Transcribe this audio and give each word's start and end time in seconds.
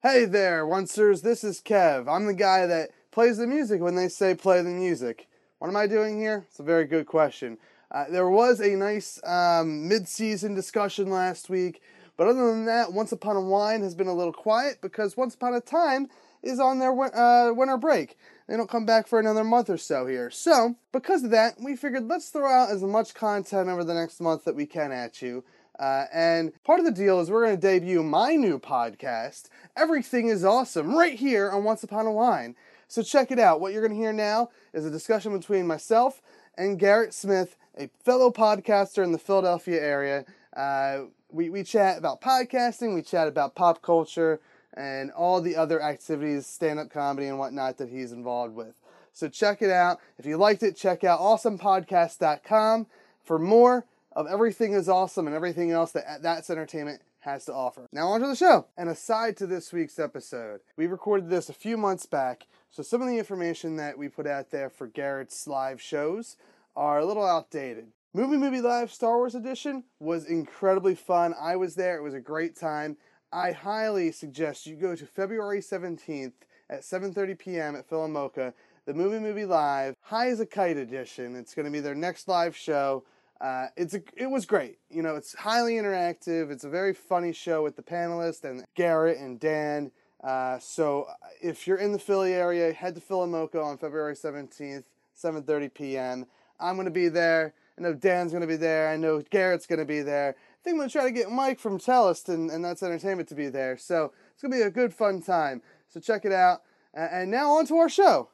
Hey 0.00 0.26
there, 0.26 0.64
oncers. 0.64 1.22
This 1.22 1.42
is 1.42 1.60
Kev. 1.60 2.06
I'm 2.08 2.26
the 2.26 2.32
guy 2.32 2.66
that 2.66 2.90
plays 3.10 3.38
the 3.38 3.48
music 3.48 3.80
when 3.80 3.96
they 3.96 4.06
say 4.06 4.32
play 4.32 4.62
the 4.62 4.70
music. 4.70 5.26
What 5.58 5.66
am 5.66 5.76
I 5.76 5.88
doing 5.88 6.20
here? 6.20 6.46
It's 6.48 6.60
a 6.60 6.62
very 6.62 6.84
good 6.84 7.06
question. 7.06 7.58
Uh, 7.90 8.04
there 8.08 8.30
was 8.30 8.60
a 8.60 8.76
nice 8.76 9.20
um, 9.26 9.88
mid 9.88 10.06
season 10.06 10.54
discussion 10.54 11.10
last 11.10 11.50
week, 11.50 11.82
but 12.16 12.28
other 12.28 12.48
than 12.48 12.66
that, 12.66 12.92
Once 12.92 13.10
Upon 13.10 13.34
a 13.34 13.40
Wine 13.40 13.82
has 13.82 13.96
been 13.96 14.06
a 14.06 14.14
little 14.14 14.32
quiet 14.32 14.78
because 14.80 15.16
Once 15.16 15.34
Upon 15.34 15.52
a 15.54 15.60
Time 15.60 16.06
is 16.44 16.60
on 16.60 16.78
their 16.78 16.92
uh, 16.92 17.52
winter 17.52 17.76
break. 17.76 18.16
They 18.46 18.56
don't 18.56 18.70
come 18.70 18.86
back 18.86 19.08
for 19.08 19.18
another 19.18 19.42
month 19.42 19.68
or 19.68 19.78
so 19.78 20.06
here. 20.06 20.30
So, 20.30 20.76
because 20.92 21.24
of 21.24 21.30
that, 21.30 21.56
we 21.60 21.74
figured 21.74 22.06
let's 22.06 22.28
throw 22.28 22.48
out 22.48 22.70
as 22.70 22.84
much 22.84 23.14
content 23.14 23.68
over 23.68 23.82
the 23.82 23.94
next 23.94 24.20
month 24.20 24.44
that 24.44 24.54
we 24.54 24.64
can 24.64 24.92
at 24.92 25.20
you. 25.22 25.42
Uh, 25.78 26.06
and 26.12 26.52
part 26.64 26.80
of 26.80 26.84
the 26.84 26.92
deal 26.92 27.20
is 27.20 27.30
we're 27.30 27.44
going 27.44 27.56
to 27.56 27.60
debut 27.60 28.02
my 28.02 28.34
new 28.34 28.58
podcast, 28.58 29.48
Everything 29.76 30.28
is 30.28 30.44
Awesome, 30.44 30.94
right 30.94 31.16
here 31.16 31.50
on 31.50 31.62
Once 31.62 31.84
Upon 31.84 32.06
a 32.06 32.12
Wine. 32.12 32.56
So 32.88 33.02
check 33.02 33.30
it 33.30 33.38
out. 33.38 33.60
What 33.60 33.72
you're 33.72 33.86
going 33.86 33.96
to 33.96 34.02
hear 34.02 34.12
now 34.12 34.50
is 34.72 34.84
a 34.84 34.90
discussion 34.90 35.36
between 35.36 35.66
myself 35.66 36.20
and 36.56 36.78
Garrett 36.78 37.14
Smith, 37.14 37.56
a 37.78 37.88
fellow 38.04 38.30
podcaster 38.30 39.04
in 39.04 39.12
the 39.12 39.18
Philadelphia 39.18 39.80
area. 39.80 40.24
Uh, 40.56 41.02
we, 41.30 41.50
we 41.50 41.62
chat 41.62 41.98
about 41.98 42.20
podcasting, 42.20 42.94
we 42.94 43.02
chat 43.02 43.28
about 43.28 43.54
pop 43.54 43.82
culture, 43.82 44.40
and 44.74 45.10
all 45.12 45.40
the 45.40 45.54
other 45.54 45.82
activities, 45.82 46.46
stand 46.46 46.78
up 46.78 46.90
comedy, 46.90 47.26
and 47.26 47.38
whatnot 47.38 47.76
that 47.78 47.88
he's 47.88 48.12
involved 48.12 48.54
with. 48.54 48.74
So 49.12 49.28
check 49.28 49.62
it 49.62 49.70
out. 49.70 49.98
If 50.18 50.26
you 50.26 50.36
liked 50.36 50.62
it, 50.62 50.76
check 50.76 51.04
out 51.04 51.20
awesomepodcast.com 51.20 52.86
for 53.22 53.38
more 53.38 53.84
of 54.12 54.26
everything 54.26 54.72
is 54.72 54.88
awesome 54.88 55.26
and 55.26 55.36
everything 55.36 55.70
else 55.70 55.92
that 55.92 56.22
That's 56.22 56.50
Entertainment 56.50 57.02
has 57.20 57.44
to 57.46 57.54
offer. 57.54 57.86
Now 57.92 58.08
on 58.08 58.20
to 58.20 58.26
the 58.26 58.36
show. 58.36 58.66
And 58.76 58.88
aside 58.88 59.36
to 59.38 59.46
this 59.46 59.72
week's 59.72 59.98
episode, 59.98 60.60
we 60.76 60.86
recorded 60.86 61.28
this 61.28 61.48
a 61.48 61.54
few 61.54 61.76
months 61.76 62.06
back, 62.06 62.46
so 62.70 62.82
some 62.82 63.02
of 63.02 63.08
the 63.08 63.18
information 63.18 63.76
that 63.76 63.98
we 63.98 64.08
put 64.08 64.26
out 64.26 64.50
there 64.50 64.70
for 64.70 64.86
Garrett's 64.86 65.46
live 65.46 65.80
shows 65.80 66.36
are 66.76 66.98
a 67.00 67.06
little 67.06 67.26
outdated. 67.26 67.88
Movie 68.14 68.36
Movie 68.36 68.60
Live 68.60 68.90
Star 68.92 69.16
Wars 69.16 69.34
Edition 69.34 69.84
was 70.00 70.24
incredibly 70.24 70.94
fun. 70.94 71.34
I 71.38 71.56
was 71.56 71.74
there. 71.74 71.96
It 71.96 72.02
was 72.02 72.14
a 72.14 72.20
great 72.20 72.56
time. 72.56 72.96
I 73.30 73.52
highly 73.52 74.12
suggest 74.12 74.66
you 74.66 74.76
go 74.76 74.96
to 74.96 75.04
February 75.04 75.60
17th 75.60 76.32
at 76.70 76.80
7:30 76.80 77.38
p.m. 77.38 77.76
at 77.76 77.88
PhilaMOCA, 77.88 78.54
the 78.86 78.94
Movie 78.94 79.18
Movie 79.18 79.44
Live 79.44 79.94
High 80.00 80.28
as 80.30 80.40
a 80.40 80.46
Kite 80.46 80.78
edition. 80.78 81.36
It's 81.36 81.54
going 81.54 81.66
to 81.66 81.70
be 81.72 81.80
their 81.80 81.94
next 81.94 82.28
live 82.28 82.56
show. 82.56 83.04
Uh, 83.40 83.66
it's 83.76 83.94
a, 83.94 84.02
it 84.16 84.30
was 84.30 84.46
great. 84.46 84.78
You 84.90 85.02
know, 85.02 85.14
it's 85.14 85.34
highly 85.34 85.74
interactive. 85.74 86.50
It's 86.50 86.64
a 86.64 86.68
very 86.68 86.92
funny 86.92 87.32
show 87.32 87.62
with 87.62 87.76
the 87.76 87.82
panelists 87.82 88.44
and 88.44 88.64
Garrett 88.74 89.18
and 89.18 89.38
Dan. 89.38 89.92
Uh, 90.22 90.58
so 90.58 91.06
if 91.40 91.66
you're 91.66 91.76
in 91.76 91.92
the 91.92 91.98
Philly 91.98 92.34
area, 92.34 92.72
head 92.72 92.94
to 92.96 93.00
PhilaMOCA 93.00 93.64
on 93.64 93.78
February 93.78 94.14
17th, 94.14 94.84
7:30 95.16 95.72
p.m. 95.72 96.26
I'm 96.58 96.74
going 96.74 96.86
to 96.86 96.90
be 96.90 97.08
there. 97.08 97.54
I 97.78 97.82
know 97.82 97.94
Dan's 97.94 98.32
going 98.32 98.40
to 98.40 98.48
be 98.48 98.56
there. 98.56 98.88
I 98.88 98.96
know 98.96 99.22
Garrett's 99.30 99.66
going 99.66 99.78
to 99.78 99.84
be 99.84 100.02
there. 100.02 100.30
I 100.30 100.58
think 100.64 100.74
I'm 100.74 100.78
going 100.78 100.88
to 100.88 100.92
try 100.92 101.04
to 101.04 101.12
get 101.12 101.30
Mike 101.30 101.60
from 101.60 101.78
Tellest 101.78 102.28
and, 102.28 102.50
and 102.50 102.64
That's 102.64 102.82
Entertainment 102.82 103.28
to 103.28 103.36
be 103.36 103.48
there. 103.48 103.78
So 103.78 104.12
it's 104.32 104.42
going 104.42 104.50
to 104.50 104.58
be 104.58 104.62
a 104.62 104.70
good, 104.70 104.92
fun 104.92 105.22
time. 105.22 105.62
So 105.88 106.00
check 106.00 106.24
it 106.24 106.32
out. 106.32 106.62
Uh, 106.96 107.06
and 107.12 107.30
now 107.30 107.52
on 107.52 107.66
to 107.66 107.76
our 107.76 107.88
show. 107.88 108.30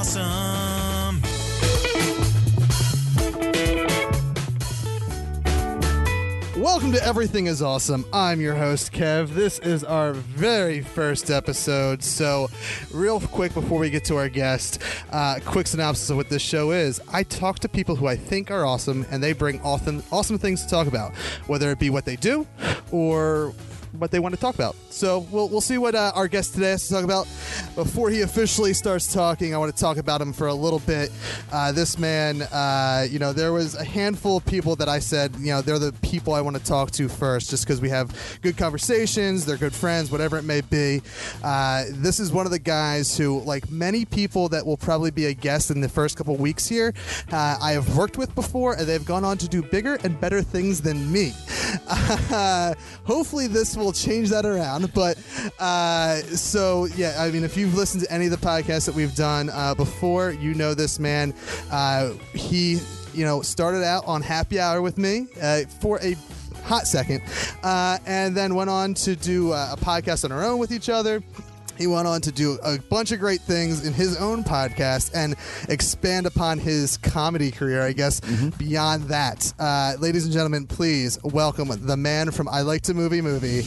Awesome. 0.00 1.20
Welcome 6.56 6.92
to 6.92 7.04
Everything 7.04 7.48
is 7.48 7.60
Awesome. 7.60 8.06
I'm 8.10 8.40
your 8.40 8.54
host, 8.54 8.92
Kev. 8.92 9.34
This 9.34 9.58
is 9.58 9.84
our 9.84 10.14
very 10.14 10.80
first 10.80 11.30
episode. 11.30 12.02
So, 12.02 12.48
real 12.94 13.20
quick 13.20 13.52
before 13.52 13.78
we 13.78 13.90
get 13.90 14.06
to 14.06 14.16
our 14.16 14.30
guest, 14.30 14.82
uh, 15.10 15.38
quick 15.44 15.66
synopsis 15.66 16.08
of 16.08 16.16
what 16.16 16.30
this 16.30 16.40
show 16.40 16.70
is. 16.70 16.98
I 17.12 17.22
talk 17.22 17.58
to 17.58 17.68
people 17.68 17.94
who 17.94 18.06
I 18.06 18.16
think 18.16 18.50
are 18.50 18.64
awesome, 18.64 19.04
and 19.10 19.22
they 19.22 19.34
bring 19.34 19.60
awesome, 19.60 20.02
awesome 20.10 20.38
things 20.38 20.62
to 20.64 20.70
talk 20.70 20.86
about, 20.86 21.14
whether 21.46 21.70
it 21.70 21.78
be 21.78 21.90
what 21.90 22.06
they 22.06 22.16
do 22.16 22.46
or 22.90 23.52
what 23.92 24.10
they 24.10 24.18
want 24.18 24.34
to 24.34 24.40
talk 24.40 24.54
about. 24.54 24.76
So 24.90 25.20
we'll, 25.30 25.48
we'll 25.48 25.60
see 25.60 25.78
what 25.78 25.94
uh, 25.94 26.12
our 26.14 26.28
guest 26.28 26.54
today 26.54 26.70
has 26.70 26.86
to 26.88 26.94
talk 26.94 27.04
about. 27.04 27.26
Before 27.74 28.10
he 28.10 28.22
officially 28.22 28.72
starts 28.72 29.12
talking, 29.12 29.54
I 29.54 29.58
want 29.58 29.74
to 29.74 29.80
talk 29.80 29.96
about 29.96 30.20
him 30.20 30.32
for 30.32 30.48
a 30.48 30.54
little 30.54 30.78
bit. 30.80 31.10
Uh, 31.52 31.72
this 31.72 31.98
man, 31.98 32.42
uh, 32.42 33.06
you 33.08 33.18
know, 33.18 33.32
there 33.32 33.52
was 33.52 33.74
a 33.74 33.84
handful 33.84 34.36
of 34.36 34.46
people 34.46 34.76
that 34.76 34.88
I 34.88 34.98
said, 34.98 35.34
you 35.36 35.52
know, 35.52 35.62
they're 35.62 35.78
the 35.78 35.92
people 36.02 36.34
I 36.34 36.40
want 36.40 36.56
to 36.56 36.64
talk 36.64 36.90
to 36.92 37.08
first, 37.08 37.50
just 37.50 37.64
because 37.64 37.80
we 37.80 37.88
have 37.88 38.38
good 38.42 38.56
conversations, 38.56 39.46
they're 39.46 39.56
good 39.56 39.74
friends, 39.74 40.10
whatever 40.10 40.38
it 40.38 40.44
may 40.44 40.60
be. 40.60 41.02
Uh, 41.42 41.84
this 41.90 42.20
is 42.20 42.32
one 42.32 42.46
of 42.46 42.52
the 42.52 42.58
guys 42.58 43.16
who, 43.16 43.40
like 43.40 43.70
many 43.70 44.04
people 44.04 44.48
that 44.50 44.64
will 44.64 44.76
probably 44.76 45.10
be 45.10 45.26
a 45.26 45.34
guest 45.34 45.70
in 45.70 45.80
the 45.80 45.88
first 45.88 46.16
couple 46.16 46.36
weeks 46.36 46.66
here, 46.66 46.94
uh, 47.32 47.58
I 47.60 47.72
have 47.72 47.96
worked 47.96 48.18
with 48.18 48.34
before, 48.34 48.74
and 48.74 48.86
they've 48.86 49.04
gone 49.04 49.24
on 49.24 49.38
to 49.38 49.48
do 49.48 49.62
bigger 49.62 49.98
and 50.04 50.20
better 50.20 50.42
things 50.42 50.80
than 50.80 51.10
me. 51.10 51.32
Uh, 52.30 52.74
hopefully, 53.04 53.46
this 53.46 53.76
will 53.80 53.92
change 53.92 54.30
that 54.30 54.46
around. 54.46 54.92
But 54.94 55.18
uh, 55.58 56.16
so, 56.22 56.86
yeah, 56.96 57.16
I 57.18 57.30
mean, 57.30 57.44
if 57.44 57.56
you've 57.56 57.74
listened 57.74 58.04
to 58.04 58.12
any 58.12 58.26
of 58.26 58.30
the 58.30 58.36
podcasts 58.36 58.86
that 58.86 58.94
we've 58.94 59.14
done 59.14 59.50
uh, 59.50 59.74
before, 59.74 60.30
you 60.30 60.54
know 60.54 60.74
this 60.74 60.98
man. 60.98 61.34
Uh, 61.70 62.12
he, 62.34 62.80
you 63.14 63.24
know, 63.24 63.42
started 63.42 63.84
out 63.84 64.06
on 64.06 64.22
Happy 64.22 64.60
Hour 64.60 64.82
with 64.82 64.98
me 64.98 65.26
uh, 65.42 65.62
for 65.80 65.98
a 66.00 66.16
hot 66.64 66.86
second, 66.86 67.22
uh, 67.62 67.98
and 68.06 68.36
then 68.36 68.54
went 68.54 68.70
on 68.70 68.94
to 68.94 69.16
do 69.16 69.52
uh, 69.52 69.70
a 69.72 69.76
podcast 69.76 70.24
on 70.24 70.32
our 70.32 70.44
own 70.44 70.58
with 70.58 70.72
each 70.72 70.88
other. 70.88 71.22
He 71.80 71.86
went 71.86 72.06
on 72.06 72.20
to 72.20 72.30
do 72.30 72.58
a 72.62 72.78
bunch 72.78 73.10
of 73.10 73.20
great 73.20 73.40
things 73.40 73.86
in 73.86 73.94
his 73.94 74.14
own 74.18 74.44
podcast 74.44 75.12
and 75.14 75.34
expand 75.70 76.26
upon 76.26 76.58
his 76.58 76.98
comedy 76.98 77.50
career, 77.50 77.80
I 77.80 77.92
guess, 77.92 78.20
beyond 78.58 79.04
that. 79.04 79.50
Uh, 79.58 79.94
ladies 79.98 80.26
and 80.26 80.32
gentlemen, 80.34 80.66
please 80.66 81.18
welcome 81.24 81.68
the 81.70 81.96
man 81.96 82.32
from 82.32 82.48
I 82.50 82.60
Like 82.60 82.82
to 82.82 82.92
Movie 82.92 83.22
Movie, 83.22 83.62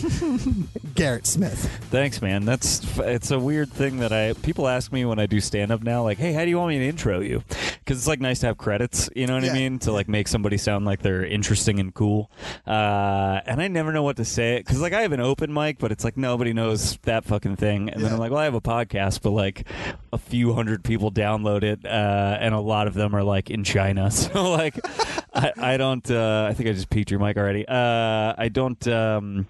Garrett 0.94 1.26
Smith. 1.26 1.68
Thanks, 1.90 2.22
man. 2.22 2.46
That's 2.46 3.00
it's 3.00 3.32
a 3.32 3.40
weird 3.40 3.72
thing 3.72 3.98
that 3.98 4.12
I 4.14 4.34
people 4.34 4.68
ask 4.68 4.92
me 4.92 5.06
when 5.06 5.18
I 5.18 5.26
do 5.26 5.42
stand 5.42 5.72
up 5.72 5.82
now, 5.82 6.04
like, 6.04 6.20
"Hey, 6.20 6.34
how 6.34 6.44
do 6.44 6.52
you 6.52 6.60
want 6.60 6.70
me 6.70 6.78
to 6.78 6.88
intro 6.88 7.20
you?" 7.20 7.44
Because 7.80 7.98
it's 7.98 8.08
like 8.08 8.22
nice 8.22 8.42
to 8.42 8.46
have 8.46 8.60
credits, 8.60 9.10
you 9.16 9.26
know 9.26 9.34
what 9.34 9.44
Yeah. 9.44 9.54
I 9.54 9.56
mean, 9.56 9.80
to 9.80 9.92
like 9.92 10.08
make 10.08 10.28
somebody 10.28 10.58
sound 10.58 10.86
like 10.86 11.02
they're 11.02 11.26
interesting 11.26 11.80
and 11.80 11.92
cool. 11.92 12.30
Uh, 12.68 13.42
and 13.48 13.60
I 13.60 13.68
never 13.70 13.92
know 13.92 14.04
what 14.04 14.18
to 14.18 14.26
say 14.26 14.60
because 14.60 14.80
like 14.80 14.94
I 14.94 15.02
have 15.02 15.14
an 15.14 15.20
open 15.20 15.52
mic, 15.52 15.80
but 15.80 15.92
it's 15.92 16.04
like 16.04 16.16
nobody 16.16 16.54
knows 16.54 16.98
that 17.04 17.26
fucking 17.26 17.56
thing. 17.56 17.90
And 17.90 18.03
Yeah. 18.10 18.14
I'm 18.14 18.20
like, 18.20 18.32
well, 18.32 18.40
I 18.40 18.46
have 18.46 18.54
a 18.56 18.62
podcast, 18.62 19.22
but 19.22 19.32
like 19.32 19.68
a 20.12 20.18
few 20.18 20.54
hundred 20.54 20.84
people 20.84 21.12
download 21.12 21.64
it, 21.64 21.86
uh, 21.86 22.38
and 22.40 22.54
a 22.54 22.60
lot 22.60 22.88
of 22.88 22.94
them 22.94 23.16
are 23.16 23.24
like 23.24 23.50
in 23.50 23.64
China. 23.64 24.10
So 24.24 24.52
like, 24.52 24.80
I, 25.34 25.52
I 25.58 25.78
don't. 25.78 26.10
Uh, 26.10 26.48
I 26.50 26.54
think 26.54 26.70
I 26.70 26.74
just 26.74 26.90
peaked 26.90 27.10
your 27.12 27.20
mic 27.20 27.38
already. 27.38 27.66
Uh, 27.68 28.34
I 28.38 28.50
don't. 28.52 28.86
Um, 28.88 29.48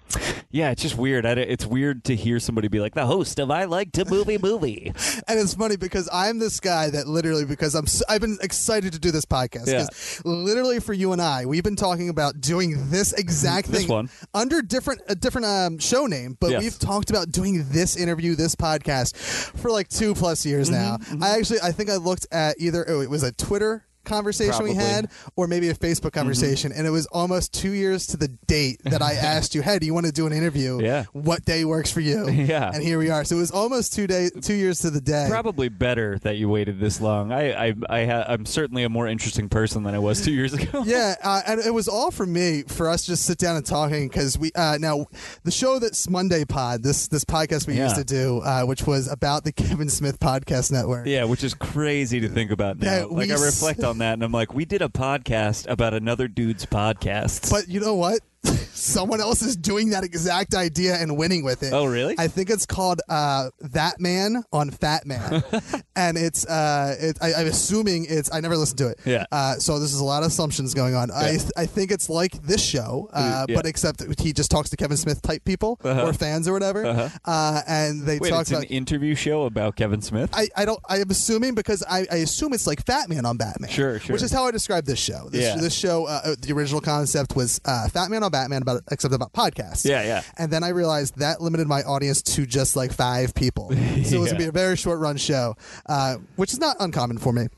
yeah, 0.50 0.70
it's 0.70 0.82
just 0.82 0.96
weird. 0.96 1.26
I, 1.26 1.32
it's 1.32 1.66
weird 1.66 2.04
to 2.04 2.14
hear 2.16 2.38
somebody 2.38 2.68
be 2.68 2.80
like 2.80 2.94
the 2.94 3.06
host 3.06 3.38
of 3.40 3.50
I 3.50 3.64
Like 3.64 3.92
to 3.92 4.04
Movie 4.04 4.38
Movie. 4.38 4.92
And 5.26 5.38
it's 5.40 5.54
funny 5.54 5.76
because 5.76 6.08
I'm 6.12 6.38
this 6.38 6.60
guy 6.60 6.90
that 6.90 7.06
literally 7.06 7.44
because 7.46 7.74
I'm 7.74 7.84
s- 7.84 8.02
I've 8.08 8.20
been 8.20 8.36
excited 8.42 8.92
to 8.92 8.98
do 8.98 9.10
this 9.10 9.24
podcast 9.24 9.68
Yeah. 9.68 9.86
literally 10.24 10.80
for 10.80 10.92
you 10.92 11.12
and 11.12 11.22
I 11.22 11.46
we've 11.46 11.62
been 11.62 11.76
talking 11.76 12.10
about 12.10 12.40
doing 12.42 12.90
this 12.90 13.12
exact 13.14 13.68
thing 13.68 14.08
under 14.34 14.60
different 14.60 15.00
a 15.08 15.14
different 15.14 15.46
um, 15.46 15.78
show 15.78 16.04
name, 16.06 16.36
but 16.40 16.50
Yes. 16.50 16.62
we've 16.62 16.78
talked 16.78 17.08
about 17.10 17.30
doing 17.30 17.64
this 17.70 17.96
interview, 17.96 18.34
this 18.34 18.43
podcast 18.52 19.16
for 19.16 19.70
like 19.70 19.88
two 19.88 20.14
plus 20.14 20.44
years 20.44 20.68
Mm-hmm, 20.70 21.20
now. 21.20 21.26
I 21.26 21.38
actually 21.38 21.60
I 21.62 21.70
think 21.72 21.88
I 21.90 21.96
looked 21.96 22.26
at 22.32 22.56
either 22.58 22.84
oh, 22.88 23.00
it 23.00 23.08
was 23.08 23.22
a 23.22 23.32
Twitter 23.32 23.84
conversation 24.04 24.62
we 24.64 24.74
had, 24.74 25.10
or 25.36 25.46
maybe 25.46 25.68
a 25.68 25.74
Facebook 25.74 26.12
conversation, 26.12 26.72
and 26.72 26.86
it 26.86 26.90
was 26.90 27.06
almost 27.06 27.52
two 27.52 27.72
years 27.72 28.06
to 28.08 28.16
the 28.16 28.28
date 28.46 28.80
that 28.84 29.02
I 29.02 29.12
asked 29.34 29.54
you, 29.54 29.62
"Hey, 29.62 29.78
do 29.78 29.86
you 29.86 29.94
want 29.94 30.06
to 30.06 30.12
do 30.12 30.26
an 30.26 30.32
interview? 30.32 30.80
Yeah. 30.82 31.04
What 31.12 31.44
day 31.44 31.64
works 31.64 31.90
for 31.90 32.00
you? 32.00 32.28
Yeah. 32.44 32.70
And 32.74 32.82
here 32.82 32.98
we 32.98 33.08
are. 33.10 33.24
So 33.24 33.36
it 33.36 33.38
was 33.38 33.50
almost 33.50 33.94
two 33.94 34.06
days, 34.06 34.30
two 34.42 34.54
years 34.54 34.80
to 34.80 34.90
the 34.90 35.00
day. 35.00 35.26
Probably 35.30 35.68
better 35.70 36.18
that 36.24 36.36
you 36.36 36.48
waited 36.48 36.78
this 36.78 37.00
long. 37.00 37.32
I, 37.32 37.68
I, 37.68 37.74
I 37.88 38.04
ha- 38.06 38.24
I'm 38.28 38.44
certainly 38.44 38.82
a 38.84 38.88
more 38.90 39.06
interesting 39.08 39.48
person 39.48 39.82
than 39.82 39.94
I 39.94 39.98
was 39.98 40.20
two 40.22 40.32
years 40.32 40.52
ago. 40.52 40.82
Yeah, 40.86 41.14
uh, 41.22 41.40
and 41.46 41.60
it 41.60 41.72
was 41.72 41.88
all 41.88 42.10
for 42.10 42.26
me 42.26 42.62
for 42.64 42.88
us 42.90 43.04
just 43.06 43.24
sit 43.24 43.38
down 43.38 43.56
and 43.56 43.64
talking 43.64 44.08
because 44.08 44.36
we 44.38 44.52
uh, 44.54 44.76
now 44.78 45.06
the 45.44 45.50
show 45.50 45.78
that's 45.78 46.08
Monday 46.10 46.44
Pod 46.44 46.82
this 46.82 47.08
this 47.08 47.24
podcast 47.24 47.66
we 47.66 47.74
Yeah. 47.74 47.84
used 47.84 47.96
to 47.96 48.04
do, 48.04 48.40
uh, 48.40 48.62
which 48.64 48.86
was 48.86 49.08
about 49.10 49.44
the 49.44 49.52
Kevin 49.52 49.88
Smith 49.88 50.20
Podcast 50.20 50.70
Network. 50.70 51.06
Yeah, 51.06 51.24
which 51.24 51.42
is 51.42 51.54
crazy 51.54 52.20
to 52.20 52.28
think 52.28 52.50
about 52.50 52.78
now. 52.78 52.90
That 52.90 53.12
like 53.12 53.30
I 53.30 53.34
reflect 53.42 53.82
on 53.84 53.93
that, 53.98 54.14
and 54.14 54.22
I'm 54.22 54.32
like, 54.32 54.54
we 54.54 54.64
did 54.64 54.82
a 54.82 54.88
podcast 54.88 55.68
about 55.68 55.94
another 55.94 56.28
dude's 56.28 56.66
podcast. 56.66 57.50
But 57.50 57.68
you 57.68 57.80
know 57.80 57.94
what? 57.94 58.20
Someone 58.84 59.20
else 59.20 59.42
is 59.42 59.56
doing 59.56 59.90
that 59.90 60.04
exact 60.04 60.54
idea 60.54 60.94
and 60.96 61.16
winning 61.16 61.42
with 61.44 61.62
it. 61.62 61.72
Oh, 61.72 61.86
really? 61.86 62.14
I 62.18 62.28
think 62.28 62.50
it's 62.50 62.66
called 62.66 63.00
uh, 63.08 63.50
That 63.60 64.00
Man 64.00 64.44
on 64.52 64.70
Fat 64.70 65.06
Man, 65.06 65.42
and 65.96 66.16
it's. 66.18 66.46
Uh, 66.46 66.94
it, 66.98 67.18
I, 67.20 67.34
I'm 67.34 67.46
assuming 67.46 68.06
it's. 68.08 68.32
I 68.32 68.40
never 68.40 68.56
listened 68.56 68.78
to 68.78 68.88
it. 68.88 69.00
Yeah. 69.04 69.24
Uh, 69.32 69.54
so 69.54 69.78
this 69.78 69.92
is 69.92 70.00
a 70.00 70.04
lot 70.04 70.22
of 70.22 70.28
assumptions 70.28 70.74
going 70.74 70.94
on. 70.94 71.10
I 71.10 71.38
I 71.56 71.66
think 71.66 71.90
it's 71.90 72.08
like 72.10 72.32
this 72.42 72.62
show, 72.62 73.08
uh, 73.12 73.46
Yeah. 73.48 73.54
but 73.56 73.66
except 73.66 74.02
he 74.20 74.32
just 74.32 74.50
talks 74.50 74.70
to 74.70 74.76
Kevin 74.76 74.96
Smith 74.96 75.22
type 75.22 75.44
people 75.44 75.78
or 75.84 76.12
fans 76.12 76.46
or 76.48 76.52
whatever, 76.52 76.84
uh 77.24 77.62
and 77.66 78.02
they 78.02 78.14
Uh-huh. 78.16 78.20
Wait, 78.22 78.30
talk 78.30 78.40
it's 78.42 78.50
about. 78.50 78.62
an 78.64 78.68
interview 78.68 79.14
show 79.14 79.44
about 79.44 79.76
Kevin 79.76 80.02
Smith. 80.02 80.30
I, 80.34 80.48
I 80.56 80.64
don't 80.64 80.80
I'm 80.88 81.10
assuming 81.10 81.54
because 81.54 81.82
I, 81.88 82.06
I 82.10 82.16
assume 82.16 82.52
it's 82.52 82.66
like 82.66 82.84
Fat 82.84 83.08
Man 83.08 83.24
on 83.26 83.36
Batman. 83.36 83.70
Sure, 83.70 83.98
sure. 83.98 84.12
Which 84.14 84.22
is 84.22 84.32
how 84.32 84.46
I 84.46 84.50
describe 84.50 84.84
this 84.84 84.98
show. 84.98 85.28
This, 85.30 85.42
Yeah. 85.42 85.56
this 85.56 85.74
show, 85.74 86.06
uh, 86.06 86.34
the 86.40 86.52
original 86.52 86.80
concept 86.80 87.34
was 87.36 87.60
uh, 87.64 87.88
Fat 87.88 88.10
Man 88.10 88.22
on 88.22 88.30
Batman, 88.30 88.62
about 88.62 88.73
except 88.90 89.14
about 89.14 89.32
podcasts. 89.32 89.84
Yeah, 89.84 90.02
yeah. 90.02 90.22
And 90.38 90.50
then 90.50 90.62
I 90.64 90.68
realized 90.68 91.18
that 91.18 91.40
limited 91.40 91.66
my 91.66 91.82
audience 91.82 92.22
to 92.22 92.46
just 92.46 92.76
like 92.76 92.92
five 92.92 93.34
people, 93.34 93.70
so 93.70 93.76
it 93.76 94.18
was 94.18 94.32
gonna 94.32 94.38
be 94.38 94.44
a 94.46 94.52
very 94.52 94.76
short 94.76 95.00
run 95.00 95.16
show, 95.16 95.56
uh, 95.86 96.16
which 96.36 96.52
is 96.52 96.60
not 96.60 96.76
uncommon 96.80 97.18
for 97.18 97.32
me. 97.32 97.48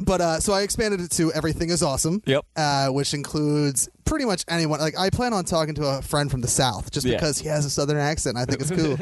But 0.00 0.20
uh, 0.20 0.40
so 0.40 0.52
I 0.52 0.62
expanded 0.62 1.00
it 1.00 1.10
to 1.12 1.32
everything 1.32 1.70
is 1.70 1.82
awesome. 1.82 2.22
Yep. 2.26 2.44
Uh, 2.56 2.88
which 2.88 3.14
includes 3.14 3.88
pretty 4.04 4.24
much 4.24 4.44
anyone. 4.48 4.80
Like 4.80 4.98
I 4.98 5.10
plan 5.10 5.32
on 5.32 5.44
talking 5.44 5.74
to 5.76 5.86
a 5.86 6.02
friend 6.02 6.30
from 6.30 6.40
the 6.40 6.48
South 6.48 6.90
just 6.90 7.04
Yeah. 7.06 7.16
because 7.16 7.38
he 7.38 7.48
has 7.48 7.64
a 7.64 7.70
Southern 7.70 7.96
accent. 7.98 8.36
I 8.36 8.44
think 8.44 8.60
it's 8.60 8.70
cool. 8.70 8.96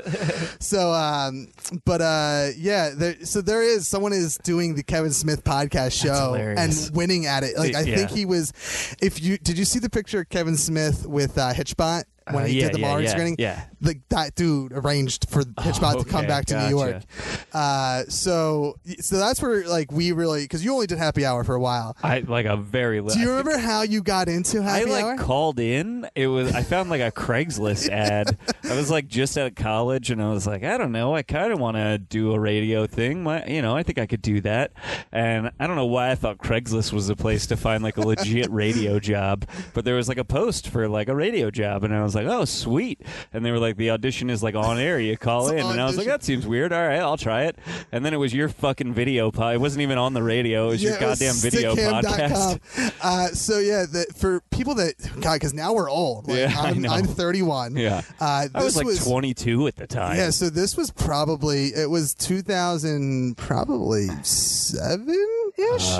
so, 0.61 0.93
um, 0.93 1.49
but 1.85 2.01
uh, 2.01 2.49
yeah. 2.57 2.91
There, 2.91 3.17
so 3.25 3.41
there 3.43 3.63
is 3.63 3.87
someone 3.87 4.13
is 4.13 4.39
doing 4.39 4.75
the 4.75 4.83
Kevin 4.83 5.13
Smith 5.13 5.45
podcast 5.45 5.93
show 6.01 6.35
and 6.35 6.91
winning 6.97 7.27
at 7.27 7.43
it. 7.45 7.57
Like 7.59 7.75
I 7.75 7.81
Yeah. 7.83 7.97
think 7.97 8.11
he 8.11 8.25
was. 8.25 8.53
If 9.01 9.23
you 9.23 9.39
did 9.39 9.59
you 9.59 9.65
see 9.65 9.79
the 9.79 9.91
picture 9.91 10.21
of 10.21 10.29
Kevin 10.29 10.57
Smith 10.57 11.07
with 11.07 11.37
uh, 11.39 11.53
Hitchbot? 11.53 12.05
When 12.31 12.43
Uh, 12.45 12.47
he 12.47 12.59
yeah, 12.61 12.67
did 12.67 12.75
the 12.75 12.81
yeah, 12.81 12.87
Martin 12.89 13.05
yeah, 13.05 13.11
screening, 13.11 13.37
yeah. 13.39 13.65
the, 13.81 13.95
that 14.09 14.35
dude 14.35 14.73
arranged 14.73 15.29
for 15.31 15.43
Hitchbot 15.43 15.99
to 15.99 16.05
come 16.05 16.27
back 16.27 16.47
to 16.47 16.61
New 16.61 16.77
York. 16.77 17.03
gotcha. 17.03 17.57
Uh, 17.57 18.05
so, 18.09 18.77
so 19.01 19.17
that's 19.19 19.41
where 19.41 19.67
like 19.69 19.93
we 19.93 20.13
really 20.13 20.43
because 20.43 20.65
you 20.65 20.73
only 20.73 20.87
did 20.87 20.99
happy 20.99 21.25
hour 21.25 21.45
for 21.45 21.55
a 21.55 21.61
while. 21.61 21.97
I 22.03 22.21
like 22.21 22.47
a 22.47 22.57
very. 22.57 23.01
Li- 23.01 23.15
Do 23.15 23.21
you 23.21 23.31
remember 23.31 23.57
how 23.59 23.83
you 23.83 24.03
got 24.03 24.29
into 24.29 24.63
Happy 24.63 24.83
I 24.89 24.93
like 24.93 25.05
hour? 25.05 25.11
I 25.13 25.15
like 25.17 25.25
called 25.25 25.61
in. 25.61 26.09
It 26.15 26.27
was 26.27 26.53
I 26.55 26.63
found 26.63 26.91
like 26.91 27.01
a 27.01 27.11
Craigslist 27.17 27.89
ad. 27.91 28.37
I 28.69 28.75
was 28.75 28.91
like 28.91 29.07
just 29.07 29.39
out 29.39 29.47
of 29.47 29.55
college, 29.55 30.11
and 30.11 30.21
I 30.23 30.31
was 30.31 30.47
like, 30.47 30.65
I 30.65 30.77
don't 30.79 30.93
know. 30.93 31.15
I 31.15 31.23
kind 31.23 31.53
of 31.53 31.61
want 31.61 31.77
to 31.77 31.99
do 31.99 32.33
a 32.33 32.41
radio 32.41 32.87
thing. 32.87 33.23
My, 33.23 33.45
you 33.47 33.63
know, 33.63 33.77
I 33.77 33.83
think 33.85 33.99
I 33.99 34.07
could 34.07 34.23
do 34.23 34.41
that. 34.41 34.73
And 35.13 35.53
I 35.61 35.67
don't 35.69 35.77
know 35.77 35.87
why 35.87 36.11
I 36.11 36.15
thought 36.17 36.39
Craigslist 36.39 36.93
was 36.93 37.07
the 37.07 37.15
place 37.17 37.47
to 37.47 37.57
find 37.57 37.83
like 37.85 37.97
a 37.97 38.01
legit 38.03 38.51
radio 38.51 38.99
job, 38.99 39.47
but 39.75 39.85
there 39.85 39.95
was 39.95 40.09
like 40.09 40.19
a 40.19 40.25
post 40.25 40.69
for 40.69 40.89
like 40.89 41.09
a 41.09 41.15
radio 41.15 41.51
job, 41.53 41.85
and 41.85 41.95
I 41.95 42.03
was 42.03 42.16
like, 42.17 42.27
oh 42.27 42.45
sweet. 42.45 43.01
And 43.33 43.45
they 43.45 43.51
were 43.53 43.59
like, 43.61 43.77
the 43.77 43.91
audition 43.91 44.29
is 44.31 44.43
like 44.43 44.55
on 44.57 44.79
air. 44.79 44.99
You 44.99 45.17
call 45.17 45.51
in, 45.51 45.59
and 45.65 45.81
I 45.81 45.85
was 45.85 45.97
like, 45.97 46.07
that 46.09 46.25
seems 46.25 46.47
weird. 46.47 46.73
All 46.73 46.83
right, 46.83 46.99
I'll 46.99 47.17
try 47.17 47.45
it. 47.45 47.57
And 47.93 48.05
then 48.05 48.13
it 48.15 48.17
was 48.19 48.35
your 48.35 48.49
fucking 48.49 48.93
video. 48.95 49.31
Po- 49.31 49.51
it 49.51 49.61
wasn't 49.61 49.83
even 49.83 49.99
on 49.99 50.13
the 50.15 50.23
radio. 50.23 50.67
It 50.67 50.71
was 50.71 50.83
your 50.83 50.95
Yeah, 51.01 51.07
was 51.11 51.19
goddamn 51.21 51.35
video 51.37 51.75
podcast. 51.77 52.61
Uh, 53.03 53.29
so 53.29 53.59
yeah, 53.59 53.85
the, 53.87 54.07
for 54.17 54.41
people 54.51 54.75
that 54.77 54.95
God, 55.21 55.35
because 55.35 55.55
now 55.55 55.75
we're 55.75 55.91
old. 55.91 56.27
Like, 56.29 56.39
Yeah, 56.39 56.55
I 56.59 56.71
I'm, 56.71 56.83
know. 56.83 56.91
I'm 56.91 57.05
31. 57.05 57.77
Yeah, 57.77 58.03
uh, 58.21 58.49
I 58.55 58.65
was 58.65 58.77
like 58.77 58.87
22 59.03 59.67
at 59.69 59.77
the 59.77 59.87
time. 59.87 60.17
Yeah, 60.17 60.31
so 60.31 60.51
this 60.51 60.77
was 60.77 60.91
probably 60.91 61.69
it 61.69 61.89
was 61.91 62.15
2000, 62.15 63.37
probably 63.37 64.09
seven 64.23 65.17
ish. 65.57 65.93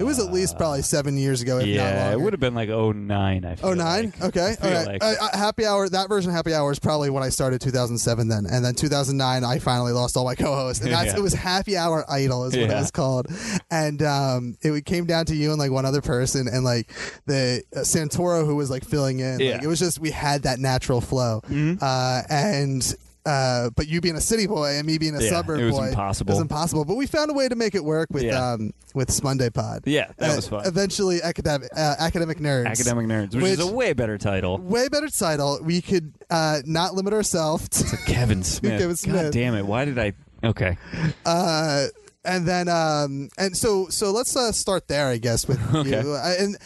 it 0.00 0.04
was 0.04 0.18
at 0.18 0.32
least 0.32 0.56
probably 0.56 0.82
seven 0.82 1.16
years 1.16 1.42
ago. 1.42 1.58
If 1.58 1.64
Uh, 1.64 1.66
Yeah, 1.68 2.12
it 2.12 2.20
would 2.20 2.32
have 2.32 2.40
been 2.40 2.54
like 2.54 2.68
09, 2.68 3.44
I 3.44 3.54
feel 3.56 3.68
Oh 3.70 3.74
nine, 3.74 4.12
like. 4.20 4.24
okay, 4.36 4.56
I 4.60 4.66
all 4.66 4.74
right. 4.74 4.86
like. 4.86 5.02
Uh, 5.02 5.14
uh, 5.20 5.28
happy 5.62 5.68
hour. 5.72 5.88
That 5.88 6.08
version 6.08 6.30
of 6.30 6.36
Happy 6.36 6.54
Hour 6.54 6.70
is 6.72 6.78
probably 6.78 7.10
when 7.10 7.22
I 7.22 7.28
started 7.28 7.60
2007. 7.60 8.28
Then, 8.28 8.46
and 8.50 8.64
then 8.64 8.74
2009, 8.74 9.44
I 9.44 9.58
finally 9.58 9.92
lost 9.92 10.16
all 10.16 10.24
my 10.24 10.34
co-hosts, 10.34 10.82
and 10.82 10.92
that's 10.92 11.12
Yeah. 11.12 11.18
it 11.18 11.22
was 11.22 11.34
Happy 11.34 11.76
Hour 11.76 12.04
Idol 12.10 12.44
is 12.44 12.56
what 12.56 12.70
it 12.70 12.74
was 12.74 12.90
called, 12.90 13.26
and 13.70 14.02
um, 14.02 14.56
it 14.62 14.84
came 14.84 15.06
down 15.06 15.26
to 15.26 15.34
you 15.36 15.50
and 15.50 15.58
like 15.58 15.70
one 15.70 15.84
other 15.84 16.00
person, 16.02 16.48
and 16.48 16.64
like 16.64 16.90
the 17.26 17.62
uh, 17.74 17.80
Santoro 17.80 18.44
who 18.44 18.56
was 18.56 18.70
like 18.70 18.84
filling 18.84 19.20
in. 19.20 19.40
Yeah. 19.40 19.46
Mm-hmm. 19.46 19.52
Like, 19.56 19.64
it 19.64 19.68
was 19.68 19.78
just 19.78 19.98
we 19.98 20.10
had 20.10 20.42
that 20.42 20.58
natural 20.58 21.00
flow, 21.00 21.42
uh, 21.80 22.22
and. 22.28 22.94
Uh, 23.24 23.70
but 23.76 23.86
you 23.86 24.00
being 24.00 24.16
a 24.16 24.20
city 24.20 24.48
boy 24.48 24.70
and 24.76 24.84
me 24.86 24.98
being 24.98 25.14
a 25.14 25.20
Yeah, 25.22 25.30
suburb 25.30 25.60
it 25.60 25.64
was 25.66 25.76
boy, 25.76 25.88
impossible. 25.88 26.32
It 26.32 26.34
was 26.34 26.42
impossible. 26.42 26.84
But 26.84 26.96
we 26.96 27.06
found 27.06 27.30
a 27.30 27.34
way 27.34 27.48
to 27.48 27.54
make 27.54 27.74
it 27.76 27.84
work 27.84 28.08
with 28.10 28.24
Yeah. 28.24 28.52
um 28.52 28.72
with 28.94 29.22
Monday 29.22 29.48
Pod. 29.48 29.82
Yeah, 29.86 30.08
that 30.18 30.32
Uh, 30.32 30.36
was 30.36 30.48
fun. 30.48 30.66
Eventually, 30.66 31.22
academic 31.22 31.68
uh, 31.76 31.94
academic 32.00 32.38
nerds. 32.38 32.66
Academic 32.66 33.06
Nerds, 33.06 33.34
which, 33.34 33.44
is 33.44 33.60
a 33.60 33.66
way 33.72 33.92
better 33.92 34.18
title. 34.18 34.58
way 34.58 34.88
better 34.88 35.08
title. 35.08 35.60
We 35.62 35.80
could 35.80 36.12
uh, 36.30 36.62
not 36.66 36.94
limit 36.94 37.12
ourselves. 37.14 37.68
To, 37.68 37.96
Kevin 38.06 38.42
Smith. 38.42 38.80
Kevin 38.80 38.96
Smith. 38.96 39.22
God 39.22 39.32
damn 39.32 39.54
it. 39.54 39.66
Why 39.66 39.84
did 39.84 39.98
I. 40.00 40.14
Okay. 40.44 40.76
uh, 41.24 41.86
and 42.24 42.46
then 42.46 42.68
um, 42.68 43.28
and 43.38 43.56
so 43.56 43.88
so 43.88 44.10
let's 44.12 44.34
uh, 44.36 44.52
start 44.52 44.88
there, 44.88 45.08
I 45.08 45.18
guess, 45.18 45.46
with 45.48 45.58
Okay. 45.74 46.02
you. 46.02 46.14
I, 46.14 46.32
and 46.38 46.56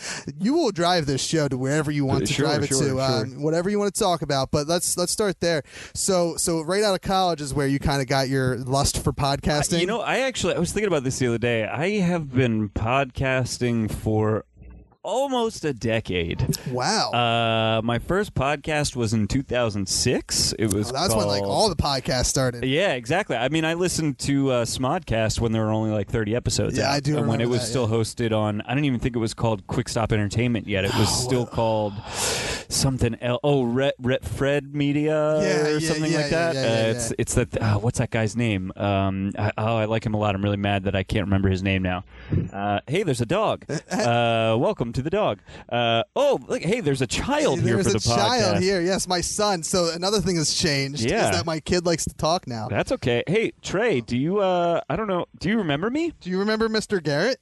you 0.40 0.54
will 0.54 0.70
drive 0.70 1.06
this 1.06 1.22
show 1.24 1.48
to 1.48 1.56
wherever 1.56 1.90
you 1.90 2.04
want 2.04 2.24
Uh, 2.24 2.26
to 2.26 2.32
sure, 2.32 2.46
drive 2.46 2.62
it 2.64 2.66
sure, 2.68 2.80
to, 2.82 2.88
sure. 2.88 3.00
um, 3.00 3.42
whatever 3.42 3.70
you 3.70 3.78
want 3.78 3.94
to 3.94 3.98
talk 4.00 4.22
about. 4.22 4.50
But 4.50 4.66
let's 4.66 4.96
let's 4.96 5.12
start 5.12 5.40
there. 5.40 5.62
So 5.94 6.36
so 6.36 6.60
right 6.62 6.82
out 6.82 6.94
of 6.94 7.00
college 7.00 7.40
is 7.40 7.54
where 7.54 7.66
you 7.66 7.78
kind 7.78 8.00
of 8.02 8.08
got 8.08 8.28
your 8.28 8.58
lust 8.58 9.02
for 9.02 9.12
podcasting. 9.12 9.80
You 9.80 9.86
know, 9.86 10.00
I 10.00 10.18
actually 10.20 10.54
I 10.54 10.58
was 10.58 10.72
thinking 10.72 10.88
about 10.88 11.04
this 11.04 11.18
the 11.18 11.26
other 11.28 11.38
day. 11.38 11.64
I 11.66 11.98
have 12.00 12.32
been 12.32 12.68
podcasting 12.70 13.90
for 13.90 14.44
almost 15.06 15.64
a 15.64 15.72
decade. 15.72 16.44
wow. 16.70 17.12
Uh, 17.12 17.80
my 17.82 17.98
first 18.00 18.34
podcast 18.34 18.96
was 18.96 19.14
in 19.14 19.28
2006. 19.28 20.52
It 20.58 20.74
was 20.74 20.92
Well, 20.92 21.02
that's 21.02 21.14
when 21.14 21.26
like 21.28 21.44
all 21.44 21.68
the 21.68 21.76
podcasts 21.76 22.26
started. 22.26 22.64
Yeah, 22.64 22.94
exactly. 22.94 23.36
I 23.36 23.48
mean, 23.48 23.64
I 23.64 23.74
listened 23.74 24.18
to 24.20 24.50
uh, 24.50 24.64
Smodcast 24.64 25.40
when 25.40 25.52
there 25.52 25.62
were 25.64 25.70
only 25.70 25.90
like 25.90 26.10
30 26.10 26.34
episodes. 26.34 26.76
Yeah, 26.76 26.88
out, 26.88 26.94
I 26.94 27.00
do 27.00 27.18
And 27.18 27.28
when 27.28 27.40
it 27.40 27.48
was 27.48 27.60
that, 27.60 27.66
still 27.68 27.86
hosted 27.88 28.36
on, 28.36 28.60
I 28.62 28.74
don't 28.74 28.84
even 28.84 28.98
think 28.98 29.14
it 29.14 29.20
was 29.20 29.32
called 29.32 29.66
Quick 29.68 29.88
Stop 29.88 30.12
Entertainment 30.12 30.66
yet. 30.66 30.84
It 30.84 30.94
was 30.96 31.08
still 31.08 31.46
called 31.46 31.94
something 32.68 33.14
else. 33.20 33.40
Oh, 33.44 33.62
Ret, 33.62 33.94
Ret 34.00 34.24
Fred 34.24 34.74
Media 34.74 35.40
Yeah, 35.40 35.66
or 35.66 35.78
yeah, 35.78 35.88
something 35.88 36.10
yeah, 36.10 36.18
like 36.18 36.30
that. 36.30 36.54
yeah, 36.56 36.62
yeah, 36.62 36.66
uh, 36.68 36.72
yeah, 36.72 36.90
it's 36.90 37.10
yeah. 37.10 37.16
it's 37.18 37.34
that. 37.34 37.62
Uh, 37.62 37.78
what's 37.78 37.98
that 37.98 38.10
guy's 38.10 38.34
name? 38.36 38.72
Um, 38.76 39.32
I, 39.38 39.52
oh, 39.56 39.76
I 39.76 39.84
like 39.84 40.04
him 40.04 40.14
a 40.14 40.18
lot. 40.18 40.34
I'm 40.34 40.42
really 40.42 40.56
mad 40.56 40.84
that 40.84 40.96
I 40.96 41.04
can't 41.04 41.26
remember 41.26 41.48
his 41.48 41.62
name 41.62 41.82
now. 41.82 42.04
Uh, 42.52 42.80
hey, 42.88 43.04
there's 43.04 43.20
a 43.20 43.26
dog. 43.26 43.64
Uh, 44.06 44.56
welcome 44.58 44.92
to 44.96 45.02
the 45.02 45.10
dog. 45.10 45.38
Uh, 45.68 46.02
oh, 46.14 46.38
look, 46.48 46.62
hey, 46.62 46.80
there's 46.80 47.00
a 47.02 47.06
child 47.06 47.60
here 47.60 47.74
There's 47.74 47.86
for 47.86 47.90
a 47.90 47.92
the 47.94 47.98
podcast. 48.00 48.16
child 48.16 48.62
here. 48.62 48.80
Yes, 48.82 49.06
my 49.08 49.20
son. 49.20 49.62
So 49.62 49.90
another 49.94 50.20
thing 50.20 50.36
has 50.36 50.52
changed 50.52 51.02
Yeah. 51.08 51.30
is 51.30 51.36
that 51.36 51.46
my 51.46 51.60
kid 51.60 51.86
likes 51.86 52.04
to 52.04 52.14
talk 52.14 52.46
now. 52.46 52.68
That's 52.68 52.92
okay. 52.92 53.22
Hey, 53.26 53.52
Trey, 53.62 54.00
do 54.00 54.16
you? 54.18 54.40
Uh, 54.40 54.80
I 54.90 54.96
don't 54.96 55.06
know. 55.08 55.26
Do 55.38 55.48
you 55.48 55.58
remember 55.58 55.88
me? 55.90 56.12
Do 56.20 56.30
you 56.30 56.38
remember 56.40 56.68
Mr. 56.68 57.02
Garrett? 57.02 57.38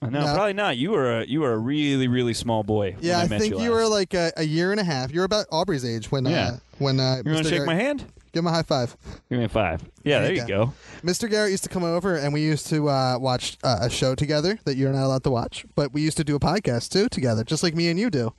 No, 0.00 0.08
No. 0.10 0.20
probably 0.34 0.52
not. 0.52 0.76
You 0.76 0.92
were 0.92 1.20
a 1.20 1.26
you 1.26 1.40
were 1.40 1.52
a 1.52 1.58
really 1.58 2.06
really 2.06 2.32
small 2.34 2.62
boy. 2.62 2.92
when 2.92 3.04
Yeah, 3.04 3.18
I, 3.18 3.22
I, 3.22 3.26
met 3.28 3.40
think 3.40 3.54
you, 3.54 3.62
you, 3.64 3.70
were 3.72 3.86
like 3.88 4.14
a, 4.14 4.32
a 4.36 4.44
year 4.44 4.70
and 4.70 4.78
a 4.80 4.84
half. 4.84 5.12
You 5.12 5.20
were 5.20 5.24
about 5.24 5.46
Aubrey's 5.50 5.84
age 5.84 6.10
when 6.12 6.24
Yeah. 6.24 6.48
uh, 6.48 6.56
when 6.78 7.00
uh, 7.00 7.22
You 7.24 7.32
want 7.32 7.38
to 7.44 7.50
shake 7.50 7.52
Garrett, 7.58 7.66
my 7.66 7.74
hand? 7.74 8.04
Give 8.32 8.40
him 8.42 8.46
a 8.46 8.50
high 8.50 8.62
five. 8.62 8.96
Give 9.28 9.38
me 9.38 9.44
a 9.44 9.48
five. 9.48 9.82
Yeah, 10.04 10.20
There 10.20 10.32
you 10.32 10.46
go. 10.46 10.72
Mr. 11.02 11.30
Garrett 11.30 11.50
used 11.50 11.62
to 11.64 11.68
come 11.68 11.84
over, 11.84 12.16
and 12.16 12.32
we 12.32 12.40
used 12.40 12.66
to 12.68 12.88
uh, 12.88 13.18
watch 13.18 13.56
uh, 13.64 13.78
a 13.82 13.90
show 13.90 14.14
together 14.14 14.58
that 14.64 14.76
you're 14.76 14.92
not 14.92 15.04
allowed 15.04 15.24
to 15.24 15.30
watch. 15.30 15.64
But 15.74 15.92
we 15.92 16.02
used 16.02 16.16
to 16.18 16.24
do 16.24 16.36
a 16.36 16.40
podcast 16.40 16.90
too 16.90 17.08
together, 17.08 17.44
just 17.44 17.62
like 17.62 17.74
me 17.74 17.88
and 17.88 17.98
you 17.98 18.10
do. 18.10 18.32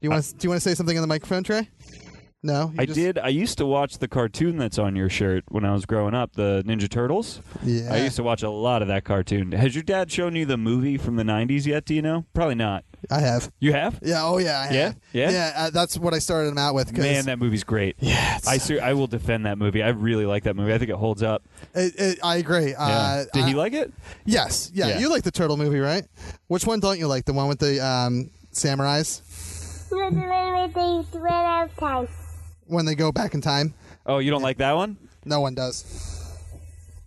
Do 0.00 0.06
you 0.06 0.10
want 0.10 0.24
to, 0.24 0.34
do 0.34 0.46
you 0.46 0.50
want 0.50 0.62
to 0.62 0.68
say 0.68 0.74
something 0.74 0.96
on 0.96 1.02
the 1.02 1.06
microphone, 1.08 1.42
Trey? 1.42 1.68
No, 2.42 2.70
You 2.72 2.80
I 2.80 2.86
just- 2.86 2.96
did. 2.96 3.18
I 3.18 3.28
used 3.28 3.58
to 3.58 3.66
watch 3.66 3.98
the 3.98 4.08
cartoon 4.08 4.56
that's 4.56 4.78
on 4.78 4.96
your 4.96 5.10
shirt 5.10 5.44
when 5.48 5.62
I 5.66 5.72
was 5.74 5.84
growing 5.84 6.14
up, 6.14 6.32
the 6.36 6.62
Ninja 6.66 6.88
Turtles. 6.88 7.40
Yeah. 7.62 7.92
I 7.92 7.98
used 7.98 8.16
to 8.16 8.22
watch 8.22 8.42
a 8.42 8.48
lot 8.48 8.80
of 8.80 8.88
that 8.88 9.04
cartoon. 9.04 9.52
Has 9.52 9.74
your 9.74 9.82
dad 9.84 10.10
shown 10.10 10.34
you 10.34 10.46
the 10.46 10.56
movie 10.56 10.96
from 10.96 11.16
the 11.16 11.22
'90s 11.22 11.66
yet? 11.66 11.84
Do 11.84 11.94
you 11.94 12.00
know? 12.00 12.24
Probably 12.32 12.54
not. 12.54 12.84
I 13.10 13.20
have. 13.20 13.50
You 13.60 13.72
have? 13.74 13.98
Yeah. 14.02 14.24
Oh 14.24 14.38
yeah. 14.38 14.66
I 14.70 14.72
Yeah? 14.74 14.84
have. 14.86 14.96
Yeah? 15.12 15.30
Yeah. 15.30 15.52
Uh, 15.54 15.70
that's 15.70 15.98
what 15.98 16.14
I 16.14 16.18
started 16.18 16.48
him 16.50 16.56
out 16.58 16.74
with. 16.74 16.88
'cause 16.94 17.04
Man, 17.04 17.26
that 17.26 17.38
movie's 17.38 17.64
great. 17.64 17.96
Yeah, 18.00 18.38
I 18.46 18.56
ser- 18.56 18.80
I 18.82 18.94
will 18.94 19.06
defend 19.06 19.44
that 19.44 19.58
movie. 19.58 19.82
I 19.82 19.88
really 19.90 20.24
like 20.24 20.44
that 20.44 20.56
movie. 20.56 20.72
I 20.72 20.78
think 20.78 20.90
it 20.90 20.96
holds 20.96 21.22
up. 21.22 21.42
it, 21.74 21.94
it, 21.98 22.18
I 22.22 22.36
agree. 22.36 22.70
Yeah. 22.70 22.78
Uh, 22.78 23.24
Did 23.34 23.44
he 23.46 23.54
like 23.54 23.74
it? 23.74 23.92
Yes. 24.24 24.70
Yeah, 24.72 24.88
Yeah. 24.88 24.98
You 24.98 25.10
like 25.10 25.24
the 25.24 25.30
turtle 25.30 25.58
movie, 25.58 25.78
right? 25.78 26.04
Which 26.48 26.66
one 26.66 26.80
don't 26.80 26.98
you 26.98 27.06
like? 27.06 27.26
The 27.26 27.34
one 27.34 27.48
with 27.48 27.58
the 27.58 27.84
um, 27.84 28.30
samurais 28.52 29.20
With 29.90 30.14
the 30.14 30.20
way 30.20 30.70
they 31.12 31.18
ran 31.18 31.32
out 31.44 31.68
of 31.70 31.76
time. 31.76 32.08
When 32.70 32.86
they 32.86 32.94
go 32.94 33.12
back 33.12 33.34
in 33.34 33.40
time. 33.40 33.74
Oh, 34.06 34.18
you 34.18 34.30
don't 34.30 34.42
like 34.42 34.58
that 34.58 34.76
one? 34.76 34.96
No 35.24 35.40
one 35.40 35.54
does. 35.54 35.84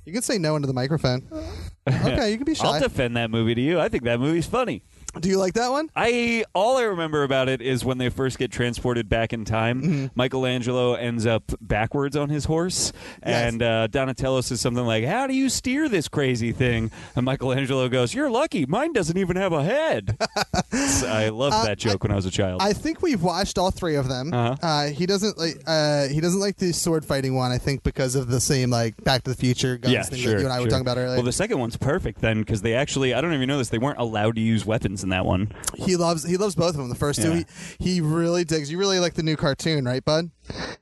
You 0.06 0.14
can 0.14 0.22
say 0.22 0.38
no 0.38 0.56
into 0.56 0.68
the 0.68 0.74
microphone. 0.74 1.28
Okay, 1.86 2.32
you 2.32 2.38
can 2.38 2.46
be 2.46 2.56
shy. 2.56 2.66
I'll 2.66 2.80
defend 2.80 3.18
that 3.18 3.30
movie 3.30 3.56
to 3.56 3.60
you. 3.60 3.78
I 3.78 3.90
think 3.90 4.06
that 4.06 4.18
movie's 4.18 4.46
funny. 4.46 4.84
Do 5.20 5.30
you 5.30 5.38
like 5.38 5.54
that 5.54 5.70
one? 5.70 5.90
I 5.96 6.44
all 6.56 6.78
I 6.78 6.84
remember 6.84 7.24
about 7.24 7.48
it 7.50 7.62
is 7.62 7.86
when 7.86 7.98
they 8.00 8.10
first 8.10 8.40
get 8.40 8.52
transported 8.52 9.10
back 9.10 9.32
in 9.32 9.46
time. 9.46 9.82
Mm-hmm. 9.82 10.06
Michelangelo 10.16 10.96
ends 10.96 11.26
up 11.26 11.52
backwards 11.62 12.16
on 12.16 12.30
his 12.30 12.46
horse, 12.46 12.92
Yes. 13.26 13.54
and 13.54 13.62
uh, 13.64 13.88
Donatello 13.88 14.42
says 14.42 14.60
something 14.60 14.86
like, 14.86 15.06
"How 15.06 15.28
do 15.28 15.34
you 15.34 15.50
steer 15.50 15.88
this 15.88 16.08
crazy 16.08 16.52
thing?" 16.52 16.92
And 17.16 17.26
Michelangelo 17.26 17.88
goes, 17.90 18.14
"You're 18.14 18.30
lucky. 18.32 18.66
Mine 18.66 18.94
doesn't 18.94 19.18
even 19.18 19.36
have 19.36 19.54
a 19.54 19.64
head." 19.64 20.18
So 20.74 21.08
I 21.08 21.30
loved 21.30 21.68
that 21.68 21.78
joke 21.78 22.04
when 22.04 22.12
I 22.12 22.16
was 22.16 22.26
a 22.26 22.32
child. 22.32 22.62
Uh, 22.62 22.66
I 22.66 22.74
think 22.74 23.02
we've 23.04 23.22
watched 23.22 23.58
all 23.60 23.70
three 23.70 23.96
of 23.96 24.08
them. 24.08 24.34
Uh-huh. 24.34 24.56
Uh, 24.62 24.88
he 24.88 25.06
doesn't 25.06 25.38
like. 25.38 25.62
Uh, 25.68 26.08
he 26.08 26.20
doesn't 26.20 26.40
like 26.40 26.58
the 26.58 26.72
sword 26.72 27.06
fighting 27.06 27.36
one. 27.36 27.52
I 27.52 27.58
think 27.60 27.84
because 27.84 28.16
of 28.16 28.28
the 28.28 28.40
same 28.42 28.70
like 28.72 29.02
Back 29.04 29.24
to 29.24 29.32
the 29.32 29.36
Future 29.38 29.78
guns 29.78 29.94
yeah, 29.94 30.04
thing 30.04 30.20
sure. 30.20 30.34
that 30.34 30.40
you 30.40 30.46
and 30.46 30.54
I 30.54 30.60
were 30.60 30.68
talking 30.68 30.82
about 30.82 30.98
earlier. 30.98 31.16
Well, 31.18 31.24
the 31.24 31.32
second 31.32 31.60
one's 31.60 31.78
perfect 31.78 32.22
then 32.22 32.40
because 32.40 32.62
they 32.64 32.74
actually—I 32.74 33.22
don't 33.22 33.34
even 33.34 33.48
know 33.48 33.58
this—they 33.60 33.78
weren't 33.78 34.00
allowed 34.00 34.36
to 34.36 34.42
use 34.42 34.66
weapons 34.66 35.03
in 35.04 35.10
that 35.10 35.26
one. 35.26 35.52
he 35.76 35.96
loves 35.96 36.24
he 36.28 36.38
loves 36.38 36.56
both 36.56 36.72
of 36.72 36.78
them. 36.78 36.90
The 36.90 36.96
first 36.96 37.22
two, 37.22 37.34
Yeah. 37.34 37.44
he 37.80 37.94
he 37.96 38.02
really 38.02 38.44
digs. 38.44 38.72
You 38.72 38.78
really 38.78 39.00
like 39.00 39.14
the 39.14 39.24
new 39.24 39.36
cartoon, 39.36 39.86
right, 39.86 40.04
bud? 40.04 40.32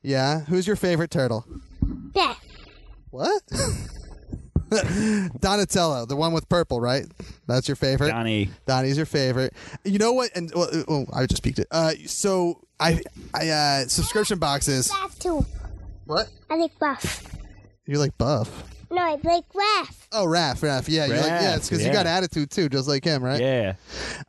Yeah. 0.01 0.41
Who's 0.41 0.65
your 0.67 0.75
favorite 0.75 1.11
turtle? 1.11 1.45
Yeah. 2.15 2.35
What? 3.09 3.41
Donatello, 5.39 6.05
the 6.05 6.15
one 6.15 6.31
with 6.31 6.47
purple, 6.47 6.79
right? 6.79 7.05
That's 7.47 7.67
your 7.67 7.75
favorite. 7.75 8.09
Donnie. 8.09 8.49
Donnie's 8.65 8.95
your 8.97 9.05
favorite. 9.05 9.53
You 9.83 9.99
know 9.99 10.13
what? 10.13 10.29
And 10.35 10.49
well, 10.55 10.69
uh, 10.71 10.83
oh, 10.87 11.05
I 11.13 11.25
just 11.25 11.43
peeked 11.43 11.59
it. 11.59 11.67
Uh, 11.71 11.91
so 12.05 12.61
I, 12.79 13.01
I 13.33 13.49
uh, 13.49 13.87
subscription 13.87 14.39
boxes. 14.39 14.89
Buff 14.89 15.19
too. 15.19 15.45
What? 16.05 16.29
I 16.49 16.55
like 16.55 16.77
buff. 16.79 17.25
You 17.85 17.99
like 17.99 18.17
buff? 18.17 18.63
No, 18.91 19.01
I 19.01 19.11
like 19.23 19.47
Raph. 19.53 20.07
Oh, 20.11 20.25
Raph, 20.25 20.59
Raph. 20.59 20.85
Yeah, 20.89 21.05
you're 21.05 21.15
like, 21.17 21.25
yeah. 21.27 21.55
It's 21.55 21.69
because 21.69 21.85
you 21.85 21.91
got 21.93 22.05
attitude 22.05 22.51
too, 22.51 22.67
just 22.67 22.87
like 22.87 23.03
him, 23.05 23.23
right? 23.23 23.39
Yeah. 23.39 23.73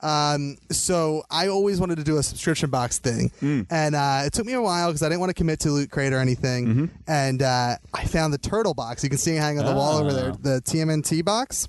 Um, 0.00 0.56
so 0.70 1.24
I 1.30 1.48
always 1.48 1.80
wanted 1.80 1.96
to 1.98 2.04
do 2.04 2.18
a 2.18 2.22
subscription 2.22 2.70
box 2.70 2.98
thing, 2.98 3.30
Hmm. 3.40 3.62
and 3.70 3.94
uh, 3.96 4.22
it 4.24 4.32
took 4.32 4.46
me 4.46 4.52
a 4.52 4.62
while 4.62 4.88
because 4.88 5.02
I 5.02 5.08
didn't 5.08 5.20
want 5.20 5.30
to 5.30 5.34
commit 5.34 5.58
to 5.60 5.70
Loot 5.72 5.90
Crate 5.90 6.12
or 6.12 6.18
anything. 6.20 6.66
Mm-hmm. 6.66 6.86
And 7.08 7.42
uh, 7.42 7.76
I 7.92 8.04
found 8.04 8.32
the 8.32 8.38
turtle 8.38 8.74
box. 8.74 9.02
You 9.02 9.08
can 9.10 9.18
see 9.18 9.32
it 9.36 9.40
hanging 9.40 9.60
on 9.60 9.66
the 9.66 9.74
wall 9.74 9.98
over 9.98 10.12
there, 10.12 10.32
the 10.32 10.62
TMNT 10.62 11.24
box. 11.24 11.66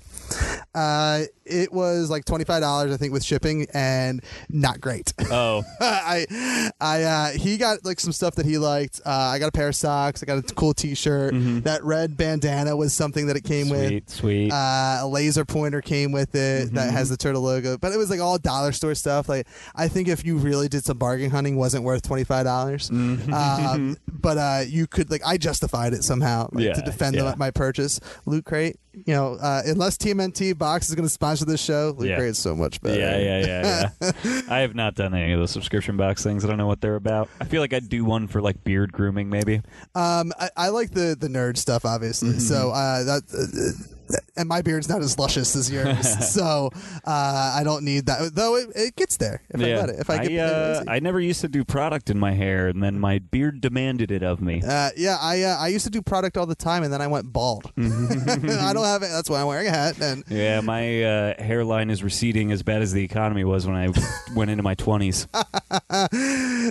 Uh, 0.74 1.24
it 1.46 1.72
was 1.72 2.10
like 2.10 2.24
twenty 2.24 2.44
five 2.44 2.60
dollars, 2.60 2.92
I 2.92 2.96
think, 2.96 3.12
with 3.12 3.24
shipping, 3.24 3.66
and 3.74 4.22
not 4.48 4.80
great. 4.80 5.12
Oh. 5.30 5.62
I, 5.80 6.72
I, 6.80 7.02
uh, 7.02 7.30
he 7.32 7.56
got 7.56 7.84
like 7.84 8.00
some 8.00 8.12
stuff 8.12 8.34
that 8.36 8.46
he 8.46 8.58
liked. 8.58 9.00
Uh, 9.04 9.10
I 9.10 9.38
got 9.38 9.48
a 9.48 9.52
pair 9.52 9.68
of 9.68 9.76
socks. 9.76 10.22
I 10.22 10.26
got 10.26 10.38
a 10.38 10.54
cool 10.54 10.74
T-shirt. 10.74 11.32
That 11.64 11.82
red 11.84 12.16
bandana 12.16 12.76
was 12.76 12.92
something 12.92 13.26
that 13.26 13.36
it 13.36 13.44
came 13.44 13.68
with. 13.68 13.80
Mm-hmm. 13.90 14.08
Sweet, 14.08 14.10
sweet. 14.10 14.52
Uh, 14.52 14.98
a 15.00 15.06
laser 15.08 15.44
pointer 15.44 15.80
came 15.80 16.12
with 16.12 16.34
it 16.34 16.72
that 16.74 16.84
Mm-hmm. 16.84 16.96
has 16.96 17.08
the 17.08 17.16
turtle 17.16 17.42
logo, 17.42 17.76
but 17.78 17.92
it 17.92 17.96
was 17.96 18.10
like 18.10 18.20
all 18.20 18.38
dollar 18.38 18.72
store 18.72 18.94
stuff. 18.94 19.28
Like 19.28 19.46
I 19.74 19.88
think 19.88 20.08
if 20.08 20.24
you 20.24 20.36
really 20.36 20.68
did 20.68 20.84
some 20.84 20.98
bargain 20.98 21.30
hunting, 21.30 21.56
wasn't 21.56 21.84
worth 21.84 22.02
twenty 22.02 22.24
five 22.24 22.44
dollars. 22.44 22.90
Mm-hmm. 22.90 23.32
Um, 23.34 23.96
but 24.08 24.38
uh, 24.38 24.62
you 24.66 24.86
could 24.86 25.10
like 25.10 25.22
I 25.26 25.36
justified 25.36 25.92
it 25.92 26.04
somehow 26.04 26.48
like, 26.52 26.64
Yeah, 26.64 26.72
to 26.74 26.82
defend 26.82 27.16
yeah. 27.16 27.30
the, 27.32 27.36
my 27.36 27.50
purchase. 27.50 28.00
Loot 28.26 28.44
Crate, 28.44 28.76
you 28.92 29.14
know, 29.14 29.34
uh, 29.34 29.62
unless 29.66 29.96
TMNT 29.98 30.56
Box 30.56 30.88
is 30.88 30.94
going 30.94 31.04
to 31.06 31.08
sponsor 31.10 31.33
this 31.40 31.60
show, 31.60 31.94
Loot 31.96 32.10
Yeah. 32.10 32.16
Crate 32.16 32.30
is 32.30 32.38
so 32.38 32.54
much 32.54 32.80
better. 32.80 32.98
Yeah, 32.98 33.18
yeah, 33.18 33.46
yeah, 33.46 33.90
yeah. 34.00 34.42
I 34.48 34.60
have 34.60 34.74
not 34.74 34.94
done 34.94 35.14
any 35.14 35.32
of 35.32 35.40
those 35.40 35.50
subscription 35.50 35.96
box 35.96 36.22
things. 36.22 36.44
I 36.44 36.48
don't 36.48 36.58
know 36.58 36.66
what 36.66 36.80
they're 36.80 36.96
about. 36.96 37.28
I 37.40 37.44
feel 37.44 37.60
like 37.60 37.72
I'd 37.72 37.88
do 37.88 38.04
one 38.04 38.26
for 38.28 38.40
like 38.40 38.62
beard 38.64 38.92
grooming, 38.92 39.30
maybe. 39.30 39.62
Um, 39.94 40.32
I, 40.38 40.50
I 40.56 40.68
like 40.68 40.90
the 40.90 41.16
the 41.18 41.28
nerd 41.28 41.56
stuff, 41.56 41.84
obviously. 41.84 42.30
Mm-hmm. 42.30 42.38
So 42.40 42.70
uh, 42.70 43.04
that. 43.04 43.22
Uh, 43.32 43.90
and 44.36 44.48
my 44.48 44.62
beard's 44.62 44.88
not 44.88 45.00
as 45.00 45.18
luscious 45.18 45.54
as 45.56 45.70
yours, 45.70 46.28
so 46.32 46.70
uh, 47.04 47.54
I 47.56 47.62
don't 47.64 47.84
need 47.84 48.06
that. 48.06 48.34
Though 48.34 48.56
it, 48.56 48.68
it 48.74 48.96
gets 48.96 49.16
there 49.16 49.42
if 49.50 49.60
I 49.60 49.64
let 49.64 49.88
it. 49.88 49.96
If 49.98 50.10
I 50.10 50.26
get 50.26 50.50
uh. 50.50 50.84
I 50.88 50.98
never 51.00 51.20
used 51.20 51.40
to 51.42 51.48
do 51.48 51.64
product 51.64 52.10
in 52.10 52.18
my 52.18 52.32
hair, 52.32 52.68
and 52.68 52.82
then 52.82 52.98
my 52.98 53.18
beard 53.18 53.60
demanded 53.60 54.10
it 54.10 54.22
of 54.22 54.40
me. 54.40 54.62
Uh, 54.66 54.90
yeah, 54.96 55.16
I 55.20 55.42
uh, 55.42 55.56
I 55.56 55.68
used 55.68 55.84
to 55.84 55.90
do 55.90 56.02
product 56.02 56.36
all 56.36 56.46
the 56.46 56.54
time, 56.54 56.82
and 56.82 56.92
then 56.92 57.00
I 57.00 57.06
went 57.06 57.32
bald. 57.32 57.70
I 57.76 58.72
don't 58.72 58.84
have 58.84 59.02
it. 59.02 59.10
That's 59.10 59.30
why 59.30 59.40
I'm 59.40 59.46
wearing 59.46 59.68
a 59.68 59.70
hat. 59.70 60.00
And 60.00 60.24
Yeah, 60.28 60.60
my 60.60 61.02
uh, 61.02 61.42
hairline 61.42 61.90
is 61.90 62.02
receding 62.02 62.52
as 62.52 62.62
bad 62.62 62.82
as 62.82 62.92
the 62.92 63.02
economy 63.04 63.44
was 63.44 63.66
when 63.66 63.76
I 63.76 63.88
went 64.34 64.50
into 64.50 64.62
my 64.62 64.74
twenties. 64.74 65.28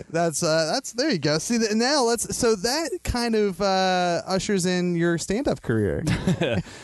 that's 0.09 0.43
uh, 0.43 0.71
that's 0.73 0.93
there 0.93 1.09
you 1.09 1.19
go. 1.19 1.37
See 1.37 1.59
now 1.73 2.03
let's 2.03 2.35
so 2.35 2.55
that 2.55 2.99
kind 3.03 3.35
of 3.35 3.61
uh, 3.61 4.21
ushers 4.27 4.65
in 4.65 4.95
your 4.95 5.17
stand 5.17 5.47
up 5.47 5.61
career. 5.61 6.03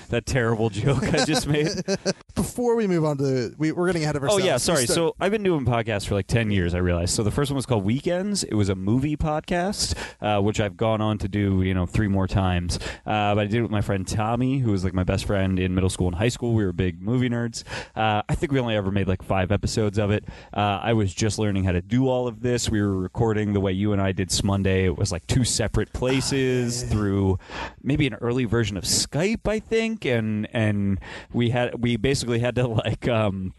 that 0.10 0.26
terrible 0.40 0.70
joke 0.70 1.04
I 1.14 1.26
just 1.26 1.48
made. 1.48 1.68
Before 2.36 2.76
we 2.76 2.88
move 2.88 3.04
on 3.04 3.18
to 3.18 3.54
we, 3.58 3.72
we're 3.72 3.88
getting 3.88 4.04
ahead 4.04 4.16
of 4.16 4.24
ourselves. 4.24 4.44
Oh 4.44 4.48
yeah, 4.48 4.58
sorry. 4.58 4.86
So 4.86 5.16
I've 5.20 5.32
been 5.32 5.44
doing 5.44 5.66
podcasts 5.66 6.08
for 6.08 6.16
like 6.16 6.28
ten 6.28 6.50
years. 6.52 6.74
I 6.74 6.78
realized. 6.78 7.14
So 7.14 7.24
the 7.24 7.32
first 7.32 7.52
one 7.52 7.56
was 7.56 7.66
called 7.66 7.84
Weekends. 7.84 8.44
It 8.44 8.54
was 8.54 8.70
a 8.70 8.76
movie 8.76 9.18
podcast, 9.18 9.96
uh, 10.22 10.42
which 10.42 10.60
I've 10.60 10.78
gone 10.78 11.02
on 11.02 11.18
to 11.20 11.28
do, 11.28 11.62
you 11.62 11.74
know, 11.74 11.86
three 11.86 12.08
more 12.08 12.28
times. 12.28 12.80
Uh, 13.06 13.36
but 13.36 13.40
I 13.40 13.46
did 13.46 13.56
it 13.56 13.62
with 13.64 13.72
my 13.72 13.82
friend 13.82 14.08
Tommy, 14.08 14.60
who 14.60 14.72
was 14.72 14.84
like 14.84 14.94
my 14.94 15.04
best 15.04 15.26
friend 15.26 15.60
in 15.60 15.76
middle 15.76 15.90
school 15.90 16.08
and 16.08 16.16
high 16.16 16.30
school. 16.30 16.54
We 16.54 16.64
were 16.64 16.72
big 16.72 17.02
movie 17.02 17.30
nerds. 17.30 17.64
Uh, 17.96 18.22
I 18.30 18.36
think 18.36 18.52
we 18.52 18.60
only 18.60 18.76
ever 18.76 18.92
made 18.92 19.08
like 19.08 19.22
five 19.22 19.52
episodes 19.52 19.98
of 19.98 20.12
it. 20.12 20.24
Uh, 20.54 20.80
I 20.82 20.94
was 20.94 21.14
just 21.14 21.40
learning 21.40 21.66
how 21.66 21.74
to 21.74 21.82
do 21.82 22.08
all 22.08 22.28
of 22.28 22.42
this. 22.42 22.70
We 22.70 22.82
were 22.82 22.98
recording 22.98 23.54
the 23.54 23.60
way 23.60 23.74
you 23.74 23.92
and 23.94 24.02
I 24.02 24.14
did 24.14 24.30
Monday. 24.44 24.86
It 24.86 24.98
was 24.98 25.12
like 25.12 25.26
two 25.28 25.44
separate 25.44 25.92
places 25.92 26.84
through 26.84 27.40
maybe 27.84 28.08
an 28.08 28.14
early 28.16 28.46
version 28.46 28.78
of 28.78 28.84
Skype, 28.84 29.48
I 29.48 29.60
think, 29.60 30.06
and 30.06 30.29
and 30.54 31.00
we 31.34 31.50
had 31.50 31.82
we 31.82 31.98
basically 31.98 32.40
had 32.40 32.56
to 32.56 32.68
like. 32.68 33.08
Um, 33.08 33.54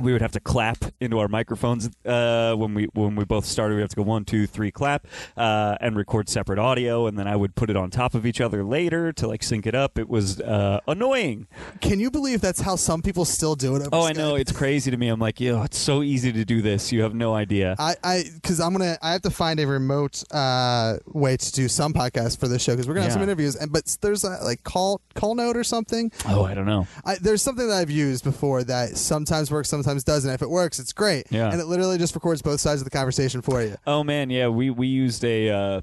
we 0.00 0.12
would 0.12 0.22
have 0.22 0.32
to 0.32 0.40
clap 0.40 0.84
into 1.00 1.18
our 1.18 1.28
microphones 1.28 1.90
uh, 2.04 2.54
when 2.54 2.74
we 2.74 2.84
when 2.94 3.16
we 3.16 3.24
both 3.24 3.44
started. 3.44 3.74
We 3.76 3.80
have 3.80 3.90
to 3.90 3.96
go 3.96 4.02
one, 4.02 4.24
two, 4.24 4.46
three, 4.46 4.70
clap, 4.70 5.06
uh, 5.36 5.76
and 5.80 5.96
record 5.96 6.28
separate 6.28 6.58
audio, 6.58 7.06
and 7.06 7.18
then 7.18 7.26
I 7.26 7.36
would 7.36 7.54
put 7.54 7.70
it 7.70 7.76
on 7.76 7.90
top 7.90 8.14
of 8.14 8.26
each 8.26 8.40
other 8.40 8.62
later 8.64 9.12
to 9.14 9.26
like 9.26 9.42
sync 9.42 9.66
it 9.66 9.74
up. 9.74 9.98
It 9.98 10.08
was 10.08 10.40
uh, 10.40 10.80
annoying. 10.86 11.46
Can 11.80 12.00
you 12.00 12.10
believe 12.10 12.40
that's 12.40 12.60
how 12.60 12.76
some 12.76 13.02
people 13.02 13.24
still 13.24 13.54
do 13.54 13.76
it? 13.76 13.88
Oh, 13.92 14.06
I 14.06 14.12
know 14.12 14.36
it's 14.36 14.52
crazy 14.52 14.90
to 14.90 14.96
me. 14.96 15.08
I'm 15.08 15.20
like, 15.20 15.40
yo, 15.40 15.62
it's 15.62 15.78
so 15.78 16.02
easy 16.02 16.32
to 16.32 16.44
do 16.44 16.62
this. 16.62 16.92
You 16.92 17.02
have 17.02 17.14
no 17.14 17.34
idea. 17.34 17.76
I, 17.78 17.96
I, 18.02 18.24
because 18.34 18.60
I'm 18.60 18.72
gonna, 18.72 18.98
I 19.02 19.12
have 19.12 19.22
to 19.22 19.30
find 19.30 19.58
a 19.60 19.66
remote 19.66 20.22
uh, 20.32 20.96
way 21.06 21.36
to 21.36 21.52
do 21.52 21.68
some 21.68 21.92
podcasts 21.92 22.38
for 22.38 22.48
this 22.48 22.62
show 22.62 22.72
because 22.72 22.86
we're 22.88 22.94
gonna 22.94 23.04
have 23.04 23.12
some 23.12 23.22
interviews. 23.22 23.56
And 23.56 23.72
but 23.72 23.96
there's 24.00 24.24
a, 24.24 24.38
like 24.42 24.62
call 24.64 25.00
call 25.14 25.34
note 25.34 25.56
or 25.56 25.64
something. 25.64 26.10
oh, 26.28 26.44
I 26.44 26.54
don't 26.54 26.66
know. 26.66 26.86
I, 27.04 27.16
there's 27.16 27.42
something 27.42 27.68
that 27.68 27.76
I've 27.76 27.90
used 27.90 28.24
before 28.24 28.64
that 28.64 28.96
sometimes 28.96 29.50
works, 29.50 29.68
sometimes 29.68 29.79
doesn't. 29.84 30.30
If 30.30 30.42
it 30.42 30.50
works, 30.50 30.78
it's 30.78 30.92
great. 30.92 31.26
Yeah. 31.30 31.50
And 31.50 31.60
it 31.60 31.66
literally 31.66 31.98
just 31.98 32.14
records 32.14 32.42
both 32.42 32.60
sides 32.60 32.80
of 32.80 32.84
the 32.84 32.90
conversation 32.90 33.42
for 33.42 33.62
you. 33.62 33.76
Oh 33.86 34.02
man, 34.04 34.30
yeah, 34.30 34.48
we 34.48 34.70
we 34.70 34.86
used 34.86 35.24
a 35.24 35.50
uh, 35.50 35.80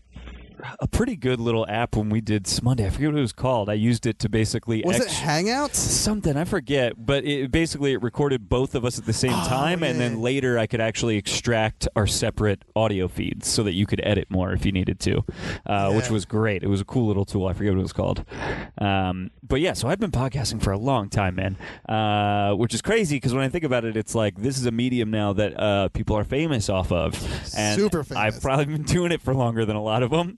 a 0.80 0.88
pretty 0.88 1.16
good 1.16 1.40
little 1.40 1.66
app 1.68 1.96
when 1.96 2.10
we 2.10 2.22
did 2.22 2.48
Monday. 2.62 2.86
I 2.86 2.90
forget 2.90 3.12
what 3.12 3.18
it 3.18 3.22
was 3.22 3.34
called. 3.34 3.70
I 3.70 3.74
used 3.74 4.06
it 4.06 4.20
to 4.20 4.30
basically 4.30 4.82
Was 4.86 5.00
it 5.00 5.08
Hangouts? 5.08 5.76
something 5.76 6.36
I 6.38 6.44
forget, 6.44 6.94
but 6.98 7.26
it 7.26 7.52
basically 7.52 7.94
it 7.94 8.02
recorded 8.02 8.50
both 8.50 8.76
of 8.76 8.86
us 8.86 8.98
at 9.00 9.06
the 9.06 9.14
same 9.14 9.32
time, 9.32 9.84
and 9.84 10.00
then 10.00 10.16
Oh, 10.16 10.20
later 10.20 10.58
I 10.58 10.68
could 10.68 10.82
actually 10.82 11.18
extract 11.18 11.88
our 11.96 12.08
separate 12.08 12.64
audio 12.76 13.08
feeds 13.08 13.48
so 13.48 13.64
that 13.64 13.74
you 13.74 13.86
could 13.86 14.02
edit 14.04 14.30
more 14.30 14.52
if 14.54 14.66
you 14.66 14.72
needed 14.72 15.00
to, 15.02 15.24
uh, 15.66 15.92
which 15.94 16.10
was 16.10 16.26
great. 16.26 16.64
It 16.64 16.68
was 16.68 16.82
a 16.82 16.86
cool 16.86 17.08
little 17.08 17.26
tool. 17.26 17.48
I 17.48 17.54
forget 17.54 17.74
what 17.74 17.80
it 17.80 17.84
was 17.84 17.94
called, 17.94 18.24
um, 18.78 19.32
but 19.48 19.62
yeah. 19.62 19.74
So 19.74 19.88
I've 19.88 20.00
been 20.00 20.12
podcasting 20.12 20.62
for 20.62 20.72
a 20.72 20.78
long 20.78 21.10
time, 21.10 21.36
man, 21.36 21.58
uh, 21.88 22.54
which 22.56 22.74
is 22.74 22.82
crazy 22.82 23.16
because 23.18 23.34
when 23.34 23.44
I 23.44 23.50
think 23.50 23.64
about 23.64 23.86
it, 23.86 23.96
it's 23.98 24.16
like 24.16 24.36
this 24.38 24.58
is 24.58 24.66
a 24.66 24.72
medium 24.72 25.12
now 25.12 25.34
that 25.34 25.60
uh, 25.60 25.90
people 25.90 26.16
are 26.18 26.24
famous 26.24 26.70
off 26.70 26.92
of, 26.92 27.14
and 27.56 27.80
Super 27.80 28.04
famous. 28.04 28.18
I've 28.36 28.42
probably 28.42 28.66
been 28.66 28.84
doing 28.84 29.12
it 29.12 29.22
for 29.22 29.34
longer 29.34 29.66
than 29.66 29.76
a 29.76 29.84
lot 29.84 30.04
of 30.04 30.12
them. 30.12 30.38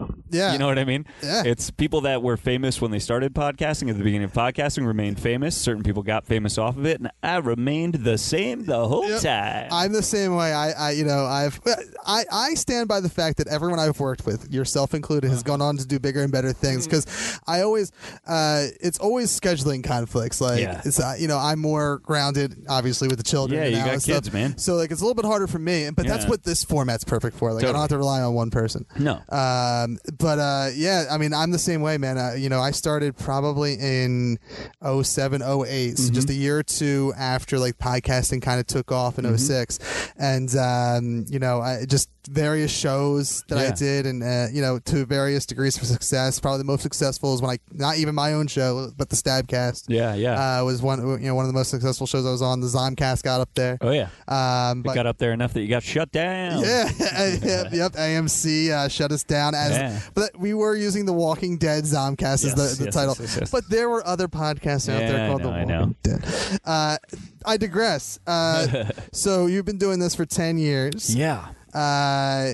Yeah. 0.31 0.53
You 0.53 0.59
know 0.59 0.67
what 0.67 0.79
I 0.79 0.85
mean? 0.85 1.05
Yeah. 1.23 1.43
It's 1.45 1.71
people 1.71 2.01
that 2.01 2.21
were 2.23 2.37
famous 2.37 2.81
when 2.81 2.91
they 2.91 2.99
started 2.99 3.33
podcasting 3.33 3.89
at 3.89 3.97
the 3.97 4.03
beginning 4.03 4.23
of 4.25 4.33
podcasting 4.33 4.85
remained 4.87 5.19
famous. 5.19 5.55
Certain 5.55 5.83
people 5.83 6.03
got 6.03 6.25
famous 6.25 6.57
off 6.57 6.77
of 6.77 6.85
it, 6.85 6.99
and 6.99 7.11
I 7.23 7.37
remained 7.37 7.95
the 7.95 8.17
same 8.17 8.65
the 8.65 8.87
whole 8.87 9.07
Yep. 9.09 9.21
time. 9.21 9.67
I'm 9.71 9.91
the 9.93 10.03
same 10.03 10.35
way. 10.35 10.53
I, 10.53 10.71
I, 10.71 10.91
you 10.91 11.03
know, 11.05 11.25
I've, 11.25 11.59
I, 12.05 12.23
I 12.31 12.53
stand 12.55 12.87
by 12.87 12.99
the 12.99 13.09
fact 13.09 13.37
that 13.37 13.47
everyone 13.47 13.79
I've 13.79 13.99
worked 13.99 14.25
with, 14.25 14.51
yourself 14.51 14.93
included, 14.93 15.29
has 15.29 15.43
gone 15.43 15.61
on 15.61 15.77
to 15.77 15.85
do 15.85 15.99
bigger 15.99 16.21
and 16.23 16.31
better 16.31 16.53
things. 16.53 16.87
Mm-hmm. 16.87 16.91
Because 17.05 17.39
I 17.47 17.61
always, 17.61 17.91
uh, 18.27 18.65
it's 18.79 18.99
always 18.99 19.29
scheduling 19.37 19.83
conflicts. 19.83 20.41
Like, 20.41 20.61
Yeah. 20.61 20.81
it's, 20.85 20.99
uh, 20.99 21.15
you 21.17 21.27
know, 21.27 21.37
I'm 21.37 21.59
more 21.59 21.99
grounded, 21.99 22.65
obviously, 22.69 23.07
with 23.07 23.17
the 23.17 23.23
children. 23.23 23.61
Yeah, 23.61 23.67
you 23.69 23.75
got 23.77 23.89
and 23.93 24.01
stuff. 24.01 24.15
kids, 24.23 24.33
man. 24.33 24.57
So 24.57 24.75
like, 24.75 24.91
it's 24.91 25.01
a 25.01 25.03
little 25.03 25.15
bit 25.15 25.25
harder 25.25 25.47
for 25.47 25.59
me. 25.59 25.89
But 25.91 26.07
that's 26.07 26.25
what 26.25 26.43
this 26.43 26.63
format's 26.63 27.03
perfect 27.03 27.37
for. 27.37 27.53
Like, 27.53 27.63
I 27.63 27.71
don't 27.71 27.81
have 27.81 27.89
to 27.89 27.97
rely 27.97 28.21
on 28.21 28.33
one 28.33 28.49
person. 28.51 28.85
No. 28.97 29.21
Um, 29.29 29.97
but 30.21 30.39
uh, 30.39 30.69
yeah, 30.75 31.05
I 31.11 31.17
mean, 31.17 31.33
I'm 31.33 31.51
the 31.51 31.59
same 31.59 31.81
way, 31.81 31.97
man. 31.97 32.17
Uh, 32.17 32.33
you 32.37 32.49
know, 32.49 32.59
I 32.59 32.71
started 32.71 33.17
probably 33.17 33.73
in 33.73 34.37
07, 34.83 35.41
08, 35.41 35.45
Mm-hmm. 35.45 35.95
so 35.95 36.13
just 36.13 36.29
a 36.29 36.33
year 36.33 36.59
or 36.59 36.63
two 36.63 37.13
after 37.17 37.57
like 37.59 37.77
podcasting 37.77 38.41
kind 38.41 38.59
of 38.59 38.67
took 38.67 38.91
off 38.91 39.15
Mm-hmm. 39.17 39.27
in 39.27 39.37
06. 39.37 39.79
And, 40.17 40.55
um, 40.55 41.25
you 41.29 41.39
know, 41.39 41.61
I 41.61 41.85
just 41.85 42.09
various 42.31 42.71
shows 42.71 43.43
that 43.49 43.57
I 43.57 43.71
did 43.71 44.05
and, 44.05 44.23
uh, 44.23 44.47
you 44.51 44.61
know, 44.61 44.79
to 44.79 45.05
various 45.05 45.45
degrees 45.45 45.75
of 45.77 45.85
success. 45.85 46.39
Probably 46.39 46.59
the 46.59 46.63
most 46.63 46.81
successful 46.81 47.33
is 47.35 47.41
when 47.41 47.51
I, 47.51 47.57
not 47.71 47.97
even 47.97 48.15
my 48.15 48.33
own 48.33 48.47
show, 48.47 48.89
but 48.97 49.09
the 49.09 49.15
Stabcast. 49.17 49.85
yeah, 49.89 50.13
yeah. 50.15 50.59
Uh, 50.61 50.63
was 50.65 50.81
one, 50.81 50.99
you 51.21 51.27
know, 51.27 51.35
one 51.35 51.43
of 51.45 51.49
the 51.49 51.57
most 51.57 51.69
successful 51.69 52.07
shows 52.07 52.25
I 52.25 52.31
was 52.31 52.41
on. 52.41 52.61
The 52.61 52.67
Zomcast 52.67 53.23
got 53.23 53.41
up 53.41 53.49
there. 53.55 53.77
oh 53.81 53.91
yeah. 53.91 54.07
Um, 54.27 54.81
but 54.81 54.95
got 54.95 55.05
up 55.07 55.17
there 55.17 55.33
enough 55.33 55.53
that 55.53 55.61
you 55.61 55.67
got 55.67 55.83
shut 55.83 56.11
down. 56.11 56.61
yeah, 56.61 56.89
yep, 56.99 57.67
yep. 57.73 57.91
AMC 57.93 58.69
uh, 58.69 58.87
shut 58.87 59.11
us 59.11 59.23
down 59.23 59.53
as, 59.53 59.71
Yeah. 59.71 59.99
but 60.13 60.31
we 60.39 60.53
were 60.53 60.75
using 60.75 61.05
the 61.05 61.13
Walking 61.13 61.57
Dead 61.57 61.83
Zomcast 61.83 62.45
as 62.45 62.55
the, 62.55 62.75
the 62.77 62.85
yes, 62.85 62.93
title. 62.93 63.15
yes, 63.19 63.31
yes, 63.33 63.37
yes. 63.41 63.51
But 63.51 63.69
there 63.69 63.89
were 63.89 64.05
other 64.07 64.27
podcasts 64.27 64.87
out 64.87 65.01
Yeah, 65.01 65.11
there 65.11 65.27
called 65.29 65.41
know, 65.43 65.65
The 65.65 65.75
Walking. 65.75 65.95
Dead. 66.03 66.59
Uh, 66.63 66.97
I 67.45 67.57
digress. 67.57 68.19
Uh, 68.25 68.85
so 69.11 69.47
you've 69.47 69.65
been 69.65 69.77
doing 69.79 69.99
this 69.99 70.15
for 70.15 70.25
ten 70.25 70.57
years. 70.57 71.13
Yeah. 71.15 71.49
Uh, 71.73 72.53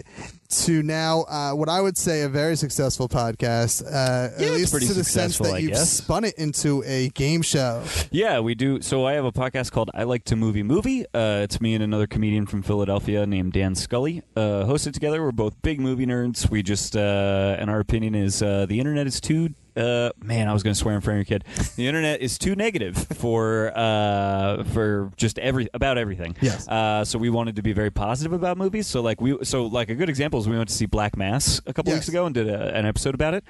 to 0.50 0.82
now, 0.82 1.24
uh, 1.24 1.52
what 1.52 1.68
I 1.68 1.82
would 1.82 1.98
say 1.98 2.22
a 2.22 2.30
very 2.30 2.56
successful 2.56 3.10
podcast. 3.10 3.84
Uh, 3.86 4.30
Yeah, 4.40 4.48
at 4.48 4.54
least 4.54 4.72
pretty 4.72 4.88
to 4.88 4.94
the 4.94 5.04
sense 5.04 5.38
that 5.40 5.54
I 5.54 5.58
you've 5.58 5.72
guess. 5.72 5.90
spun 5.90 6.24
it 6.24 6.36
into 6.38 6.84
a 6.86 7.10
game 7.10 7.42
show. 7.42 7.84
Yeah, 8.12 8.40
we 8.40 8.56
do. 8.56 8.82
So 8.82 9.06
I 9.06 9.14
have 9.14 9.26
a 9.26 9.32
podcast 9.34 9.72
called 9.72 9.92
I 9.94 10.04
Like 10.04 10.24
to 10.26 10.36
Movie 10.38 10.64
Movie. 10.64 11.04
Uh, 11.14 11.42
it's 11.44 11.60
me 11.60 11.74
and 11.76 11.84
another 11.84 12.08
comedian 12.08 12.46
from 12.46 12.62
Philadelphia 12.62 13.26
named 13.26 13.52
Dan 13.54 13.76
Scully. 13.76 14.22
Uh, 14.38 14.64
hosted 14.64 14.94
together. 14.94 15.22
We're 15.22 15.32
both 15.34 15.62
big 15.62 15.82
movie 15.82 16.06
nerds. 16.06 16.50
We 16.50 16.64
just, 16.64 16.96
uh, 16.96 17.58
and 17.60 17.70
our 17.70 17.82
opinion 17.82 18.16
is 18.16 18.42
uh, 18.42 18.66
the 18.68 18.80
internet 18.80 19.06
is 19.06 19.20
too. 19.20 19.50
Uh, 19.78 20.12
man, 20.22 20.50
I 20.50 20.54
was 20.54 20.64
going 20.64 20.74
to 20.74 20.80
swear 20.80 20.96
in 20.96 21.02
front 21.02 21.20
of 21.22 21.30
your 21.30 21.40
kid. 21.40 21.46
The 21.76 21.88
internet 21.88 22.22
is 22.22 22.38
too 22.38 22.56
negative 22.56 22.98
for 23.16 23.72
uh, 23.76 24.64
for 24.66 25.12
just 25.18 25.38
every 25.40 25.70
about 25.74 25.98
everything. 25.98 26.36
Yes. 26.42 26.68
Uh, 26.68 27.06
so 27.06 27.20
we 27.20 27.30
wanted 27.30 27.56
to 27.58 27.62
be 27.62 27.74
very 27.74 27.92
positive 27.92 28.34
about 28.34 28.58
movies. 28.58 28.88
So 28.88 29.02
like 29.02 29.22
we, 29.22 29.38
so 29.44 29.66
like 29.68 29.90
a 29.90 29.96
good 29.96 30.10
example 30.10 30.40
is 30.40 30.48
we 30.50 30.58
went 30.58 30.70
to 30.70 30.76
see 30.76 30.86
Black 30.88 31.16
Mass 31.16 31.62
a 31.66 31.74
couple 31.74 31.92
Yes. 31.92 32.00
weeks 32.00 32.08
ago 32.10 32.26
and 32.26 32.34
did 32.34 32.50
a, 32.50 32.76
an 32.76 32.86
episode 32.86 33.14
about 33.16 33.34
it, 33.34 33.44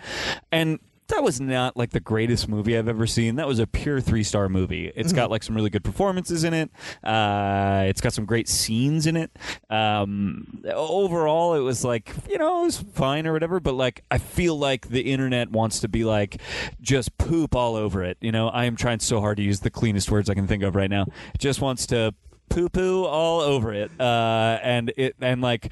and 0.52 0.80
that 1.08 1.24
was 1.24 1.40
not 1.40 1.78
like 1.78 1.92
the 1.92 2.00
greatest 2.00 2.48
movie 2.48 2.78
I've 2.78 2.88
ever 2.88 3.08
seen. 3.08 3.36
That 3.36 3.48
was 3.48 3.60
a 3.60 3.68
pure 3.68 4.02
three 4.02 4.24
star 4.24 4.50
movie. 4.50 4.92
It's 4.96 5.14
got 5.14 5.32
like 5.32 5.44
some 5.44 5.56
really 5.56 5.70
good 5.70 5.84
performances 5.84 6.44
in 6.44 6.54
it. 6.54 6.70
Uh, 7.04 7.86
it's 7.88 8.02
got 8.02 8.14
some 8.14 8.26
great 8.26 8.48
scenes 8.50 9.08
in 9.08 9.16
it. 9.16 9.32
Um, 9.70 10.64
overall, 10.74 11.54
it 11.54 11.62
was 11.62 11.84
like 11.84 12.14
you 12.30 12.38
know 12.38 12.62
it 12.62 12.66
was 12.66 12.78
fine 12.78 13.26
or 13.26 13.34
whatever. 13.34 13.60
But 13.60 13.74
like 13.74 14.04
I 14.12 14.18
feel 14.18 14.58
like 14.58 14.90
the 14.90 15.12
internet 15.12 15.52
wants 15.52 15.80
to 15.82 15.88
be 15.88 16.04
like 16.04 16.42
just 16.82 17.18
poop 17.18 17.56
all 17.56 17.76
over 17.76 18.04
it. 18.04 18.18
You 18.22 18.32
know 18.32 18.50
I 18.50 18.66
am 18.66 18.76
trying 18.76 19.00
so 19.00 19.20
hard 19.20 19.38
to 19.38 19.44
use 19.44 19.62
the 19.62 19.70
cleanest 19.70 20.12
words 20.12 20.30
I 20.30 20.34
can 20.34 20.48
think 20.48 20.64
of 20.64 20.76
right 20.76 20.90
now. 20.90 21.04
It 21.34 21.40
just 21.40 21.62
wants 21.62 21.86
to 21.88 22.14
poo 22.50 22.70
poo 22.70 23.06
all 23.06 23.42
over 23.42 23.74
it. 23.74 23.92
Uh, 24.00 24.60
and 24.62 24.92
it 24.98 25.16
and 25.22 25.42
like 25.42 25.72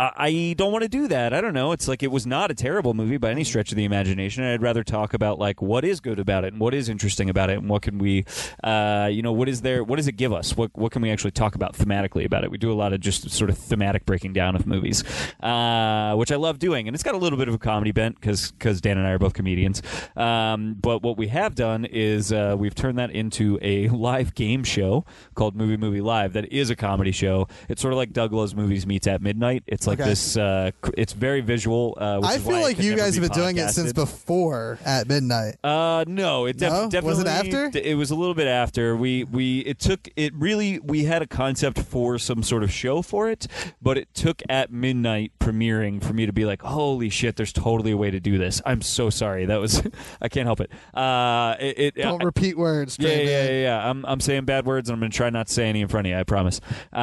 I, 0.00 0.54
don't 0.56 0.72
want 0.72 0.82
to 0.82 0.88
do 0.88 1.08
that. 1.08 1.34
I 1.34 1.42
don't 1.42 1.52
know. 1.52 1.72
It's 1.72 1.86
like 1.86 2.02
it 2.02 2.10
was 2.10 2.26
not 2.26 2.50
a 2.50 2.54
terrible 2.54 2.94
movie 2.94 3.18
by 3.18 3.30
any 3.30 3.44
stretch 3.44 3.70
of 3.70 3.76
the 3.76 3.84
imagination. 3.84 4.42
I'd 4.44 4.62
rather 4.62 4.82
talk 4.82 5.12
about 5.12 5.38
like 5.38 5.60
what 5.60 5.84
is 5.84 6.00
good 6.00 6.18
about 6.18 6.44
it 6.44 6.54
and 6.54 6.60
what 6.60 6.72
is 6.72 6.88
interesting 6.88 7.28
about 7.28 7.50
it 7.50 7.58
and 7.58 7.68
what 7.68 7.82
can 7.82 7.98
we, 7.98 8.24
uh, 8.64 9.10
you 9.12 9.20
know, 9.20 9.32
what 9.32 9.48
is 9.48 9.60
there? 9.60 9.84
What 9.84 9.96
does 9.96 10.08
it 10.08 10.12
give 10.12 10.32
us? 10.32 10.56
What 10.56 10.70
what 10.74 10.90
can 10.92 11.02
we 11.02 11.10
actually 11.10 11.32
talk 11.32 11.54
about 11.54 11.74
thematically 11.74 12.24
about 12.24 12.44
it? 12.44 12.50
We 12.50 12.56
do 12.56 12.72
a 12.72 12.74
lot 12.74 12.94
of 12.94 13.00
just 13.00 13.28
sort 13.30 13.50
of 13.50 13.58
thematic 13.58 14.06
breaking 14.06 14.32
down 14.32 14.56
of 14.56 14.66
movies, 14.66 15.04
uh, 15.42 16.14
which 16.14 16.32
I 16.32 16.36
love 16.36 16.58
doing, 16.58 16.88
and 16.88 16.94
it's 16.94 17.04
got 17.04 17.14
a 17.14 17.18
little 17.18 17.38
bit 17.38 17.48
of 17.48 17.54
a 17.54 17.58
comedy 17.58 17.92
bent 17.92 18.18
because 18.18 18.52
because 18.52 18.80
Dan 18.80 18.96
and 18.96 19.06
I 19.06 19.10
are 19.10 19.18
both 19.18 19.34
comedians. 19.34 19.82
Um, 20.16 20.76
but 20.80 21.02
what 21.02 21.18
we 21.18 21.28
have 21.28 21.54
done 21.54 21.84
is 21.84 22.32
uh, 22.32 22.56
we've 22.58 22.74
turned 22.74 22.98
that 22.98 23.10
into 23.10 23.58
a 23.60 23.88
live 23.88 24.34
game 24.34 24.64
show 24.64 25.04
called 25.34 25.56
Movie 25.56 25.76
Movie 25.76 26.00
Live. 26.00 26.32
That 26.32 26.50
is 26.50 26.70
a 26.70 26.76
comedy 26.76 27.12
show. 27.12 27.48
It's 27.68 27.82
sort 27.82 27.92
of 27.92 27.98
like 27.98 28.12
Doug 28.12 28.32
Loves 28.32 28.54
Movies 28.54 28.86
meets 28.86 29.06
at 29.06 29.20
midnight. 29.20 29.62
It's 29.66 29.89
like 29.90 30.00
Okay. 30.00 30.10
this. 30.10 30.36
Uh, 30.36 30.70
it's 30.96 31.12
very 31.12 31.40
visual. 31.40 31.96
Uh, 32.00 32.18
which 32.20 32.30
I 32.30 32.38
feel 32.38 32.60
like 32.60 32.78
you 32.80 32.96
guys 32.96 33.14
have 33.16 33.22
been 33.22 33.38
doing 33.38 33.56
it 33.58 33.68
since 33.70 33.92
before 33.92 34.78
at 34.84 35.08
midnight. 35.08 35.56
Uh, 35.64 36.04
no, 36.06 36.46
it 36.46 36.56
def- 36.58 36.72
No? 36.72 36.82
Was 36.84 36.90
definitely 36.92 37.22
it 37.22 37.28
after? 37.28 37.78
It 37.78 37.94
was 37.96 38.10
a 38.10 38.14
little 38.14 38.34
bit 38.34 38.46
after. 38.48 38.96
We 38.96 39.24
we 39.24 39.60
it 39.60 39.78
took 39.78 40.08
it 40.16 40.32
really 40.34 40.78
we 40.80 41.04
had 41.04 41.22
a 41.22 41.26
concept 41.26 41.78
for 41.80 42.18
some 42.18 42.42
sort 42.42 42.62
of 42.62 42.72
show 42.72 43.02
for 43.02 43.28
it, 43.30 43.46
but 43.82 43.98
it 43.98 44.12
took 44.14 44.42
at 44.48 44.72
midnight 44.72 45.32
premiering 45.40 46.02
for 46.02 46.12
me 46.12 46.26
to 46.26 46.32
be 46.32 46.44
like, 46.44 46.62
holy 46.62 47.08
shit, 47.10 47.36
there's 47.36 47.52
totally 47.52 47.90
a 47.92 47.96
way 47.96 48.10
to 48.10 48.20
do 48.20 48.38
this. 48.38 48.60
I'm 48.64 48.82
so 48.82 49.10
sorry. 49.10 49.46
That 49.46 49.60
was 49.60 49.82
I 50.22 50.28
can't 50.28 50.46
help 50.46 50.60
it. 50.60 50.70
Uh, 50.94 51.56
it, 51.60 51.78
it 51.78 51.94
Don't 51.96 52.22
I- 52.22 52.24
repeat 52.24 52.56
words. 52.56 52.96
yeah, 52.98 53.08
Trey, 53.08 53.26
yeah, 53.26 53.44
yeah, 53.50 53.60
yeah. 53.62 53.90
I'm, 53.90 54.04
I'm 54.06 54.20
saying 54.20 54.44
bad 54.44 54.66
words, 54.66 54.88
and 54.88 54.94
I'm 54.94 55.00
going 55.00 55.10
to 55.10 55.16
try 55.16 55.30
not 55.30 55.46
to 55.48 55.52
say 55.52 55.68
any 55.68 55.80
in 55.80 55.88
front 55.88 56.06
of 56.06 56.10
you. 56.12 56.16
I 56.18 56.22
promise. 56.24 56.60
Uh, 56.92 56.98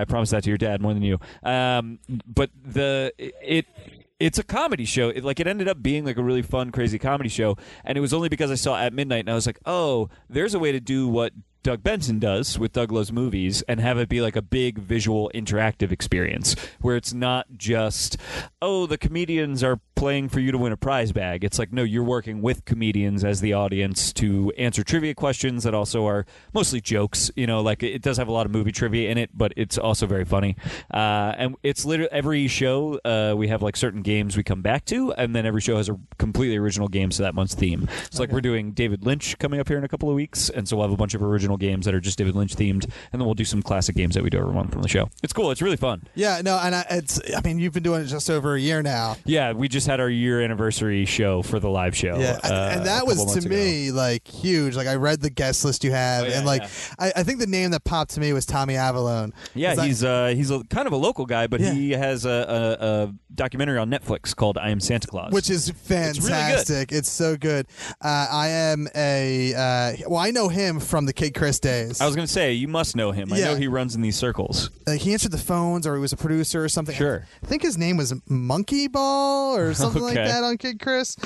I 0.00 0.04
promise 0.08 0.30
that 0.30 0.42
to 0.44 0.48
your 0.50 0.58
dad 0.58 0.80
more 0.80 0.94
than 0.94 1.02
you. 1.02 1.18
Um, 1.42 1.98
but 2.26 2.50
the 2.64 3.12
it. 3.18 3.66
It's 4.18 4.38
a 4.38 4.42
comedy 4.42 4.86
show. 4.86 5.10
It, 5.10 5.24
like 5.24 5.40
it 5.40 5.46
ended 5.46 5.68
up 5.68 5.82
being 5.82 6.06
like 6.06 6.16
a 6.16 6.22
really 6.22 6.40
fun, 6.40 6.72
crazy 6.72 6.98
comedy 6.98 7.28
show, 7.28 7.58
and 7.84 7.98
it 7.98 8.00
was 8.00 8.14
only 8.14 8.30
because 8.30 8.50
I 8.50 8.54
saw 8.54 8.74
at 8.74 8.94
midnight, 8.94 9.20
and 9.20 9.30
I 9.30 9.34
was 9.34 9.46
like, 9.46 9.58
"Oh, 9.66 10.08
there's 10.30 10.54
a 10.54 10.58
way 10.58 10.72
to 10.72 10.80
do 10.80 11.06
what 11.06 11.34
Doug 11.66 11.82
Benson 11.82 12.20
does 12.20 12.60
with 12.60 12.70
Doug 12.70 12.92
Loves 12.92 13.10
Movies 13.10 13.62
and 13.62 13.80
have 13.80 13.98
it 13.98 14.08
be 14.08 14.20
like 14.20 14.36
a 14.36 14.40
big 14.40 14.78
visual 14.78 15.32
interactive 15.34 15.90
experience 15.90 16.54
where 16.80 16.94
it's 16.94 17.12
not 17.12 17.48
just, 17.56 18.16
oh, 18.62 18.86
the 18.86 18.96
comedians 18.96 19.64
are 19.64 19.80
playing 19.96 20.28
for 20.28 20.38
you 20.38 20.52
to 20.52 20.58
win 20.58 20.72
a 20.72 20.76
prize 20.76 21.10
bag. 21.10 21.42
It's 21.42 21.58
like, 21.58 21.72
no, 21.72 21.82
you're 21.82 22.04
working 22.04 22.42
with 22.42 22.66
comedians 22.66 23.24
as 23.24 23.40
the 23.40 23.54
audience 23.54 24.12
to 24.12 24.52
answer 24.58 24.84
trivia 24.84 25.14
questions 25.14 25.64
that 25.64 25.74
also 25.74 26.06
are 26.06 26.26
mostly 26.52 26.80
jokes. 26.80 27.30
You 27.34 27.46
know, 27.46 27.62
like 27.62 27.82
it 27.82 28.02
does 28.02 28.18
have 28.18 28.28
a 28.28 28.32
lot 28.32 28.46
of 28.46 28.52
movie 28.52 28.70
trivia 28.70 29.10
in 29.10 29.18
it, 29.18 29.30
but 29.34 29.52
it's 29.56 29.76
also 29.78 30.06
very 30.06 30.26
funny. 30.26 30.54
Uh, 30.92 31.34
and 31.36 31.56
it's 31.64 31.84
literally 31.84 32.12
every 32.12 32.46
show, 32.46 33.00
uh, 33.04 33.34
we 33.36 33.48
have 33.48 33.62
like 33.62 33.74
certain 33.74 34.02
games 34.02 34.36
we 34.36 34.44
come 34.44 34.62
back 34.62 34.84
to, 34.84 35.12
and 35.14 35.34
then 35.34 35.46
every 35.46 35.62
show 35.62 35.78
has 35.78 35.88
a 35.88 35.98
completely 36.18 36.58
original 36.58 36.86
game 36.88 37.08
to 37.08 37.22
that 37.22 37.34
month's 37.34 37.54
theme. 37.54 37.88
So, 38.10 38.22
like, 38.22 38.30
we're 38.30 38.40
doing 38.42 38.72
David 38.72 39.04
Lynch 39.04 39.38
coming 39.38 39.58
up 39.58 39.66
here 39.66 39.78
in 39.78 39.84
a 39.84 39.88
couple 39.88 40.10
of 40.10 40.14
weeks, 40.14 40.50
and 40.50 40.68
so 40.68 40.76
we'll 40.76 40.86
have 40.86 40.92
a 40.92 40.96
bunch 40.96 41.14
of 41.14 41.22
original 41.22 41.55
games 41.56 41.84
that 41.86 41.94
are 41.94 42.00
just 42.00 42.18
David 42.18 42.34
Lynch 42.34 42.54
themed, 42.56 42.84
and 42.84 43.20
then 43.20 43.24
we'll 43.24 43.34
do 43.34 43.44
some 43.44 43.62
classic 43.62 43.96
games 43.96 44.14
that 44.14 44.22
we 44.24 44.30
do 44.30 44.38
every 44.38 44.52
month 44.54 44.74
on 44.76 44.82
the 44.82 44.88
show. 44.88 45.08
It's 45.22 45.32
cool. 45.32 45.50
It's 45.50 45.62
really 45.62 45.76
fun. 45.76 46.02
Yeah, 46.14 46.40
no, 46.44 46.58
and 46.58 46.74
I, 46.74 46.84
it's. 46.90 47.20
I 47.36 47.40
mean, 47.42 47.58
you've 47.58 47.72
been 47.72 47.82
doing 47.82 48.02
it 48.02 48.06
just 48.06 48.30
over 48.30 48.54
a 48.54 48.60
year 48.60 48.82
now. 48.82 49.16
Yeah, 49.24 49.52
we 49.52 49.68
just 49.68 49.86
had 49.86 50.00
our 50.00 50.08
year 50.10 50.40
anniversary 50.42 51.04
show 51.04 51.42
for 51.42 51.58
the 51.60 51.68
live 51.70 51.96
show. 51.96 52.18
Yeah, 52.18 52.38
uh, 52.44 52.70
and 52.74 52.86
that 52.86 53.06
was 53.06 53.24
to 53.34 53.38
ago. 53.40 53.48
me 53.48 53.90
like 53.90 54.26
huge. 54.26 54.76
Like 54.76 54.86
I 54.86 54.94
read 54.96 55.20
the 55.20 55.30
guest 55.30 55.64
list 55.64 55.84
you 55.84 55.92
have, 55.92 56.24
Oh, 56.24 56.28
yeah, 56.28 56.36
and 56.38 56.46
like 56.46 56.62
yeah. 56.62 56.68
I, 56.98 57.12
I 57.16 57.22
think 57.22 57.38
the 57.40 57.46
name 57.46 57.70
that 57.72 57.84
popped 57.84 58.12
to 58.12 58.20
me 58.20 58.32
was 58.32 58.46
Tommy 58.46 58.74
Avallone. 58.74 59.32
Yeah, 59.54 59.70
'Cause 59.70 59.78
I- 59.78 59.86
he's 59.86 60.04
uh, 60.04 60.26
he's 60.34 60.50
a, 60.50 60.62
kind 60.64 60.86
of 60.86 60.92
a 60.92 60.96
local 60.96 61.26
guy, 61.26 61.46
but 61.46 61.60
Yeah. 61.60 61.72
he 61.72 61.92
has 61.92 62.24
a, 62.24 62.30
a, 62.80 62.84
a 62.86 63.14
documentary 63.34 63.78
on 63.78 63.90
Netflix 63.90 64.34
called 64.34 64.58
"I 64.58 64.70
Am 64.70 64.80
Santa 64.80 65.06
Claus," 65.06 65.32
which 65.32 65.50
is 65.50 65.70
fantastic. 65.70 66.92
It's, 66.92 67.06
so 67.16 67.36
good. 67.36 67.66
Uh, 68.02 68.26
I 68.30 68.48
am 68.48 68.88
a 68.94 69.54
uh, 69.54 69.92
well. 70.08 70.18
I 70.20 70.30
know 70.30 70.48
him 70.48 70.80
from 70.80 71.06
the 71.06 71.12
Kidd 71.12 71.34
Chris 71.36 71.60
days. 71.60 72.00
I 72.00 72.06
was 72.06 72.16
going 72.16 72.26
to 72.26 72.32
say 72.32 72.52
you 72.54 72.66
must 72.66 72.96
know 72.96 73.12
him. 73.12 73.32
I 73.32 73.38
Yeah. 73.38 73.44
know 73.46 73.54
he 73.56 73.68
runs 73.68 73.94
in 73.94 74.02
these 74.02 74.16
circles. 74.16 74.70
like 74.86 75.00
he 75.00 75.12
answered 75.12 75.30
the 75.32 75.38
phones, 75.38 75.86
or 75.86 75.94
he 75.94 76.00
was 76.00 76.12
a 76.12 76.16
producer 76.16 76.64
or 76.64 76.68
something. 76.68 76.94
Sure. 76.96 77.26
I 77.42 77.46
think 77.46 77.62
his 77.62 77.78
name 77.78 77.96
was 77.96 78.12
Monkey 78.28 78.88
Ball 78.88 79.56
or 79.56 79.72
something 79.74 80.02
like 80.02 80.12
Okay. 80.16 80.26
that 80.26 80.42
on 80.42 80.56
Kidd 80.58 80.80
Chris. 80.80 81.16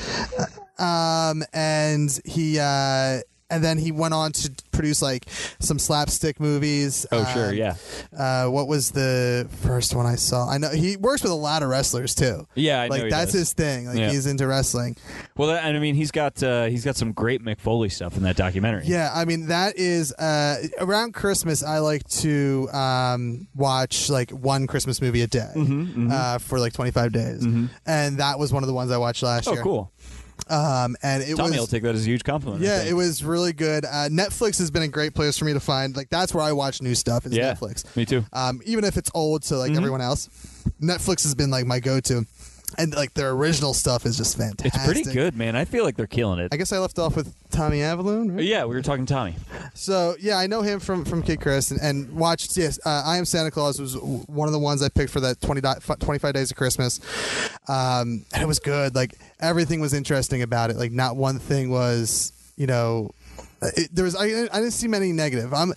Um, 0.78 1.42
and 1.52 2.18
he. 2.24 2.58
Uh, 2.58 3.20
and 3.50 3.62
then 3.64 3.78
he 3.78 3.92
went 3.92 4.14
on 4.14 4.32
to 4.32 4.50
produce 4.72 5.02
like 5.02 5.26
some 5.58 5.78
slapstick 5.78 6.40
movies. 6.40 7.06
Oh, 7.12 7.24
sure, 7.34 7.48
Um, 7.50 7.54
yeah. 7.56 7.74
Uh, 8.16 8.46
what 8.48 8.66
was 8.68 8.90
the 8.92 9.48
first 9.62 9.94
one 9.94 10.06
I 10.06 10.14
saw? 10.16 10.48
I 10.48 10.58
know 10.58 10.70
he 10.70 10.96
works 10.96 11.22
with 11.22 11.32
a 11.32 11.34
lot 11.34 11.62
of 11.62 11.68
wrestlers 11.68 12.14
too. 12.14 12.46
Yeah, 12.54 12.82
I 12.82 12.88
know 12.88 12.94
like 12.96 13.10
that's 13.10 13.32
does. 13.32 13.40
his 13.40 13.52
thing. 13.52 13.86
Like 13.86 13.98
Yeah. 13.98 14.10
he's 14.10 14.26
into 14.26 14.46
wrestling. 14.46 14.96
Well, 15.36 15.50
and 15.50 15.76
I 15.76 15.80
mean, 15.80 15.94
he's 15.94 16.10
got 16.10 16.42
uh, 16.42 16.64
he's 16.66 16.84
got 16.84 16.96
some 16.96 17.12
great 17.12 17.42
Mick 17.44 17.60
Foley 17.60 17.88
stuff 17.88 18.16
in 18.16 18.22
that 18.22 18.36
documentary. 18.36 18.84
Yeah, 18.86 19.10
I 19.14 19.24
mean 19.24 19.46
that 19.48 19.76
is 19.76 20.12
uh, 20.14 20.66
around 20.78 21.12
Christmas. 21.14 21.62
I 21.62 21.78
like 21.78 22.04
to 22.20 22.68
um, 22.72 23.48
watch 23.54 24.08
like 24.10 24.30
one 24.30 24.66
Christmas 24.66 25.00
movie 25.02 25.22
a 25.22 25.26
day 25.26 25.48
Mm-hmm, 25.54 26.10
Uh, 26.12 26.38
for 26.38 26.58
like 26.58 26.72
twenty 26.72 26.90
five 26.90 27.12
days, 27.12 27.44
and 27.86 28.18
that 28.18 28.38
was 28.38 28.52
one 28.52 28.62
of 28.62 28.66
the 28.66 28.72
ones 28.74 28.90
I 28.90 28.96
watched 28.98 29.22
last 29.22 29.48
Oh, 29.48 29.52
year. 29.54 29.62
cool. 29.62 29.92
Um, 30.48 30.96
and 31.02 31.22
it 31.22 31.36
Tommy 31.36 31.50
was 31.52 31.60
will 31.60 31.66
take 31.66 31.82
that 31.82 31.94
as 31.94 32.02
a 32.02 32.08
huge 32.08 32.24
compliment. 32.24 32.62
Yeah, 32.62 32.82
it 32.82 32.94
was 32.94 33.22
really 33.24 33.52
good. 33.52 33.84
Uh, 33.84 34.08
Netflix 34.08 34.58
has 34.58 34.70
been 34.70 34.82
a 34.82 34.88
great 34.88 35.14
place 35.14 35.38
for 35.38 35.44
me 35.44 35.52
to 35.52 35.60
find 35.60 35.94
like 35.96 36.08
that's 36.10 36.32
where 36.34 36.42
I 36.44 36.52
watch 36.52 36.82
new 36.82 36.94
stuff. 36.94 37.26
Is 37.26 37.32
Yeah, 37.36 37.54
Netflix. 37.54 37.96
me 37.96 38.04
too. 38.04 38.24
Um, 38.32 38.60
even 38.64 38.84
if 38.84 38.96
it's 38.96 39.10
old 39.14 39.42
to 39.44 39.54
Mm-hmm. 39.54 39.60
like 39.60 39.76
everyone 39.76 40.00
else, 40.00 40.28
Netflix 40.80 41.22
has 41.24 41.34
been 41.34 41.50
like 41.50 41.66
my 41.66 41.80
go 41.80 42.00
to, 42.00 42.24
and 42.78 42.94
like 42.94 43.14
their 43.14 43.30
original 43.30 43.74
stuff 43.74 44.06
is 44.06 44.16
just 44.16 44.36
fantastic. 44.36 44.74
It's 44.74 44.84
pretty 44.84 45.12
good, 45.12 45.36
man. 45.36 45.56
I 45.56 45.64
feel 45.64 45.84
like 45.84 45.96
they're 45.96 46.06
killing 46.06 46.38
it. 46.38 46.52
I 46.52 46.56
guess 46.56 46.72
I 46.72 46.78
left 46.78 46.98
off 46.98 47.16
with 47.16 47.34
Tommy 47.50 47.78
Avallone. 47.78 48.36
right? 48.36 48.44
yeah, 48.44 48.64
we 48.64 48.74
were 48.74 48.82
talking 48.82 49.06
Tommy. 49.06 49.34
So 49.74 50.16
yeah, 50.20 50.36
I 50.36 50.46
know 50.46 50.62
him 50.62 50.80
from 50.80 51.04
from 51.04 51.22
Kidd 51.22 51.40
Chris 51.40 51.70
and, 51.70 51.80
and 51.80 52.12
watched. 52.16 52.56
Yes, 52.56 52.78
uh, 52.84 53.02
I 53.04 53.16
am 53.18 53.24
Santa 53.24 53.50
Claus 53.50 53.80
was 53.80 53.96
one 53.96 54.48
of 54.48 54.52
the 54.52 54.58
ones 54.58 54.82
I 54.82 54.88
picked 54.88 55.12
for 55.12 55.20
that 55.20 55.40
20, 55.40 55.60
25 55.60 56.34
days 56.34 56.50
of 56.50 56.56
Christmas, 56.56 57.00
um, 57.68 58.24
and 58.32 58.42
it 58.42 58.46
was 58.46 58.58
good. 58.58 58.94
Like 58.94 59.14
everything 59.40 59.80
was 59.80 59.94
interesting 59.94 60.42
about 60.42 60.70
it. 60.70 60.76
Like 60.76 60.92
not 60.92 61.16
one 61.16 61.38
thing 61.38 61.70
was 61.70 62.32
you 62.56 62.66
know. 62.66 63.10
It, 63.62 63.94
there 63.94 64.04
was 64.04 64.16
I, 64.16 64.24
I 64.24 64.60
didn't 64.60 64.70
see 64.72 64.88
many 64.88 65.12
negative. 65.12 65.52
I'm 65.52 65.72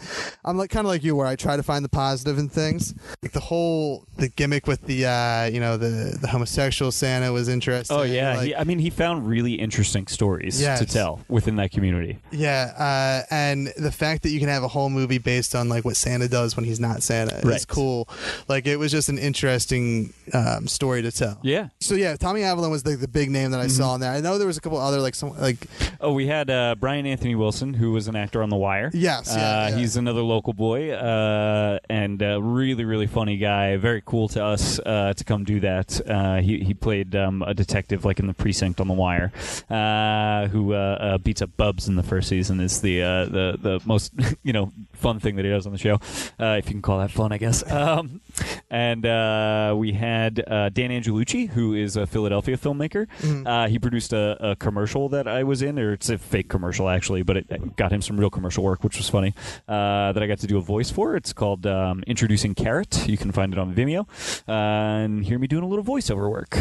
I'm 0.46 0.58
like 0.58 0.70
kind 0.70 0.86
of 0.86 0.90
like 0.90 1.04
you 1.04 1.16
where 1.16 1.28
I 1.28 1.36
try 1.36 1.58
to 1.58 1.64
find 1.64 1.84
the 1.84 1.90
positive 1.90 2.38
in 2.38 2.50
things. 2.50 2.94
Like 3.22 3.32
the 3.34 3.40
whole 3.40 4.06
the 4.18 4.30
gimmick 4.30 4.68
with 4.68 4.82
the 4.84 5.06
uh, 5.06 5.46
you 5.46 5.60
know 5.60 5.78
the 5.78 6.18
the 6.22 6.28
homosexual 6.28 6.92
Santa 6.92 7.32
was 7.32 7.48
interesting. 7.50 7.98
Oh 7.98 8.04
yeah, 8.04 8.36
Like, 8.38 8.48
he, 8.48 8.56
I 8.56 8.64
mean, 8.64 8.80
he 8.80 8.90
found 8.90 9.28
really 9.28 9.54
interesting 9.56 10.08
stories 10.08 10.62
Yes. 10.62 10.80
to 10.80 10.86
tell 10.86 11.20
within 11.28 11.56
that 11.58 11.72
community. 11.72 12.20
Yeah, 12.32 12.72
uh, 12.78 13.34
and 13.34 13.68
the 13.78 13.92
fact 13.92 14.24
that 14.24 14.30
you 14.30 14.40
can 14.40 14.50
have 14.50 14.64
a 14.64 14.68
whole 14.68 14.90
movie 14.90 15.18
based 15.18 15.54
on 15.56 15.68
like 15.70 15.84
what 15.84 15.98
Santa 15.98 16.28
does 16.28 16.56
when 16.56 16.64
he's 16.66 16.80
not 16.80 17.04
Santa 17.04 17.36
is 17.50 17.66
cool. 17.66 18.08
Like 18.48 18.66
it 18.68 18.78
was 18.78 18.92
just 18.92 19.10
an 19.10 19.18
interesting 19.18 20.14
um, 20.34 20.68
story 20.68 21.02
to 21.02 21.12
tell. 21.12 21.38
Yeah. 21.44 21.68
So 21.82 21.96
yeah, 21.96 22.16
Tommy 22.16 22.42
Avallone 22.42 22.72
was 22.72 22.84
the, 22.84 22.96
the 22.96 23.08
big 23.08 23.30
name 23.30 23.52
that 23.52 23.60
I 23.60 23.64
Mm-hmm. 23.64 23.72
saw 23.72 23.96
in 23.96 24.02
there. 24.02 24.12
I 24.12 24.20
know 24.20 24.38
there 24.38 24.48
was 24.48 24.58
a 24.58 24.62
couple 24.62 24.78
other 24.78 25.00
like 25.00 25.16
some 25.16 25.38
like 25.40 25.68
Oh, 26.02 26.12
we 26.14 26.28
had 26.28 26.50
uh, 26.50 26.76
Brian 26.80 27.06
Anthony 27.06 27.34
Wilson, 27.36 27.73
who 27.74 27.92
was 27.92 28.08
an 28.08 28.16
actor 28.16 28.44
on 28.44 28.50
The 28.50 28.56
Wire. 28.56 28.92
Yes, 28.94 29.34
yeah, 29.36 29.66
uh, 29.66 29.70
yeah. 29.70 29.76
he's 29.78 29.98
another 29.98 30.22
local 30.22 30.54
boy, 30.54 30.92
uh, 30.92 31.80
and 31.90 32.22
uh, 32.22 32.42
really, 32.42 32.86
really 32.86 33.08
funny 33.08 33.38
guy. 33.38 33.78
Very 33.78 34.02
cool 34.06 34.28
to 34.30 34.44
us 34.44 34.80
uh, 34.80 35.14
to 35.14 35.24
come 35.24 35.44
do 35.44 35.60
that. 35.62 36.02
Uh, 36.08 36.42
he 36.42 36.60
he 36.60 36.74
played 36.74 37.16
um, 37.16 37.42
a 37.42 37.54
detective 37.54 38.06
like 38.06 38.20
in 38.20 38.28
the 38.28 38.34
precinct 38.34 38.80
on 38.80 38.88
The 38.88 38.94
Wire, 38.94 39.32
uh, 39.70 40.48
who 40.48 40.74
uh, 40.74 40.78
uh, 40.78 41.18
beats 41.18 41.42
up 41.42 41.56
Bubs 41.58 41.88
in 41.88 41.96
the 41.96 42.04
first 42.04 42.30
season. 42.30 42.60
Is 42.60 42.82
the 42.82 43.02
uh, 43.02 43.26
the 43.26 43.58
the 43.60 43.82
most 43.86 44.14
you 44.44 44.54
know 44.54 44.72
fun 44.94 45.20
thing 45.20 45.36
that 45.36 45.46
he 45.46 45.52
does 45.52 45.66
on 45.66 45.74
the 45.74 45.78
show, 45.78 45.96
uh, 46.40 46.56
if 46.58 46.66
you 46.66 46.72
can 46.72 46.82
call 46.82 47.00
that 47.00 47.12
fun, 47.12 47.32
I 47.32 47.38
guess. 47.38 47.64
Um, 47.84 48.22
and 48.70 49.06
uh, 49.06 49.74
we 49.76 49.92
had 49.92 50.42
uh, 50.48 50.70
Dan 50.70 50.90
Angelucci, 50.90 51.50
who 51.50 51.74
is 51.74 51.98
a 51.98 52.08
Philadelphia 52.08 52.56
filmmaker. 52.56 53.08
Mm-hmm. 53.20 53.46
Uh, 53.46 53.68
he 53.68 53.78
produced 53.78 54.14
a, 54.14 54.52
a 54.52 54.56
commercial 54.56 55.10
that 55.10 55.28
I 55.28 55.44
was 55.44 55.62
in, 55.62 55.78
or 55.78 55.94
it's 55.94 56.10
a 56.10 56.18
fake 56.18 56.50
commercial 56.50 56.88
actually, 56.88 57.24
but 57.24 57.38
it 57.38 57.63
got 57.76 57.92
him 57.92 58.02
some 58.02 58.20
real 58.20 58.30
commercial 58.30 58.64
work, 58.64 58.84
which 58.84 58.98
was 58.98 59.10
funny. 59.10 59.34
Uh, 59.68 60.12
that 60.14 60.22
I 60.22 60.28
got 60.28 60.40
to 60.40 60.48
do 60.48 60.58
a 60.58 60.62
voice 60.62 60.90
for. 60.90 61.16
It's 61.16 61.34
called 61.34 61.66
um, 61.66 62.04
Introducing 62.08 62.56
Carrot. 62.56 63.08
You 63.08 63.18
can 63.18 63.32
find 63.32 63.54
it 63.54 63.60
on 63.60 63.74
Vimeo, 63.74 64.08
uh, 64.48 64.52
and 64.52 65.24
hear 65.26 65.38
me 65.40 65.48
doing 65.48 65.64
a 65.64 65.68
little 65.68 65.86
voiceover 65.86 66.30
work. 66.30 66.58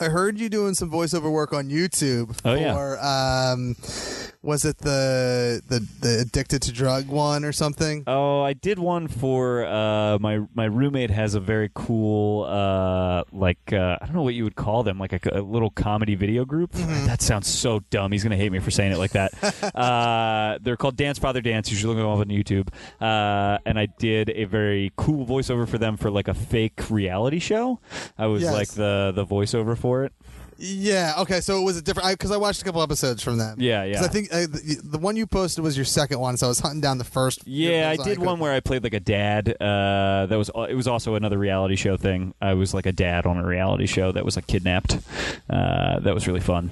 I 0.00 0.04
heard 0.04 0.38
you 0.38 0.48
doing 0.48 0.74
some 0.74 0.90
voiceover 0.90 1.30
work 1.30 1.52
on 1.52 1.68
YouTube 1.68 2.38
Oh, 2.44 2.54
yeah. 2.54 3.52
um, 3.52 3.76
was 4.42 4.64
it 4.64 4.78
the 4.78 5.60
the 5.68 5.86
the 6.00 6.20
addicted 6.20 6.62
to 6.62 6.72
drug 6.72 7.08
one 7.08 7.44
or 7.44 7.52
something? 7.52 8.04
Oh, 8.06 8.40
I 8.42 8.52
did 8.54 8.78
one 8.78 9.06
for 9.08 9.66
uh, 9.66 10.18
my 10.18 10.40
my 10.54 10.64
roommate 10.64 11.10
has 11.10 11.34
a 11.34 11.40
very 11.40 11.70
cool 11.74 12.44
uh, 12.44 13.24
like 13.32 13.58
uh, 13.72 13.98
I 14.00 14.06
don't 14.06 14.14
know 14.14 14.22
what 14.22 14.34
you 14.34 14.44
would 14.44 14.56
call 14.56 14.82
them 14.82 14.98
like 14.98 15.12
a, 15.12 15.20
a 15.32 15.42
little 15.42 15.70
comedy 15.70 16.14
video 16.14 16.44
group. 16.44 16.72
That 16.72 17.20
sounds 17.22 17.48
so 17.48 17.80
dumb. 17.90 18.12
He's 18.12 18.22
gonna 18.22 18.36
hate 18.36 18.52
me 18.52 18.58
for 18.60 18.70
saying 18.70 18.92
it 18.92 18.98
like 18.98 19.12
that. 19.12 19.32
uh, 19.74 20.58
they're 20.62 20.76
called 20.76 20.96
Dance 20.96 21.18
Father 21.18 21.40
Dance. 21.40 21.70
You 21.70 21.76
should 21.76 21.88
look 21.88 21.96
them 21.98 22.06
up 22.06 22.18
on 22.18 22.26
YouTube. 22.28 22.68
Uh, 23.00 23.58
and 23.66 23.78
I 23.78 23.86
did 23.98 24.30
a 24.30 24.44
very 24.44 24.92
cool 24.96 25.26
voiceover 25.26 25.68
for 25.68 25.78
them 25.78 25.96
for 25.96 26.10
like 26.10 26.28
a 26.28 26.34
fake 26.34 26.90
reality 26.90 27.38
show. 27.40 27.80
I 28.16 28.26
was 28.26 28.42
Yes. 28.42 28.52
like 28.54 28.68
the 28.68 29.12
the 29.14 29.26
voiceover 29.26 29.76
for 29.76 30.04
it. 30.04 30.12
Yeah. 30.62 31.14
Okay. 31.18 31.40
So 31.40 31.58
it 31.60 31.64
was 31.64 31.76
a 31.78 31.82
different 31.82 32.10
because 32.10 32.30
I, 32.30 32.36
watched 32.36 32.60
a 32.60 32.64
couple 32.64 32.82
episodes 32.82 33.22
from 33.22 33.38
them. 33.38 33.56
Yeah, 33.60 33.84
'Cause 33.86 34.00
yeah. 34.02 34.04
I 34.04 34.08
think 34.08 34.28
uh, 34.32 34.40
the, 34.42 34.80
the 34.84 34.98
one 34.98 35.16
you 35.16 35.26
posted 35.26 35.64
was 35.64 35.76
your 35.76 35.84
second 35.86 36.20
one, 36.20 36.36
so 36.36 36.46
I 36.46 36.48
was 36.48 36.60
hunting 36.60 36.80
down 36.80 36.98
the 36.98 37.04
first. 37.04 37.46
Yeah, 37.46 37.88
I 37.90 37.96
did 38.02 38.18
one 38.18 38.38
where 38.40 38.52
I 38.52 38.60
played 38.60 38.82
like 38.84 38.94
a 38.94 39.00
dad. 39.00 39.48
Uh, 39.60 40.26
that 40.26 40.36
was 40.36 40.50
it 40.68 40.74
was 40.74 40.86
also 40.86 41.14
another 41.14 41.38
reality 41.38 41.76
show 41.76 41.96
thing. 41.96 42.34
I 42.40 42.54
was 42.54 42.74
like 42.74 42.86
a 42.86 42.92
dad 42.92 43.26
on 43.26 43.38
a 43.38 43.46
reality 43.46 43.86
show 43.86 44.12
that 44.12 44.24
was 44.24 44.36
like 44.36 44.46
kidnapped. 44.46 44.98
Uh, 45.48 45.98
that 46.00 46.14
was 46.14 46.26
really 46.26 46.40
fun. 46.40 46.70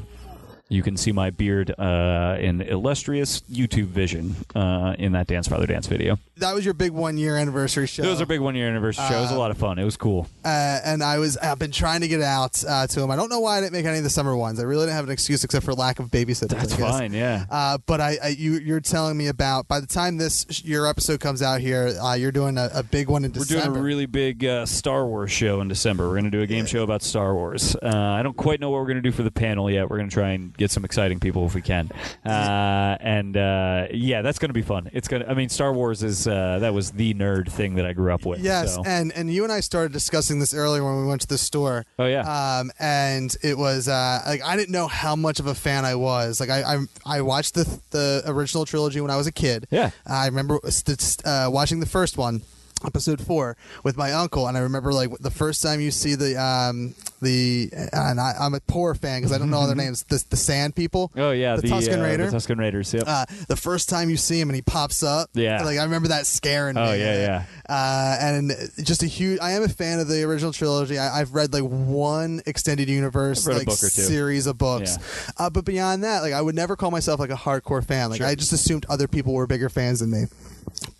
You 0.70 0.82
can 0.82 0.98
see 0.98 1.12
my 1.12 1.30
beard 1.30 1.74
uh, 1.78 2.36
in 2.38 2.60
illustrious 2.60 3.40
YouTube 3.50 3.86
vision 3.86 4.36
uh, 4.54 4.94
in 4.98 5.12
that 5.12 5.26
Dance 5.26 5.48
Father 5.48 5.66
Dance 5.66 5.86
video. 5.86 6.18
that 6.36 6.54
was 6.54 6.62
your 6.64 6.74
big 6.74 6.92
one 6.92 7.16
year 7.16 7.36
anniversary 7.38 7.86
show. 7.86 8.02
It 8.02 8.08
was 8.08 8.20
a 8.20 8.26
big 8.26 8.40
one 8.40 8.54
year 8.54 8.68
anniversary 8.68 9.06
show. 9.08 9.16
It 9.18 9.22
was 9.22 9.30
a 9.30 9.38
lot 9.38 9.50
of 9.50 9.56
fun. 9.56 9.78
It 9.78 9.84
was 9.84 9.96
cool. 9.96 10.28
uh, 10.44 10.80
and 10.84 11.02
I 11.02 11.18
was 11.18 11.38
I've 11.38 11.58
been 11.58 11.70
trying 11.70 12.02
to 12.02 12.08
get 12.08 12.20
out 12.20 12.62
uh, 12.68 12.86
to 12.86 13.00
him. 13.02 13.10
I 13.10 13.16
don't 13.16 13.30
know 13.30 13.40
why 13.40 13.56
I 13.56 13.60
didn't 13.60 13.72
make 13.72 13.86
any 13.86 13.96
of 13.98 14.04
the 14.04 14.10
summer 14.10 14.36
ones. 14.36 14.60
I 14.60 14.64
really 14.64 14.82
didn't 14.84 14.96
have 14.96 15.04
an 15.06 15.10
excuse 15.10 15.42
except 15.42 15.64
for 15.64 15.72
lack 15.72 16.00
of 16.00 16.08
babysitters. 16.10 16.48
That's 16.50 16.74
I 16.74 16.76
guess. 16.76 16.90
fine. 16.90 17.12
Yeah. 17.14 17.46
Uh, 17.50 17.78
but 17.86 18.02
I, 18.02 18.18
I 18.22 18.28
you 18.28 18.54
you're 18.58 18.80
telling 18.80 19.16
me 19.16 19.28
about 19.28 19.68
by 19.68 19.80
the 19.80 19.86
time 19.86 20.18
this 20.18 20.62
your 20.64 20.86
episode 20.86 21.20
comes 21.20 21.40
out 21.40 21.62
here, 21.62 21.94
uh, 22.02 22.12
you're 22.12 22.30
doing 22.32 22.58
a, 22.58 22.68
a 22.74 22.82
big 22.82 23.08
one 23.08 23.24
in 23.24 23.30
December. 23.32 23.54
We're 23.54 23.56
December. 23.60 23.74
doing 23.76 23.84
a 23.84 23.86
really 23.86 24.06
big 24.06 24.44
uh, 24.44 24.66
Star 24.66 25.06
Wars 25.06 25.30
show 25.32 25.62
in 25.62 25.68
December. 25.68 26.04
We're 26.08 26.14
going 26.20 26.24
to 26.24 26.30
do 26.30 26.42
a 26.42 26.46
game 26.46 26.66
show 26.66 26.82
about 26.82 27.02
Star 27.02 27.34
Wars. 27.34 27.74
Uh, 27.82 27.88
I 27.88 28.22
don't 28.22 28.36
quite 28.36 28.60
know 28.60 28.68
what 28.68 28.80
we're 28.80 28.86
going 28.86 28.96
to 28.96 29.02
do 29.02 29.12
for 29.12 29.22
the 29.22 29.30
panel 29.30 29.70
yet. 29.70 29.88
We're 29.88 29.96
going 29.96 30.10
to 30.10 30.14
try 30.14 30.30
and 30.32 30.52
get 30.58 30.70
some 30.70 30.84
exciting 30.84 31.20
people 31.20 31.46
if 31.46 31.54
we 31.54 31.62
can. 31.62 31.90
Uh, 32.28 32.96
and 33.00 33.36
uh, 33.36 33.86
yeah, 33.90 34.20
that's 34.20 34.38
going 34.38 34.48
to 34.50 34.54
be 34.54 34.62
fun. 34.62 34.90
It's 34.92 35.08
going. 35.08 35.22
to 35.22 35.30
I 35.30 35.34
mean, 35.34 35.48
Star 35.48 35.72
Wars 35.72 36.02
is 36.02 36.26
uh, 36.26 36.58
that 36.58 36.74
was 36.74 36.90
the 36.90 37.14
nerd 37.14 37.50
thing 37.50 37.76
that 37.76 37.86
I 37.86 37.94
grew 37.94 38.12
up 38.12 38.26
with. 38.26 38.40
Yes, 38.40 38.74
so. 38.74 38.82
and 38.84 39.12
and 39.12 39.32
you 39.32 39.44
and 39.44 39.52
I 39.52 39.60
started 39.60 39.92
discussing 39.92 40.40
this 40.40 40.52
earlier 40.52 40.84
when 40.84 41.00
we 41.00 41.06
went 41.06 41.22
to 41.22 41.26
the 41.26 41.38
store. 41.38 41.86
Oh, 41.98 42.04
yeah. 42.04 42.58
Um, 42.58 42.70
and 42.78 43.34
it 43.42 43.56
was 43.56 43.88
uh, 43.88 44.22
like 44.26 44.42
I 44.42 44.56
didn't 44.56 44.72
know 44.72 44.88
how 44.88 45.16
much 45.16 45.40
of 45.40 45.46
a 45.46 45.54
fan 45.54 45.84
I 45.84 45.94
was. 45.94 46.38
Like 46.40 46.50
I 46.50 46.74
I, 46.74 46.78
I 47.06 47.20
watched 47.22 47.54
the 47.54 47.80
the 47.90 48.22
original 48.26 48.66
trilogy 48.66 49.00
when 49.00 49.10
I 49.10 49.16
was 49.16 49.26
a 49.26 49.32
kid. 49.32 49.66
Yeah. 49.70 49.90
I 50.06 50.26
remember 50.26 50.60
st- 50.68 51.24
uh, 51.24 51.48
watching 51.52 51.80
the 51.80 51.86
first 51.86 52.18
one. 52.18 52.42
Episode 52.84 53.20
four 53.20 53.56
with 53.82 53.96
my 53.96 54.12
uncle, 54.12 54.46
and 54.46 54.56
I 54.56 54.60
remember 54.60 54.92
like 54.92 55.10
the 55.18 55.30
first 55.32 55.62
time 55.62 55.80
you 55.80 55.90
see 55.90 56.14
the 56.14 56.40
um 56.40 56.94
the 57.20 57.70
and 57.92 58.20
I, 58.20 58.34
I'm 58.38 58.54
a 58.54 58.60
poor 58.60 58.94
fan 58.94 59.20
because 59.20 59.32
I 59.32 59.38
don't 59.38 59.50
know 59.50 59.58
other 59.60 59.74
names. 59.74 60.04
The 60.04 60.24
the 60.30 60.36
Sand 60.36 60.76
People. 60.76 61.10
oh 61.16 61.32
yeah, 61.32 61.56
the, 61.56 61.62
the, 61.62 61.68
Tusken 61.68 61.98
uh, 61.98 62.02
Raider. 62.04 62.30
The 62.30 62.36
Tusken 62.36 62.56
Raiders. 62.58 62.94
Yep. 62.94 63.02
uh, 63.06 63.26
the 63.48 63.56
first 63.56 63.88
time 63.88 64.10
you 64.10 64.16
see 64.16 64.40
him 64.40 64.48
and 64.48 64.54
he 64.54 64.62
pops 64.62 65.02
up, 65.02 65.30
Yeah. 65.34 65.62
like 65.64 65.78
I 65.78 65.82
remember 65.82 66.08
that 66.08 66.26
scaring 66.26 66.76
me. 66.76 66.80
Oh, 66.82 66.92
yeah, 66.92 67.14
yeah. 67.14 67.44
Uh, 67.68 68.16
and 68.20 68.52
just 68.84 69.02
a 69.02 69.06
huge. 69.06 69.40
I 69.40 69.52
am 69.52 69.64
a 69.64 69.68
fan 69.68 69.98
of 69.98 70.06
the 70.06 70.22
original 70.22 70.52
trilogy. 70.52 70.98
I, 70.98 71.20
I've 71.20 71.34
read 71.34 71.52
like 71.52 71.64
one 71.64 72.42
extended 72.46 72.88
universe, 72.88 73.40
I've 73.44 73.46
read 73.48 73.54
a 73.54 73.58
like 73.58 73.66
book 73.66 73.78
or 73.78 73.90
two. 73.90 74.02
series 74.02 74.46
of 74.46 74.56
books. 74.56 74.98
Uh, 75.36 75.50
but 75.50 75.64
beyond 75.64 76.04
that, 76.04 76.20
like 76.20 76.32
I 76.32 76.40
would 76.40 76.54
never 76.54 76.76
call 76.76 76.92
myself 76.92 77.18
like 77.18 77.30
a 77.30 77.34
hardcore 77.34 77.84
fan. 77.84 78.10
Like 78.10 78.18
Sure. 78.18 78.26
I 78.28 78.36
just 78.36 78.52
assumed 78.52 78.86
other 78.88 79.08
people 79.08 79.34
were 79.34 79.46
bigger 79.48 79.68
fans 79.68 79.98
than 80.00 80.10
me. 80.12 80.24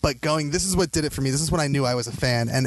But 0.09 0.23
going, 0.23 0.51
this 0.51 0.65
is 0.65 0.75
what 0.75 0.91
did 0.91 1.05
it 1.05 1.13
for 1.13 1.21
me. 1.21 1.31
This 1.31 1.43
is 1.43 1.53
when 1.53 1.61
I 1.61 1.67
knew 1.67 1.85
I 1.85 1.95
was 1.95 2.07
a 2.07 2.13
fan, 2.17 2.49
and 2.49 2.67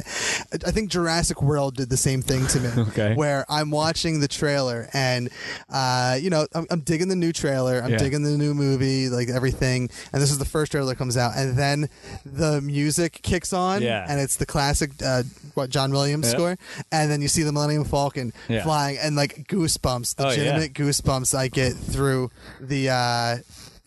I 0.64 0.70
think 0.72 0.92
Jurassic 0.92 1.42
World 1.42 1.76
did 1.76 1.90
the 1.90 1.98
same 1.98 2.22
thing 2.22 2.46
to 2.48 2.60
me. 2.60 2.70
Okay. 2.92 3.16
Where 3.16 3.46
I'm 3.50 3.72
watching 3.72 4.20
the 4.20 4.28
trailer, 4.28 4.88
and 4.94 5.30
uh, 5.70 6.18
you 6.22 6.30
know, 6.30 6.46
I'm, 6.54 6.68
I'm 6.70 6.82
digging 6.82 7.08
the 7.08 7.16
new 7.16 7.32
trailer. 7.34 7.82
I'm 7.84 7.92
Yeah. 7.92 7.98
digging 7.98 8.22
the 8.22 8.38
new 8.38 8.54
movie, 8.54 9.10
like 9.10 9.28
everything. 9.30 9.90
And 10.14 10.22
this 10.22 10.30
is 10.30 10.38
the 10.38 10.46
first 10.46 10.72
trailer 10.72 10.88
that 10.90 10.98
comes 10.98 11.18
out, 11.18 11.34
and 11.36 11.58
then 11.58 11.90
the 12.26 12.62
music 12.62 13.22
kicks 13.24 13.54
on, 13.54 13.82
Yeah. 13.82 14.06
and 14.08 14.20
it's 14.22 14.36
the 14.36 14.46
classic 14.46 14.92
uh, 15.04 15.24
what 15.56 15.70
John 15.72 15.92
Williams 15.92 16.30
score, 16.30 16.58
and 16.92 17.10
then 17.10 17.22
you 17.24 17.28
see 17.28 17.42
the 17.44 17.52
Millennium 17.52 17.86
Falcon 17.86 18.34
Yeah. 18.50 18.62
flying, 18.64 18.98
and 19.00 19.16
like 19.16 19.48
goosebumps, 19.48 20.16
Oh, 20.20 20.26
legitimate 20.28 20.74
goosebumps 20.74 21.36
I 21.36 21.48
get 21.48 21.74
through 21.74 22.30
the. 22.60 22.90
Uh, 22.90 23.38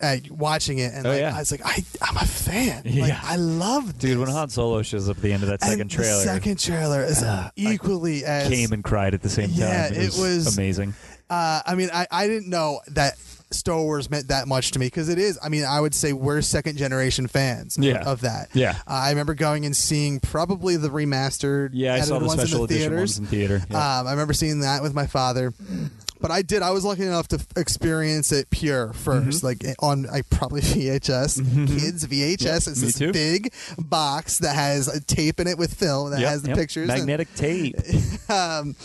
uh, 0.05 0.17
watching 0.29 0.77
it 0.79 0.93
and 0.93 1.05
Oh, 1.05 1.09
like, 1.09 1.19
yeah. 1.19 1.35
I 1.35 1.39
was 1.39 1.51
like, 1.51 1.61
I, 1.65 1.83
I'm 2.01 2.15
a 2.17 2.25
fan. 2.25 2.83
Like, 2.85 3.13
I 3.23 3.35
love 3.35 3.97
Dude, 3.99 4.17
when. 4.19 4.29
Han 4.29 4.49
Solo 4.49 4.81
shows 4.83 5.09
up 5.09 5.17
at 5.17 5.23
the 5.23 5.33
end 5.33 5.43
of 5.43 5.49
that 5.49 5.61
second 5.61 5.81
and 5.81 5.91
trailer, 5.91 6.23
second 6.23 6.59
trailer 6.59 7.03
is 7.03 7.23
equally 7.55 8.23
as 8.23 8.47
came 8.49 8.71
and 8.71 8.83
cried 8.83 9.13
at 9.13 9.21
the 9.21 9.29
same 9.29 9.49
time. 9.49 9.57
Yeah, 9.57 9.87
it 9.87 9.93
it 9.97 10.05
was, 10.05 10.17
was- 10.19 10.57
amazing. 10.57 10.93
uh, 11.29 11.61
I 11.65 11.75
mean, 11.75 11.89
I, 11.93 12.07
I 12.11 12.27
didn't 12.27 12.49
know 12.49 12.79
that 12.89 13.17
Star 13.51 13.77
Wars 13.79 14.09
meant 14.09 14.29
that 14.29 14.47
much 14.47 14.71
to 14.71 14.79
me 14.79 14.87
because 14.87 15.07
it 15.07 15.19
is. 15.19 15.37
I 15.41 15.49
mean, 15.49 15.63
I 15.65 15.79
would 15.79 15.93
say 15.93 16.13
we're 16.13 16.41
second 16.41 16.77
generation 16.77 17.27
fans 17.27 17.77
Yeah. 17.79 18.03
of 18.03 18.21
that. 18.21 18.49
Yeah. 18.53 18.71
Uh, 18.87 18.91
I 18.93 19.09
remember 19.11 19.33
going 19.35 19.65
and 19.65 19.75
seeing 19.77 20.19
probably 20.19 20.77
the 20.77 20.89
remastered. 20.89 21.69
Yeah, 21.73 21.93
I 21.93 22.01
saw 22.01 22.19
the 22.19 22.25
ones 22.25 22.39
special 22.41 22.63
in 22.63 22.67
the 22.67 22.73
edition 22.75 22.91
theaters. 22.91 23.19
ones 23.19 23.19
in 23.19 23.25
theater. 23.37 23.61
Yeah. 23.69 23.99
Um, 23.99 24.07
I 24.07 24.11
remember 24.11 24.33
seeing 24.33 24.61
that 24.61 24.81
with 24.81 24.93
my 24.95 25.05
father. 25.07 25.53
But 26.21 26.31
I 26.31 26.41
did. 26.41 26.61
I 26.61 26.71
was 26.71 26.83
lucky 26.85 27.03
enough 27.03 27.27
to 27.29 27.35
f- 27.37 27.47
experience 27.57 28.31
it 28.31 28.49
pure 28.49 28.89
1st 28.93 29.43
like 29.43 29.63
on 29.79 30.07
I 30.09 30.21
probably 30.23 30.61
VHS, 30.61 31.37
kids 31.67 32.05
VHS. 32.07 32.67
it's 32.67 32.81
me 32.81 32.87
this 32.87 32.97
too. 32.97 33.11
big 33.11 33.53
box 33.77 34.39
that 34.39 34.55
has 34.55 34.87
a 34.87 34.99
tape 35.01 35.39
in 35.39 35.47
it 35.47 35.57
with 35.57 35.73
film 35.73 36.11
that 36.11 36.19
Yep, 36.21 36.29
has 36.29 36.41
the 36.43 36.49
yep. 36.49 36.57
pictures. 36.57 36.89
and- 36.89 36.99
magnetic 36.99 37.33
tape. 37.35 37.75
um, 38.29 38.75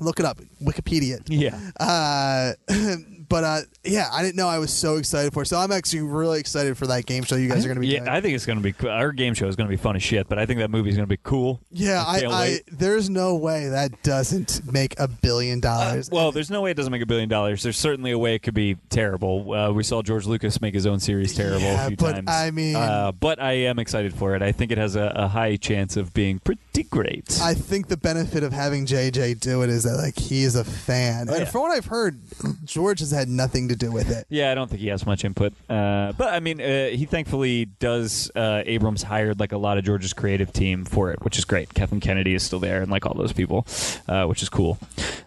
look 0.00 0.20
it 0.20 0.26
up, 0.26 0.38
Wikipedia. 0.62 1.20
yeah. 1.28 1.58
Uh, 1.78 2.52
but 3.28 3.44
uh, 3.44 3.60
yeah, 3.84 4.08
I 4.12 4.22
didn't 4.22 4.36
know 4.36 4.48
I 4.48 4.58
was 4.58 4.72
so 4.72 4.96
excited 4.96 5.32
for. 5.32 5.42
it. 5.42 5.46
So 5.46 5.58
I'm 5.58 5.72
actually 5.72 6.02
really 6.02 6.40
excited 6.40 6.76
for 6.76 6.86
that 6.88 7.06
game 7.06 7.24
show 7.24 7.36
you 7.36 7.48
guys 7.48 7.64
are 7.64 7.68
going 7.68 7.76
to 7.76 7.80
be 7.80 7.88
yeah, 7.88 8.00
doing. 8.00 8.08
I 8.08 8.20
think 8.20 8.34
it's 8.34 8.46
going 8.46 8.58
to 8.58 8.62
be 8.62 8.72
cool. 8.72 8.90
Our 8.90 9.12
game 9.12 9.34
show 9.34 9.46
is 9.46 9.56
going 9.56 9.68
to 9.68 9.70
be 9.70 9.76
fun 9.76 9.96
as 9.96 10.02
shit, 10.02 10.28
but 10.28 10.38
I 10.38 10.46
think 10.46 10.60
that 10.60 10.70
movie 10.70 10.90
is 10.90 10.96
going 10.96 11.06
to 11.06 11.12
be 11.12 11.20
cool. 11.22 11.60
yeah, 11.70 12.04
I, 12.06 12.20
can't 12.20 12.32
I, 12.32 12.60
there's 12.70 13.10
no 13.10 13.36
way 13.36 13.68
that 13.68 14.02
doesn't 14.02 14.70
make 14.70 14.98
a 14.98 15.08
billion 15.08 15.60
dollars. 15.60 16.10
Well, 16.10 16.32
there's 16.32 16.50
no 16.50 16.62
way 16.62 16.70
it 16.70 16.76
doesn't 16.76 16.92
make 16.92 17.02
a 17.02 17.06
billion 17.06 17.28
dollars. 17.28 17.62
There's 17.62 17.78
certainly 17.78 18.10
a 18.10 18.18
way 18.18 18.34
it 18.34 18.40
could 18.40 18.54
be 18.54 18.76
terrible. 18.90 19.52
Uh, 19.52 19.72
we 19.72 19.82
saw 19.82 20.02
George 20.02 20.26
Lucas 20.26 20.60
make 20.60 20.74
his 20.74 20.86
own 20.86 21.00
series 21.00 21.34
terrible 21.34 21.60
Yeah, 21.60 21.84
a 21.84 21.88
few 21.88 21.96
but 21.96 22.12
times. 22.12 22.28
I 22.28 22.50
mean- 22.50 22.76
uh, 22.76 23.12
but 23.12 23.40
I 23.40 23.52
am 23.52 23.78
excited 23.78 24.14
for 24.14 24.34
it. 24.34 24.42
I 24.42 24.52
think 24.52 24.72
it 24.72 24.78
has 24.78 24.96
a, 24.96 25.12
a 25.14 25.28
high 25.28 25.56
chance 25.56 25.96
of 25.96 26.12
being 26.14 26.38
pretty 26.38 26.84
great. 26.84 27.38
I 27.42 27.54
think 27.54 27.88
the 27.88 27.96
benefit 27.96 28.42
of 28.42 28.52
having 28.52 28.86
JJ 28.86 29.40
do 29.40 29.62
it 29.62 29.70
is 29.70 29.84
that 29.84 29.96
like 29.96 30.18
he 30.18 30.42
is 30.42 30.54
a 30.54 30.64
fan, 30.64 31.28
and 31.28 31.38
yeah. 31.38 31.44
from 31.44 31.62
what 31.62 31.72
I've 31.72 31.86
heard, 31.86 32.20
George 32.64 33.00
has 33.00 33.10
had 33.16 33.28
nothing 33.28 33.68
to 33.68 33.76
do 33.76 33.90
with 33.90 34.10
it. 34.10 34.26
Yeah, 34.28 34.52
I 34.52 34.54
don't 34.54 34.68
think 34.68 34.80
he 34.80 34.88
has 34.88 35.04
much 35.06 35.24
input. 35.24 35.52
Uh, 35.68 36.12
but 36.12 36.32
I 36.32 36.40
mean, 36.40 36.60
uh, 36.60 36.88
he 36.88 37.04
thankfully 37.06 37.64
does. 37.64 38.30
Uh, 38.34 38.62
Abrams 38.64 39.02
hired 39.02 39.40
like 39.40 39.52
a 39.52 39.58
lot 39.58 39.78
of 39.78 39.84
George's 39.84 40.12
creative 40.12 40.52
team 40.52 40.84
for 40.84 41.10
it, 41.10 41.22
which 41.24 41.38
is 41.38 41.44
great. 41.44 41.74
Kathleen 41.74 42.00
Kennedy 42.00 42.34
is 42.34 42.42
still 42.42 42.60
there, 42.60 42.82
and 42.82 42.90
like 42.90 43.06
all 43.06 43.14
those 43.14 43.32
people, 43.32 43.66
uh, 44.08 44.24
which 44.26 44.42
is 44.42 44.48
cool. 44.48 44.78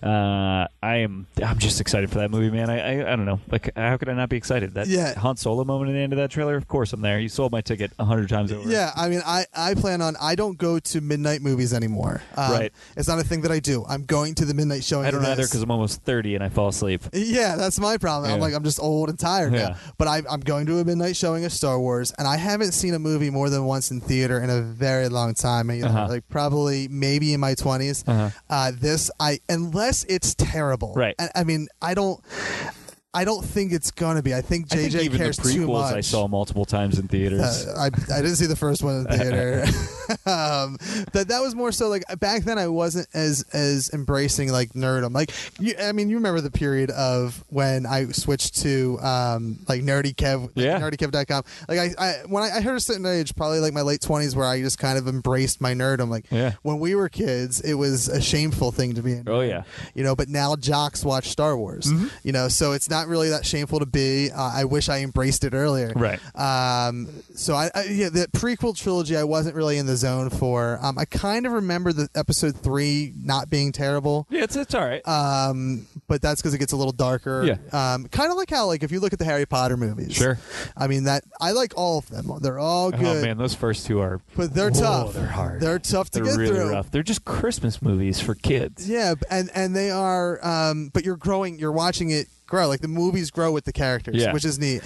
Uh, 0.01 0.67
I 0.81 0.97
am. 0.97 1.27
I'm 1.43 1.59
just 1.59 1.81
excited 1.81 2.09
for 2.09 2.19
that 2.19 2.31
movie, 2.31 2.49
man. 2.49 2.69
I, 2.69 3.01
I 3.01 3.13
I 3.13 3.15
don't 3.15 3.25
know. 3.25 3.39
Like, 3.51 3.75
how 3.75 3.97
could 3.97 4.09
I 4.09 4.13
not 4.13 4.29
be 4.29 4.37
excited? 4.37 4.73
That 4.75 4.87
Yeah. 4.87 5.17
Han 5.19 5.35
Solo 5.37 5.63
moment 5.63 5.89
at 5.89 5.93
the 5.93 5.99
end 5.99 6.13
of 6.13 6.17
that 6.17 6.31
trailer. 6.31 6.55
Of 6.55 6.67
course, 6.67 6.93
I'm 6.93 7.01
there. 7.01 7.19
You 7.19 7.29
sold 7.29 7.51
my 7.51 7.61
ticket 7.61 7.91
a 7.99 8.05
hundred 8.05 8.29
times 8.29 8.51
over. 8.51 8.69
Yeah, 8.69 8.91
I 8.95 9.09
mean, 9.09 9.21
I, 9.25 9.45
I 9.55 9.73
plan 9.73 10.01
on. 10.01 10.15
I 10.21 10.35
don't 10.35 10.57
go 10.57 10.79
to 10.79 11.01
midnight 11.01 11.41
movies 11.41 11.73
anymore. 11.73 12.21
Um, 12.35 12.51
Right. 12.51 12.73
It's 12.97 13.07
not 13.07 13.19
a 13.19 13.23
thing 13.23 13.41
that 13.41 13.51
I 13.51 13.59
do. 13.59 13.85
I'm 13.87 14.05
going 14.05 14.35
to 14.35 14.45
the 14.45 14.53
midnight 14.53 14.83
showing. 14.83 15.05
I 15.05 15.11
don't 15.11 15.23
either 15.25 15.43
because 15.43 15.61
I'm 15.61 15.71
almost 15.71 16.01
30 16.03 16.35
and 16.35 16.43
I 16.43 16.49
fall 16.49 16.67
asleep. 16.67 17.03
Yeah, 17.13 17.55
that's 17.55 17.78
my 17.79 17.97
problem. 17.97 18.31
I'm 18.31 18.37
Yeah. 18.37 18.43
like, 18.45 18.53
I'm 18.53 18.63
just 18.63 18.79
old 18.79 19.09
and 19.09 19.17
tired 19.19 19.53
Yeah. 19.53 19.69
now. 19.69 19.75
But 19.97 20.07
I, 20.07 20.21
I'm 20.29 20.39
going 20.41 20.65
to 20.67 20.79
a 20.79 20.85
midnight 20.85 21.15
showing 21.15 21.45
of 21.45 21.51
Star 21.53 21.79
Wars, 21.79 22.13
and 22.17 22.27
I 22.27 22.37
haven't 22.37 22.73
seen 22.73 22.93
a 22.93 22.99
movie 22.99 23.29
more 23.29 23.49
than 23.49 23.65
once 23.65 23.91
in 23.91 24.01
theater 24.01 24.39
in 24.39 24.49
a 24.49 24.61
very 24.61 25.09
long 25.09 25.33
time. 25.33 25.69
You 25.71 25.83
know, 25.83 25.87
Uh-huh. 25.89 26.07
Like 26.09 26.29
probably 26.29 26.87
maybe 26.87 27.33
in 27.33 27.39
my 27.39 27.55
20s. 27.55 28.03
Uh-huh. 28.07 28.29
Uh, 28.49 28.71
this, 28.79 29.09
I 29.19 29.39
unless 29.49 30.03
it's 30.05 30.35
terrible. 30.35 30.93
Right. 30.95 31.15
I 31.35 31.43
mean, 31.43 31.67
I 31.81 31.93
don't. 31.93 32.19
I 33.11 33.25
don't 33.25 33.43
think 33.43 33.71
it's 33.71 33.89
gonna 33.89 34.21
be. 34.21 34.35
I 34.35 34.41
think 34.41 34.67
JJ 34.67 34.73
I 34.85 34.89
think 34.89 35.03
even 35.05 35.17
cares 35.17 35.37
the 35.37 35.51
too 35.51 35.65
prequels 35.65 35.81
much. 35.81 35.95
I 35.95 36.01
saw 36.01 36.27
multiple 36.27 36.63
times 36.65 36.99
in 36.99 37.07
theaters. 37.07 37.41
Uh, 37.67 37.73
I, 37.75 37.85
I 37.87 38.21
didn't 38.21 38.35
see 38.35 38.45
the 38.45 38.55
first 38.55 38.83
one 38.83 38.97
in 38.97 39.03
the 39.05 39.17
theater. 39.17 39.65
um, 40.29 40.77
that 41.13 41.25
that 41.29 41.39
was 41.41 41.55
more 41.55 41.71
so 41.71 41.87
like 41.87 42.03
back 42.19 42.43
then 42.43 42.59
I 42.59 42.67
wasn't 42.67 43.07
as 43.15 43.43
as 43.51 43.89
embracing 43.93 44.51
like 44.51 44.73
nerdum. 44.73 45.13
Like 45.13 45.31
you, 45.59 45.73
I 45.81 45.91
mean, 45.91 46.09
you 46.09 46.17
remember 46.17 46.39
the 46.41 46.51
period 46.51 46.91
of 46.91 47.43
when 47.49 47.87
I 47.87 48.05
switched 48.09 48.61
to 48.61 48.99
um, 49.01 49.57
like 49.67 49.81
nerdy 49.81 50.13
kev, 50.13 50.43
like 50.43 50.51
Yeah. 50.55 50.79
nerdykev.com. 50.79 51.43
Like 51.67 51.79
I, 51.79 51.89
I 51.97 52.13
when 52.27 52.43
I, 52.43 52.57
I 52.57 52.61
heard 52.61 52.75
a 52.75 52.79
certain 52.79 53.07
age, 53.07 53.35
probably 53.35 53.59
like 53.59 53.73
my 53.73 53.81
late 53.81 54.01
twenties, 54.01 54.35
where 54.35 54.45
I 54.45 54.61
just 54.61 54.77
kind 54.77 54.99
of 54.99 55.07
embraced 55.07 55.61
my 55.61 55.73
nerdum. 55.73 56.09
Like 56.09 56.25
Yeah. 56.29 56.53
when 56.61 56.77
we 56.79 56.93
were 56.93 57.09
kids, 57.09 57.59
it 57.61 57.73
was 57.73 58.07
a 58.07 58.21
shameful 58.21 58.71
thing 58.71 58.93
to 58.95 59.01
be 59.01 59.13
in. 59.13 59.23
Oh, 59.27 59.41
yeah. 59.41 59.63
you 59.95 60.03
know. 60.03 60.15
But 60.15 60.29
now 60.29 60.55
jocks 60.55 61.03
watch 61.03 61.29
Star 61.29 61.57
Wars. 61.57 61.85
Mm-hmm. 61.85 62.07
You 62.23 62.33
know, 62.33 62.47
so 62.49 62.73
it's 62.73 62.89
not 62.89 63.07
really 63.09 63.29
that 63.29 63.45
shameful 63.45 63.79
to 63.79 63.85
be. 63.85 64.29
Uh, 64.31 64.51
I 64.55 64.65
wish 64.65 64.89
I 64.89 64.99
embraced 64.99 65.43
it 65.43 65.53
earlier. 65.53 65.91
Right. 65.95 66.19
Um, 66.35 67.09
so 67.35 67.53
I, 67.55 67.69
I 67.75 67.83
yeah, 67.85 68.09
the 68.09 68.27
prequel 68.27 68.75
trilogy 68.77 69.17
I 69.17 69.23
wasn't 69.23 69.55
really 69.55 69.77
in 69.77 69.85
the 69.85 69.95
zone 69.95 70.29
for. 70.29 70.79
Um, 70.81 70.97
I 70.97 71.05
kind 71.05 71.45
of 71.45 71.51
remember 71.53 71.91
the 71.93 72.07
episode 72.15 72.55
three 72.55 73.13
not 73.21 73.49
being 73.49 73.71
terrible. 73.71 74.27
yeah, 74.29 74.43
it's, 74.43 74.55
it's 74.55 74.73
all 74.73 74.85
right. 74.85 75.05
Um, 75.07 75.87
but 76.07 76.21
that's 76.21 76.41
because 76.41 76.53
it 76.53 76.59
gets 76.59 76.73
a 76.73 76.77
little 76.77 76.91
darker. 76.93 77.43
Yeah. 77.43 77.93
Um, 77.93 78.07
kind 78.07 78.31
of 78.31 78.37
like 78.37 78.49
how 78.49 78.67
like 78.67 78.83
if 78.83 78.91
you 78.91 78.99
look 78.99 79.13
at 79.13 79.19
the 79.19 79.25
Harry 79.25 79.45
Potter 79.45 79.77
movies. 79.77 80.13
Sure. 80.13 80.37
I 80.77 80.87
mean 80.87 81.05
that 81.05 81.23
I 81.41 81.51
like 81.51 81.73
all 81.75 81.97
of 81.97 82.09
them. 82.09 82.31
They're 82.41 82.59
all 82.59 82.91
good. 82.91 83.05
oh, 83.05 83.21
man, 83.21 83.37
those 83.37 83.55
first 83.55 83.85
two 83.87 83.99
are. 83.99 84.21
But 84.35 84.53
they're 84.53 84.71
Whoa, 84.71 84.79
tough. 84.81 85.13
They're 85.13 85.25
hard. 85.27 85.61
They're 85.61 85.79
tough 85.79 86.09
to 86.11 86.19
They're 86.19 86.31
get 86.33 86.37
really 86.39 86.55
through. 86.55 86.71
rough. 86.71 86.91
They're 86.91 87.03
just 87.03 87.25
Christmas 87.25 87.81
movies 87.81 88.19
for 88.19 88.35
kids. 88.35 88.89
Yeah, 88.89 89.15
and 89.29 89.49
and 89.55 89.75
they 89.75 89.91
are. 89.91 90.39
Um, 90.45 90.89
but 90.93 91.03
you're 91.03 91.17
growing. 91.17 91.59
You're 91.59 91.71
watching 91.71 92.11
it 92.11 92.27
grow. 92.49 92.67
Like 92.67 92.81
the 92.81 92.87
movies 92.89 93.31
grow 93.31 93.51
with 93.51 93.63
the 93.65 93.71
characters, 93.73 94.15
Yeah. 94.17 94.33
which 94.33 94.43
is 94.43 94.59
neat. 94.59 94.81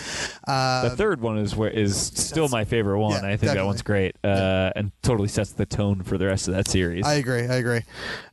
Uh, 0.47 0.89
The 0.89 0.95
third 0.95 1.21
one 1.21 1.38
is 1.39 1.56
where 1.56 1.69
is 1.71 1.95
still 1.95 2.47
my 2.49 2.65
favorite 2.65 2.99
one. 2.99 3.13
Yeah, 3.13 3.17
I 3.19 3.21
think 3.21 3.41
definitely. 3.41 3.58
that 3.60 3.65
one's 3.65 3.82
great, 3.82 4.15
uh, 4.23 4.71
and 4.76 4.91
totally 5.02 5.30
sets 5.30 5.52
the 5.54 5.65
tone 5.65 6.04
for 6.04 6.17
the 6.17 6.28
rest 6.28 6.47
of 6.47 6.54
that 6.54 6.67
series. 6.67 7.06
I 7.06 7.13
agree. 7.15 7.47
I 7.47 7.56
agree. 7.56 7.82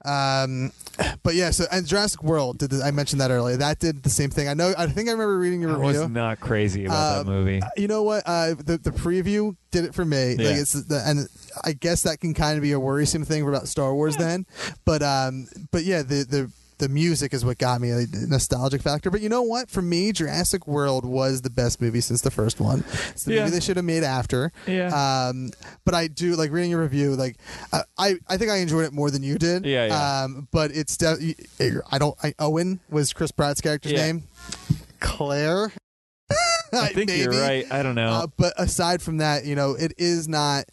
Um, 0.05 0.73
but 1.23 1.35
yeah, 1.35 1.51
so 1.51 1.65
and 1.71 1.87
Jurassic 1.87 2.23
World 2.23 2.59
did. 2.59 2.71
The, 2.71 2.83
I 2.83 2.91
mentioned 2.91 3.21
that 3.21 3.31
earlier. 3.31 3.57
That 3.57 3.79
did 3.79 4.03
the 4.03 4.11
same 4.11 4.31
thing. 4.31 4.49
I 4.49 4.55
know. 4.55 4.75
I 4.77 4.87
think 4.87 5.09
I 5.09 5.13
remember 5.13 5.39
reading 5.39 5.61
your 5.63 5.73
I 5.75 5.77
was 5.79 5.97
review. 5.97 6.13
not 6.13 6.41
crazy 6.41 6.85
about 6.85 7.21
Um, 7.21 7.27
that 7.27 7.33
movie. 7.33 7.61
You 7.77 7.89
know 7.89 8.03
what? 8.03 8.23
Uh, 8.27 8.55
the 8.55 8.79
the 8.83 8.91
preview 8.91 9.57
did 9.71 9.85
it 9.85 9.95
for 9.95 10.05
me. 10.05 10.37
Yeah. 10.39 10.49
Like 10.51 10.57
it's 10.59 10.73
the, 10.73 11.03
and 11.07 11.29
I 11.65 11.73
guess 11.73 12.03
that 12.03 12.21
can 12.21 12.35
kind 12.35 12.57
of 12.57 12.63
be 12.63 12.73
a 12.73 12.81
worrisome 12.81 13.25
thing 13.25 13.47
about 13.47 13.69
Star 13.69 13.95
Wars 13.95 14.17
then. 14.17 14.47
But 14.85 15.03
um, 15.03 15.47
but 15.71 15.85
yeah, 15.85 16.03
the 16.03 16.25
the. 16.29 16.51
The 16.81 16.89
music 16.89 17.35
is 17.35 17.45
what 17.45 17.59
got 17.59 17.81
me 17.81 17.91
a 17.91 18.07
nostalgic 18.27 18.81
factor, 18.83 19.11
but 19.11 19.21
you 19.21 19.29
know 19.29 19.43
what? 19.43 19.69
For 19.71 19.83
me, 19.83 20.13
Jurassic 20.13 20.67
World 20.67 21.05
was 21.05 21.43
the 21.43 21.51
best 21.51 21.81
movie 21.81 22.01
since 22.01 22.23
the 22.23 22.31
first 22.31 22.59
one. 22.59 22.85
It's 23.11 23.25
the 23.25 23.35
Yeah. 23.35 23.45
movie 23.45 23.57
they 23.57 23.61
should 23.61 23.77
have 23.77 23.85
made 23.85 24.03
after. 24.03 24.51
Yeah. 24.67 24.89
Um, 25.29 25.51
but 25.85 25.95
I 25.95 26.07
do 26.09 26.37
like 26.37 26.51
reading 26.51 26.71
your 26.71 26.81
review. 26.81 27.15
Like, 27.17 27.37
I 27.73 27.83
I, 27.99 28.15
I 28.29 28.37
think 28.39 28.51
I 28.51 28.57
enjoyed 28.57 28.87
it 28.87 28.93
more 28.95 29.11
than 29.11 29.23
you 29.23 29.37
did. 29.39 29.67
Yeah, 29.67 29.87
yeah. 29.87 30.23
Um, 30.25 30.49
but 30.51 30.71
it's 30.71 30.97
de- 30.97 31.35
I 31.91 31.99
don't. 31.99 32.17
I, 32.25 32.33
Owen 32.39 32.81
was 32.89 33.13
Chris 33.13 33.31
Pratt's 33.31 33.61
character's 33.61 33.93
Yeah. 33.93 34.07
name. 34.07 34.23
Claire. 35.01 35.73
I 36.73 36.89
think 36.95 37.11
you're 37.11 37.31
right. 37.33 37.67
I 37.71 37.83
don't 37.83 37.95
know. 37.95 38.09
Uh, 38.11 38.27
but 38.37 38.55
aside 38.57 39.03
from 39.03 39.19
that, 39.19 39.45
you 39.45 39.55
know, 39.55 39.73
it 39.73 39.93
is 39.99 40.29
not. 40.29 40.65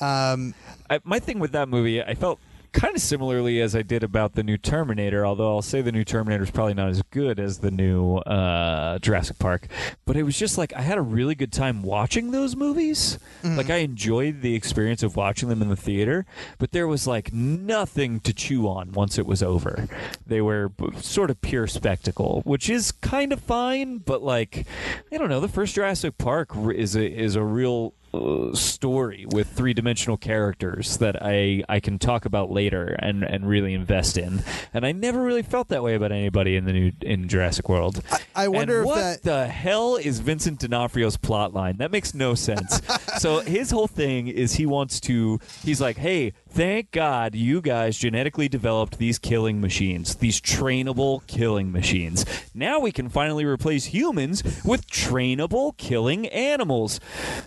Um, 0.00 0.52
I, 0.90 1.00
my 1.04 1.20
thing 1.20 1.38
with 1.38 1.52
that 1.52 1.68
movie, 1.68 2.02
I 2.02 2.14
felt 2.14 2.38
kind 2.74 2.94
of 2.94 3.00
similarly 3.00 3.60
as 3.62 3.74
I 3.74 3.82
did 3.82 4.02
about 4.02 4.34
the 4.34 4.42
new 4.42 4.58
Terminator. 4.58 5.24
Although 5.24 5.48
I'll 5.54 5.62
say 5.62 5.80
the 5.80 5.92
new 5.92 6.04
Terminator 6.04 6.42
is 6.42 6.50
probably 6.50 6.74
not 6.74 6.88
as 6.90 7.00
good 7.10 7.38
as 7.40 7.58
the 7.58 7.70
new 7.70 8.16
uh, 8.18 8.98
Jurassic 8.98 9.38
Park, 9.38 9.68
but 10.04 10.16
it 10.16 10.24
was 10.24 10.38
just 10.38 10.58
like 10.58 10.72
I 10.74 10.82
had 10.82 10.98
a 10.98 11.02
really 11.02 11.34
good 11.34 11.52
time 11.52 11.82
watching 11.82 12.32
those 12.32 12.56
movies. 12.56 13.18
Like 13.42 13.70
I 13.70 13.76
enjoyed 13.76 14.42
the 14.42 14.54
experience 14.54 15.02
of 15.02 15.16
watching 15.16 15.48
them 15.48 15.62
in 15.62 15.68
the 15.68 15.76
theater, 15.76 16.26
but 16.58 16.72
there 16.72 16.88
was 16.88 17.06
like 17.06 17.32
nothing 17.32 18.20
to 18.20 18.32
chew 18.34 18.66
on 18.68 18.92
once 18.92 19.18
it 19.18 19.26
was 19.26 19.42
over. 19.42 19.86
They 20.26 20.40
were 20.40 20.70
b- 20.70 20.88
sort 21.00 21.30
of 21.30 21.40
pure 21.40 21.66
spectacle, 21.66 22.42
which 22.44 22.68
is 22.68 22.90
kind 22.90 23.32
of 23.32 23.40
fine, 23.40 23.98
but 23.98 24.22
like 24.22 24.66
I 25.12 25.16
don't 25.18 25.28
know. 25.28 25.40
The 25.40 25.48
first 25.48 25.74
Jurassic 25.74 26.18
Park 26.18 26.50
is 26.74 26.96
a 26.96 27.06
is 27.06 27.36
a 27.36 27.42
real 27.44 27.94
uh, 28.14 28.54
story 28.54 29.26
with 29.28 29.48
three 29.48 29.74
dimensional 29.74 30.16
characters 30.16 30.98
that 30.98 31.16
I, 31.22 31.62
I 31.68 31.80
can 31.80 31.98
talk 31.98 32.24
about 32.24 32.50
later 32.50 32.96
and, 32.98 33.22
and 33.24 33.48
really 33.48 33.74
invest 33.74 34.16
in. 34.18 34.42
And 34.72 34.86
I 34.86 34.92
never 34.92 35.20
really 35.22 35.42
felt 35.42 35.68
that 35.68 35.82
way 35.82 35.94
about 35.94 36.12
anybody 36.12 36.56
in 36.56 36.64
the 36.64 36.72
new 36.72 36.92
in 37.00 37.28
Jurassic 37.28 37.68
World. 37.68 38.02
I 38.34 38.48
wonder 38.48 38.78
And 38.80 38.82
if 38.82 38.86
what 38.86 38.96
that- 38.96 39.22
the 39.22 39.46
hell 39.48 39.96
is 39.96 40.20
Vincent 40.20 40.60
D'Onofrio's 40.60 41.16
plot 41.16 41.52
line? 41.54 41.78
That 41.78 41.90
makes 41.90 42.14
no 42.14 42.34
sense. 42.34 42.80
so 43.18 43.40
his 43.40 43.70
whole 43.70 43.86
thing 43.86 44.28
is 44.28 44.54
he 44.54 44.66
wants 44.66 45.00
to. 45.00 45.38
He's 45.64 45.80
like, 45.80 45.96
hey, 45.96 46.32
thank 46.48 46.90
God 46.90 47.34
you 47.34 47.60
guys 47.60 47.96
genetically 47.98 48.48
developed 48.48 48.98
these 48.98 49.18
killing 49.18 49.60
machines, 49.60 50.16
these 50.16 50.40
trainable 50.40 51.26
killing 51.26 51.72
machines. 51.72 52.24
Now 52.54 52.78
we 52.80 52.92
can 52.92 53.08
finally 53.08 53.44
replace 53.44 53.86
humans 53.86 54.42
with 54.64 54.86
trainable 54.88 55.76
killing 55.76 56.26
animals. 56.28 57.00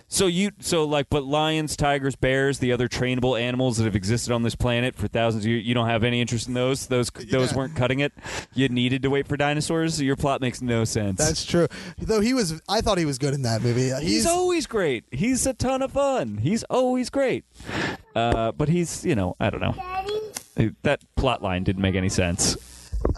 So 0.08 0.26
you, 0.26 0.50
so 0.60 0.84
like, 0.84 1.08
but 1.10 1.24
lions, 1.24 1.76
tigers, 1.76 2.16
bears, 2.16 2.58
the 2.58 2.72
other 2.72 2.88
trainable 2.88 3.40
animals 3.40 3.76
that 3.78 3.84
have 3.84 3.96
existed 3.96 4.32
on 4.32 4.42
this 4.42 4.54
planet 4.54 4.94
for 4.96 5.08
thousands 5.08 5.44
of 5.44 5.50
years, 5.50 5.64
you 5.66 5.74
don't 5.74 5.88
have 5.88 6.04
any 6.04 6.20
interest 6.20 6.48
in 6.48 6.54
those. 6.54 6.86
Those 6.86 7.10
those 7.10 7.52
Yeah. 7.52 7.56
weren't 7.58 7.76
cutting 7.76 8.00
it. 8.00 8.12
You 8.54 8.68
needed 8.68 9.02
to 9.02 9.10
wait 9.10 9.26
for 9.26 9.36
dinosaurs. 9.36 10.00
Your 10.00 10.16
plot 10.16 10.40
makes 10.40 10.60
no 10.60 10.84
sense. 10.84 11.18
that's 11.18 11.44
true. 11.44 11.68
Though 11.98 12.20
he 12.20 12.34
was, 12.34 12.60
I 12.68 12.80
thought 12.80 12.98
he 12.98 13.04
was 13.04 13.18
good 13.18 13.34
in 13.34 13.42
that 13.42 13.62
movie. 13.62 13.92
Uh, 13.92 14.00
He's, 14.00 14.26
always 14.26 14.66
great. 14.66 15.04
He's 15.10 15.46
a 15.46 15.54
ton 15.58 15.82
of 15.82 15.92
fun. 15.92 16.38
He's 16.38 16.62
always 16.64 17.10
great. 17.10 17.44
Uh, 18.14 18.52
but 18.52 18.68
he's, 18.68 19.04
you 19.04 19.14
know, 19.14 19.36
I 19.40 19.50
don't 19.50 19.60
know. 19.60 19.74
Daddy, 19.76 20.74
That 20.82 21.00
plot 21.16 21.42
line 21.42 21.64
didn't 21.64 21.82
make 21.82 21.94
any 21.94 22.08
sense. 22.08 22.56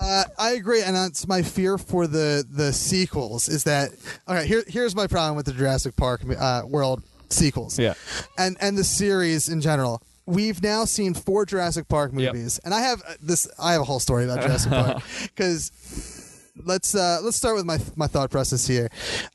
Uh, 0.01 0.25
I 0.39 0.51
agree, 0.53 0.83
and 0.83 0.95
that's 0.95 1.27
my 1.27 1.41
fear 1.43 1.79
for 1.79 2.07
the 2.07 2.45
the 2.49 2.71
sequels. 2.73 3.49
Is 3.49 3.65
that 3.65 3.91
okay? 4.29 4.47
Here, 4.47 4.63
here's 4.67 4.95
my 4.95 5.07
problem 5.07 5.37
with 5.37 5.47
the 5.47 5.53
Jurassic 5.53 5.97
Park 5.97 6.21
uh, 6.39 6.63
World 6.67 7.03
sequels. 7.31 7.79
Yeah. 7.79 7.95
and 8.37 8.57
and 8.61 8.77
the 8.77 8.85
series 8.85 9.49
in 9.49 9.61
general. 9.63 10.03
We've 10.27 10.63
now 10.63 10.85
seen 10.85 11.15
four 11.15 11.45
Jurassic 11.47 11.89
Park 11.89 12.13
Yep. 12.15 12.35
movies, 12.35 12.61
and 12.65 12.75
I 12.75 12.83
have 12.83 13.03
uh, 13.09 13.15
this. 13.23 13.49
I 13.59 13.73
have 13.73 13.81
a 13.81 13.85
whole 13.85 14.01
story 14.01 14.25
about 14.25 14.43
Jurassic 14.43 14.71
Park 14.71 15.03
because 15.35 15.71
let's 16.65 16.95
uh, 16.95 17.19
let's 17.23 17.37
start 17.37 17.57
with 17.57 17.65
my 17.65 17.79
my 17.97 18.07
thought 18.07 18.31
process 18.31 18.67
here. 18.67 18.89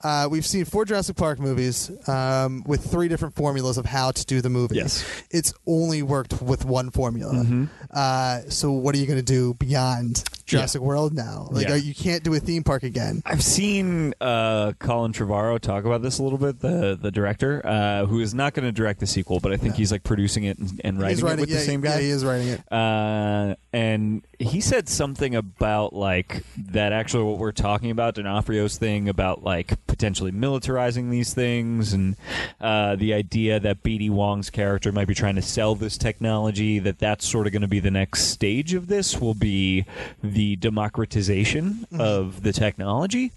Uh, 0.04 0.28
we've 0.30 0.46
seen 0.46 0.66
four 0.66 0.86
Jurassic 0.86 1.16
Park 1.16 1.40
movies 1.40 1.92
um, 2.08 2.64
with 2.66 2.90
three 2.90 3.08
different 3.08 3.36
formulas 3.36 3.78
of 3.78 3.86
how 3.86 4.12
to 4.12 4.26
do 4.26 4.42
the 4.42 4.50
movie. 4.50 4.76
Yes. 4.76 5.04
Mm-hmm. 5.04 5.38
it's 5.38 5.54
only 5.66 6.02
worked 6.02 6.42
with 6.42 6.66
one 6.66 6.92
formula. 6.92 7.68
Uh, 7.92 8.42
so 8.50 8.72
what 8.72 8.96
are 8.96 8.98
you 8.98 9.06
going 9.08 9.20
to 9.20 9.24
do 9.24 9.54
beyond 9.56 10.24
Jurassic 10.46 10.82
World 10.82 11.14
now? 11.14 11.48
Like 11.52 11.68
Yeah. 11.68 11.74
uh, 11.74 11.78
you 11.78 11.96
can't 11.96 12.24
do 12.24 12.34
a 12.34 12.40
theme 12.40 12.64
park 12.64 12.84
again. 12.84 13.22
I've 13.26 13.44
seen 13.44 14.14
uh, 14.22 14.74
Colin 14.80 15.12
Trevorrow 15.14 15.60
talk 15.60 15.86
about 15.86 16.02
this 16.02 16.20
a 16.20 16.24
little 16.24 16.38
bit, 16.38 16.60
the 16.60 16.98
the 17.02 17.12
director, 17.12 17.66
uh, 17.66 18.06
who 18.06 18.20
is 18.20 18.34
not 18.34 18.54
going 18.54 18.66
to 18.66 18.72
direct 18.72 19.00
the 19.00 19.08
sequel, 19.08 19.40
but 19.40 19.52
I 19.52 19.58
think 19.58 19.76
he's 19.76 19.92
like 19.92 20.04
producing 20.04 20.44
it 20.44 20.58
and, 20.58 20.80
and 20.84 21.02
writing, 21.02 21.24
writing 21.26 21.40
it 21.40 21.42
with 21.42 21.50
yeah, 21.50 21.58
the 21.58 21.62
same 21.64 21.84
yeah, 21.84 21.96
guy. 21.96 22.02
he 22.02 22.10
is 22.10 22.24
writing 22.24 22.48
it. 22.50 22.72
Uh, 22.72 23.56
and 23.74 24.22
he 24.40 24.62
said 24.62 24.88
something 24.88 25.36
about 25.36 25.94
like 25.94 26.44
that. 26.58 26.94
Actually, 26.94 27.24
what 27.24 27.38
we're 27.40 27.52
talking 27.52 27.90
about, 27.92 28.16
D'Onofrio's 28.16 28.78
thing 28.78 29.10
about 29.10 29.44
like 29.44 29.86
potentially 29.88 30.32
militarizing 30.32 31.10
these 31.10 31.34
things, 31.34 31.94
and 31.94 32.16
uh, 32.62 32.96
the 32.96 33.14
idea 33.14 33.60
that 33.60 33.84
B.D. 33.84 34.10
Wong's 34.12 34.50
character 34.50 34.92
might 34.92 35.08
be 35.08 35.16
trying 35.16 35.36
to 35.36 35.42
sell 35.42 35.76
this 35.76 35.98
technology. 35.98 36.80
That 36.80 37.00
that's 37.00 37.28
sort 37.28 37.48
of 37.48 37.54
going 37.54 37.62
to 37.64 37.68
be 37.68 37.80
the 37.80 37.92
next 37.92 38.26
stage 38.26 38.74
of 38.74 38.88
this. 38.88 39.20
Will 39.20 39.34
be 39.34 39.86
the 40.36 40.58
democratization 40.58 41.88
of 41.98 42.44
the 42.44 42.52
technology. 42.52 43.32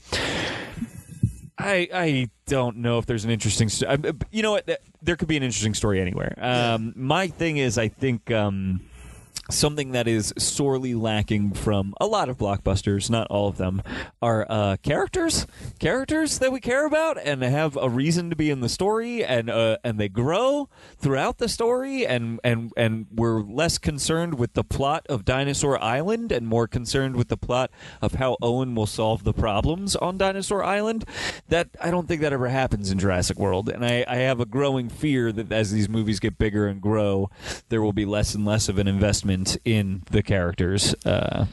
I 1.57 1.89
I 1.93 2.31
don't 2.47 2.79
know 2.79 2.99
if 2.99 3.07
there's 3.07 3.25
an 3.25 3.31
interesting. 3.31 3.69
St- 3.69 4.05
you 4.33 4.43
know 4.43 4.53
what? 4.53 4.69
There 5.03 5.17
could 5.17 5.29
be 5.29 5.37
an 5.37 5.43
interesting 5.45 5.75
story 5.75 6.01
anywhere. 6.01 6.35
Um, 6.41 6.93
My 6.97 7.29
thing 7.29 7.57
is, 7.57 7.79
I 7.79 7.89
think. 7.89 8.31
Um, 8.31 8.81
Something 9.51 9.93
that 9.93 10.07
is 10.07 10.35
sorely 10.37 10.95
lacking 10.95 11.53
from 11.53 11.95
a 11.99 12.07
lot 12.07 12.29
of 12.29 12.37
blockbusters, 12.37 13.09
not 13.09 13.27
all 13.29 13.49
of 13.49 13.57
them, 13.57 13.83
are 14.21 14.47
uh, 14.47 14.77
characters, 14.83 15.47
characters 15.79 16.39
that 16.41 16.53
we 16.53 16.61
care 16.61 16.85
about 16.85 17.17
and 17.17 17.43
have 17.43 17.75
a 17.79 17.89
reason 17.89 18.29
to 18.29 18.37
be 18.37 18.51
in 18.51 18.61
the 18.61 18.69
story, 18.69 19.25
and 19.25 19.49
uh, 19.49 19.79
and 19.83 19.99
they 19.99 20.11
grow 20.11 20.69
throughout 20.99 21.39
the 21.39 21.49
story, 21.49 22.07
and 22.07 22.39
and 22.45 22.73
and 22.77 23.07
we're 23.11 23.41
less 23.41 23.79
concerned 23.79 24.39
with 24.39 24.53
the 24.53 24.63
plot 24.63 25.07
of 25.09 25.25
Dinosaur 25.25 25.83
Island 25.83 26.31
and 26.31 26.47
more 26.47 26.69
concerned 26.69 27.17
with 27.17 27.29
the 27.29 27.39
plot 27.39 27.71
of 28.03 28.17
how 28.17 28.37
Owen 28.43 28.75
will 28.75 28.87
solve 28.87 29.25
the 29.25 29.33
problems 29.33 29.97
on 29.97 30.19
Dinosaur 30.19 30.63
Island. 30.63 31.07
That 31.49 31.71
I 31.81 31.91
don't 31.91 32.07
think 32.07 32.21
that 32.21 32.35
ever 32.35 32.49
happens 32.49 32.91
in 32.91 32.99
Jurassic 32.99 33.39
World, 33.39 33.71
and 33.71 33.83
I, 33.83 34.05
I 34.07 34.17
have 34.17 34.41
a 34.41 34.47
growing 34.47 34.91
fear 34.91 35.33
that 35.33 35.51
as 35.51 35.73
these 35.73 35.89
movies 35.89 36.21
get 36.21 36.37
bigger 36.37 36.67
and 36.67 36.83
grow, 36.83 37.31
there 37.71 37.81
will 37.81 37.95
be 37.95 38.05
less 38.05 38.35
and 38.35 38.45
less 38.45 38.69
of 38.69 38.77
an 38.77 38.87
investment 38.87 39.38
in 39.65 40.03
the 40.11 40.23
characters. 40.23 40.95
Uh, 41.05 41.47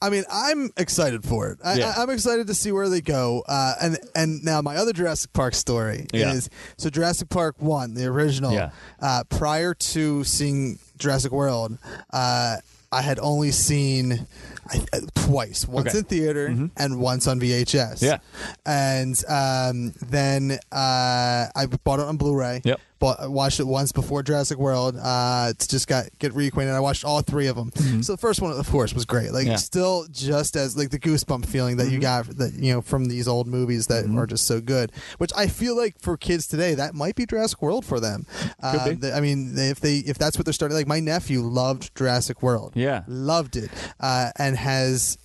I 0.00 0.10
mean, 0.10 0.24
I'm 0.30 0.70
excited 0.76 1.24
for 1.24 1.48
it. 1.50 1.58
I, 1.64 1.74
Yeah. 1.76 1.94
I, 1.96 2.02
I'm 2.02 2.10
excited 2.10 2.46
to 2.48 2.54
see 2.54 2.70
where 2.72 2.88
they 2.88 3.00
go. 3.00 3.42
Uh, 3.48 3.74
and 3.82 3.98
and 4.14 4.44
now 4.44 4.60
my 4.62 4.76
other 4.76 4.92
Jurassic 4.92 5.32
Park 5.32 5.54
story 5.54 6.06
Yeah. 6.12 6.32
is 6.32 6.48
so 6.76 6.90
Jurassic 6.90 7.28
Park 7.28 7.56
one, 7.58 7.94
the 7.94 8.06
original. 8.06 8.52
Yeah. 8.52 8.70
Uh, 9.00 9.24
prior 9.28 9.74
to 9.74 10.22
seeing 10.24 10.78
Jurassic 10.98 11.32
World, 11.32 11.78
uh, 12.12 12.56
I 12.92 13.02
had 13.02 13.18
only 13.18 13.50
seen 13.52 14.26
I, 14.68 14.84
uh, 14.92 15.00
twice, 15.14 15.66
once 15.66 15.88
Okay. 15.88 15.98
in 15.98 16.04
theater 16.04 16.46
and 16.76 16.98
once 17.00 17.26
on 17.26 17.40
VHS. 17.40 18.02
Yeah. 18.02 18.18
and 18.64 19.16
um, 19.28 19.92
then 20.08 20.58
uh, 20.72 21.46
I 21.54 21.66
bought 21.84 22.00
it 22.00 22.06
on 22.06 22.16
Blu-ray. 22.16 22.62
Yep. 22.64 22.80
Bought, 22.98 23.20
I 23.20 23.26
watched 23.26 23.60
it 23.60 23.66
once 23.66 23.92
before 23.92 24.22
Jurassic 24.22 24.58
World. 24.58 24.96
Uh, 25.00 25.52
to 25.58 25.68
just 25.68 25.86
got 25.86 26.06
get 26.18 26.32
reacquainted. 26.32 26.72
I 26.72 26.80
watched 26.80 27.04
all 27.04 27.20
three 27.20 27.46
of 27.46 27.56
them. 27.56 27.70
So 28.02 28.12
the 28.14 28.16
first 28.18 28.40
one, 28.40 28.52
of 28.52 28.68
course, 28.70 28.94
was 28.94 29.04
great. 29.04 29.32
Like 29.32 29.46
Yeah. 29.46 29.56
still 29.56 30.06
just 30.10 30.56
as 30.56 30.76
like 30.76 30.90
the 30.90 30.98
goosebump 30.98 31.44
feeling 31.46 31.76
that 31.76 31.90
you 31.90 31.98
got 31.98 32.26
that 32.38 32.54
you 32.54 32.72
know 32.72 32.80
from 32.80 33.04
these 33.06 33.28
old 33.28 33.46
movies 33.46 33.86
that 33.88 34.06
are 34.06 34.26
just 34.26 34.46
so 34.46 34.60
good. 34.60 34.92
Which 35.18 35.30
I 35.36 35.46
feel 35.46 35.76
like 35.76 36.00
for 36.00 36.16
kids 36.16 36.46
today, 36.46 36.74
that 36.74 36.94
might 36.94 37.16
be 37.16 37.26
Jurassic 37.26 37.60
World 37.60 37.84
for 37.84 38.00
them. 38.00 38.26
Be. 38.62 38.66
Um, 38.66 39.00
I 39.14 39.20
mean, 39.20 39.52
if 39.58 39.80
they 39.80 39.98
if 39.98 40.16
that's 40.16 40.38
what 40.38 40.46
they're 40.46 40.52
starting, 40.54 40.76
like 40.76 40.86
my 40.86 41.00
nephew 41.00 41.42
loved 41.42 41.94
Jurassic 41.94 42.42
World. 42.42 42.72
Yeah. 42.74 43.02
loved 43.06 43.56
it, 43.56 43.70
uh, 44.00 44.30
and 44.38 44.56
has. 44.56 45.18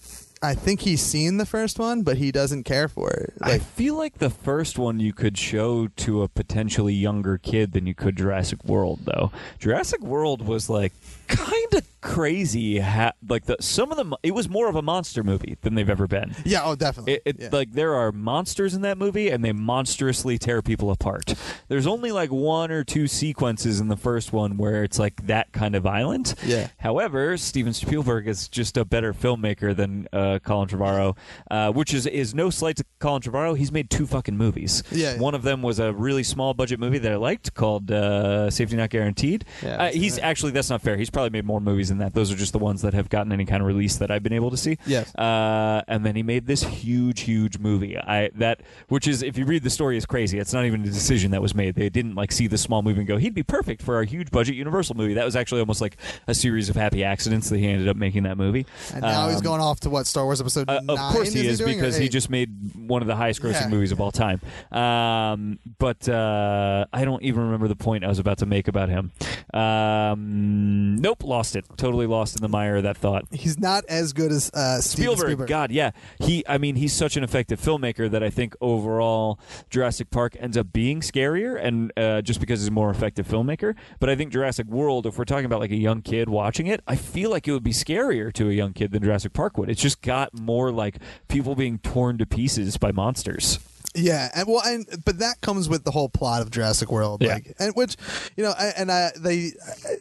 I 0.43 0.56
think 0.56 0.82
he's 0.82 1.01
seen 1.01 1.38
the 1.38 1.45
first 1.45 1.77
one, 1.77 2.01
but 2.01 2.17
he 2.17 2.32
doesn't 2.32 2.63
care 2.63 2.88
for 2.88 3.12
it. 3.12 3.34
I 3.41 3.60
feel 3.60 3.95
like 3.95 4.17
the 4.17 4.32
first 4.32 4.80
one 4.80 4.99
you 4.99 5.13
could 5.13 5.38
show 5.38 5.88
to 5.88 6.23
a 6.23 6.27
potentially 6.27 6.95
younger 6.95 7.38
kid 7.38 7.73
than 7.73 7.86
you 7.86 7.93
could 7.93 8.17
Jurassic 8.17 8.63
World, 8.65 9.01
though. 9.06 9.32
Jurassic 9.60 10.01
World 10.01 10.47
was 10.47 10.67
like 10.67 10.93
kind 11.27 11.73
of 11.75 12.00
crazy. 12.01 12.79
Ha- 12.79 13.13
like 13.27 13.45
the 13.45 13.57
some 13.59 13.91
of 13.91 13.97
them, 13.97 14.13
it 14.23 14.31
was 14.31 14.49
more 14.49 14.67
of 14.67 14.75
a 14.75 14.81
monster 14.81 15.23
movie 15.23 15.57
than 15.61 15.75
they've 15.75 15.89
ever 15.89 16.07
been. 16.07 16.35
yeah, 16.45 16.61
oh, 16.63 16.75
definitely. 16.75 17.13
It, 17.13 17.21
it, 17.25 17.35
Yeah. 17.39 17.49
Like 17.51 17.71
there 17.73 17.95
are 17.95 18.11
monsters 18.11 18.73
in 18.73 18.81
that 18.81 18.97
movie, 18.97 19.29
and 19.29 19.43
they 19.43 19.51
monstrously 19.51 20.37
tear 20.37 20.61
people 20.61 20.91
apart. 20.91 21.33
There's 21.67 21.87
only 21.87 22.11
like 22.11 22.31
one 22.31 22.71
or 22.71 22.83
two 22.83 23.07
sequences 23.07 23.79
in 23.79 23.87
the 23.87 23.97
first 23.97 24.33
one 24.33 24.57
where 24.57 24.83
it's 24.83 24.99
like 24.99 25.27
that 25.27 25.51
kind 25.51 25.75
of 25.75 25.83
violent. 25.83 26.35
Yeah. 26.45 26.67
However, 26.77 27.37
Steven 27.37 27.73
Spielberg 27.73 28.27
is 28.27 28.47
just 28.47 28.77
a 28.77 28.85
better 28.85 29.13
filmmaker 29.13 29.75
than 29.75 30.07
uh, 30.11 30.39
Colin 30.43 30.67
Trevorrow, 30.67 31.15
uh, 31.49 31.71
which 31.71 31.93
is 31.93 32.05
is 32.07 32.33
no 32.33 32.49
slight 32.49 32.77
to 32.77 32.85
Colin 32.99 33.21
Trevorrow. 33.21 33.57
He's 33.57 33.71
made 33.71 33.89
two 33.89 34.07
fucking 34.07 34.37
movies. 34.37 34.83
Yeah, 34.91 35.13
yeah. 35.13 35.19
One 35.19 35.35
of 35.35 35.43
them 35.43 35.61
was 35.61 35.79
a 35.79 35.93
really 35.93 36.23
small 36.23 36.53
budget 36.53 36.79
movie 36.79 36.97
that 36.99 37.11
I 37.11 37.15
liked 37.15 37.53
called 37.53 37.91
uh, 37.91 38.49
Safety 38.49 38.75
Not 38.75 38.89
Guaranteed. 38.89 39.45
Yeah, 39.61 39.83
uh, 39.83 39.91
he's 39.91 40.15
that. 40.15 40.25
actually 40.25 40.51
that's 40.51 40.69
not 40.69 40.81
fair. 40.81 40.97
He's 40.97 41.09
probably 41.09 41.29
made 41.29 41.45
more 41.45 41.61
movies 41.61 41.90
than 41.91 41.99
that. 41.99 42.13
Those 42.15 42.32
are 42.32 42.36
just 42.36 42.51
the 42.54 42.60
ones 42.60 42.82
that 42.82 42.93
have 42.95 43.10
gotten 43.10 43.32
any 43.32 43.45
kind 43.45 43.62
of 43.62 43.67
release 43.67 43.97
that 43.97 44.10
I've 44.10 44.23
been 44.23 44.34
able 44.34 44.49
to 44.49 44.58
see. 44.58 44.77
Yes. 44.88 45.13
Uh, 45.15 45.84
and 45.88 46.04
then 46.06 46.15
he 46.15 46.23
made 46.23 46.47
this 46.47 46.63
huge, 46.63 47.21
huge 47.21 47.60
movie. 47.60 47.97
I 47.97 48.32
that 48.36 48.62
which 48.88 49.08
is 49.08 49.21
if 49.21 49.38
you 49.38 49.45
read 49.45 49.62
the 49.63 49.69
story 49.69 49.97
is 49.97 50.06
crazy. 50.06 50.39
It's 50.39 50.54
not 50.54 50.65
even 50.65 50.82
a 50.82 50.86
decision 50.86 51.32
that 51.32 51.41
was 51.41 51.54
made. 51.54 51.75
They 51.75 51.89
didn't 51.89 52.15
like 52.15 52.32
see 52.32 52.47
the 52.47 52.58
small 52.58 52.82
movie 52.82 52.99
and 52.99 53.08
go, 53.08 53.17
he'd 53.17 53.34
be 53.36 53.43
perfect 53.43 53.82
for 53.84 53.95
our 53.95 54.04
huge 54.04 54.32
budget 54.32 54.56
Universal 54.56 54.95
movie. 54.95 55.13
That 55.13 55.25
was 55.25 55.36
actually 55.36 55.60
almost 55.62 55.82
like 55.82 55.97
a 56.27 56.34
series 56.34 56.69
of 56.69 56.75
happy 56.75 57.04
accidents 57.04 57.49
that 57.49 57.60
he 57.60 57.67
ended 57.67 57.88
up 57.88 57.97
making 57.97 58.23
that 58.23 58.38
movie. 58.38 58.65
and 58.93 59.01
now 59.01 59.27
he's 59.27 59.38
Um, 59.38 59.43
going 59.43 59.62
off 59.62 59.80
to 59.82 59.89
what 59.89 60.08
Star 60.08 60.23
Wars 60.25 60.39
episode 60.41 60.69
uh, 60.69 60.80
nine. 60.80 60.89
of 60.89 61.13
course 61.13 61.34
he 61.34 61.45
is 61.45 61.58
doing, 61.60 61.73
or 61.73 61.75
because 61.82 61.97
he 61.97 62.08
just 62.10 62.30
made 62.30 62.49
one 62.75 63.01
of 63.01 63.08
the 63.08 63.15
highest 63.15 63.41
grossing 63.41 63.62
Yeah. 63.62 63.67
movies 63.69 63.91
of 63.91 63.99
all 64.01 64.12
time. 64.12 64.39
Um, 64.71 65.60
but 65.80 66.08
uh, 66.08 66.86
I 66.93 67.04
don't 67.06 67.21
even 67.23 67.41
remember 67.43 67.67
the 67.67 67.75
point 67.75 68.04
I 68.04 68.08
was 68.08 68.19
about 68.19 68.38
to 68.39 68.45
make 68.45 68.67
about 68.67 68.89
him. 68.89 69.12
Um, 69.54 70.95
nope, 70.97 71.23
lost 71.23 71.56
it. 71.56 71.65
Totally 71.81 72.05
lost 72.05 72.35
in 72.35 72.43
the 72.43 72.47
mire 72.47 72.75
of 72.75 72.83
that 72.83 72.95
thought. 72.95 73.25
he's 73.31 73.57
not 73.57 73.83
as 73.89 74.13
good 74.13 74.31
as 74.31 74.51
uh, 74.53 74.79
Spielberg, 74.81 75.25
Spielberg. 75.25 75.47
God, 75.47 75.71
yeah, 75.71 75.89
he. 76.19 76.43
I 76.47 76.59
mean, 76.59 76.75
he's 76.75 76.93
such 76.93 77.17
an 77.17 77.23
effective 77.23 77.59
filmmaker 77.59 78.07
that 78.11 78.21
I 78.21 78.29
think 78.29 78.55
overall 78.61 79.39
Jurassic 79.71 80.11
Park 80.11 80.37
ends 80.39 80.57
up 80.57 80.71
being 80.71 80.99
scarier, 81.01 81.59
and 81.59 81.91
uh, 81.97 82.21
just 82.21 82.39
because 82.39 82.59
he's 82.59 82.67
a 82.67 82.71
more 82.71 82.91
effective 82.91 83.27
filmmaker. 83.27 83.73
But 83.99 84.11
I 84.11 84.15
think 84.15 84.31
Jurassic 84.31 84.67
World, 84.67 85.07
if 85.07 85.17
we're 85.17 85.25
talking 85.25 85.45
about 85.45 85.59
like 85.59 85.71
a 85.71 85.75
young 85.75 86.03
kid 86.03 86.29
watching 86.29 86.67
it, 86.67 86.81
I 86.87 86.95
feel 86.95 87.31
like 87.31 87.47
it 87.47 87.51
would 87.51 87.63
be 87.63 87.73
scarier 87.73 88.31
to 88.33 88.47
a 88.47 88.53
young 88.53 88.73
kid 88.73 88.91
than 88.91 89.01
Jurassic 89.01 89.33
Park 89.33 89.57
would. 89.57 89.67
It's 89.67 89.81
just 89.81 90.03
got 90.03 90.39
more 90.39 90.71
like 90.71 90.97
people 91.29 91.55
being 91.55 91.79
torn 91.79 92.19
to 92.19 92.27
pieces 92.27 92.77
by 92.77 92.91
monsters. 92.91 93.57
Yeah, 93.93 94.30
and 94.34 94.47
well, 94.47 94.62
and 94.65 94.86
but 95.04 95.19
that 95.19 95.41
comes 95.41 95.67
with 95.67 95.84
the 95.84 95.91
whole 95.91 96.08
plot 96.08 96.41
of 96.41 96.49
Jurassic 96.49 96.89
World, 96.91 97.21
Yeah. 97.21 97.34
like, 97.34 97.54
and 97.60 97.73
which, 97.75 97.97
you 98.38 98.43
know, 98.43 98.54
and 98.77 98.89
I, 98.89 99.12
they 99.17 99.51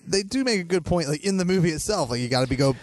they 0.06 0.22
do 0.22 0.44
make 0.44 0.60
a 0.60 0.64
good 0.64 0.84
point, 0.84 1.08
like 1.08 1.24
in 1.24 1.38
the 1.38 1.44
movie 1.44 1.70
itself, 1.70 2.08
like 2.10 2.20
you 2.20 2.28
got 2.28 2.42
to 2.42 2.46
be 2.46 2.54
go, 2.54 2.76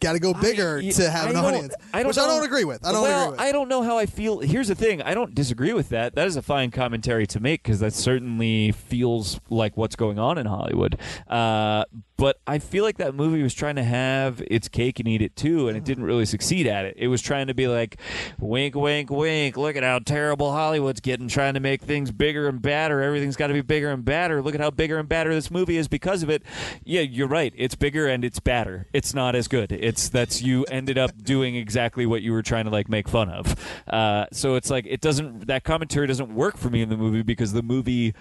got 0.00 0.12
to 0.12 0.18
go 0.18 0.34
bigger 0.34 0.78
I- 0.84 0.90
to 0.90 1.10
have 1.10 1.28
I 1.28 1.30
an 1.30 1.36
audience, 1.36 1.74
I 1.94 2.02
which 2.04 2.16
know. 2.18 2.24
I 2.24 2.26
don't 2.26 2.44
agree 2.44 2.64
with. 2.64 2.84
I 2.84 2.92
don't 2.92 3.02
well, 3.02 3.22
agree 3.22 3.30
with. 3.32 3.40
I 3.40 3.52
don't 3.52 3.68
know 3.68 3.82
how 3.82 3.96
I 3.96 4.04
feel. 4.04 4.40
Here's 4.40 4.68
the 4.68 4.74
thing: 4.74 5.00
I 5.00 5.14
don't 5.14 5.34
disagree 5.34 5.72
with 5.72 5.88
that. 5.90 6.14
That 6.14 6.26
is 6.26 6.36
a 6.36 6.42
fine 6.42 6.70
commentary 6.70 7.26
to 7.28 7.40
make 7.40 7.62
because 7.62 7.80
that 7.80 7.94
certainly 7.94 8.72
feels 8.72 9.40
like 9.48 9.78
what's 9.78 9.96
going 9.96 10.18
on 10.18 10.36
in 10.36 10.44
Hollywood. 10.44 10.98
Uh, 11.26 11.84
but 12.20 12.38
I 12.46 12.58
feel 12.58 12.84
like 12.84 12.98
that 12.98 13.14
movie 13.14 13.42
was 13.42 13.54
trying 13.54 13.76
to 13.76 13.82
have 13.82 14.42
its 14.46 14.68
cake 14.68 14.98
and 14.98 15.08
eat 15.08 15.22
it 15.22 15.36
too, 15.36 15.68
and 15.68 15.76
it 15.76 15.84
didn't 15.84 16.04
really 16.04 16.26
succeed 16.26 16.66
at 16.66 16.84
it. 16.84 16.94
It 16.98 17.08
was 17.08 17.22
trying 17.22 17.46
to 17.46 17.54
be 17.54 17.66
like, 17.66 17.96
wink, 18.38 18.74
wink, 18.74 19.08
wink. 19.08 19.56
Look 19.56 19.74
at 19.74 19.82
how 19.82 20.00
terrible 20.00 20.52
Hollywood's 20.52 21.00
getting, 21.00 21.28
trying 21.28 21.54
to 21.54 21.60
make 21.60 21.80
things 21.80 22.10
bigger 22.10 22.46
and 22.46 22.60
badder. 22.60 23.00
Everything's 23.00 23.36
got 23.36 23.46
to 23.46 23.54
be 23.54 23.62
bigger 23.62 23.90
and 23.90 24.04
badder. 24.04 24.42
Look 24.42 24.54
at 24.54 24.60
how 24.60 24.70
bigger 24.70 24.98
and 24.98 25.08
badder 25.08 25.32
this 25.32 25.50
movie 25.50 25.78
is 25.78 25.88
because 25.88 26.22
of 26.22 26.28
it. 26.28 26.42
yeah, 26.84 27.00
you're 27.00 27.26
right. 27.26 27.54
It's 27.56 27.74
bigger 27.74 28.06
and 28.06 28.22
it's 28.22 28.38
badder. 28.38 28.86
It's 28.92 29.14
not 29.14 29.34
as 29.34 29.48
good. 29.48 29.72
It's 29.72 30.10
that's 30.10 30.42
you 30.42 30.64
ended 30.64 30.98
up 30.98 31.12
doing 31.22 31.56
exactly 31.56 32.04
what 32.04 32.20
you 32.20 32.32
were 32.32 32.42
trying 32.42 32.66
to 32.66 32.70
like 32.70 32.90
make 32.90 33.08
fun 33.08 33.30
of. 33.30 33.56
Uh, 33.88 34.26
so 34.30 34.56
it's 34.56 34.68
like 34.68 34.84
it 34.86 35.00
doesn't 35.00 35.46
that 35.46 35.64
commentary 35.64 36.06
doesn't 36.06 36.34
work 36.34 36.58
for 36.58 36.68
me 36.68 36.82
in 36.82 36.90
the 36.90 36.98
movie 36.98 37.22
because 37.22 37.54
the 37.54 37.62
movie 37.62 38.14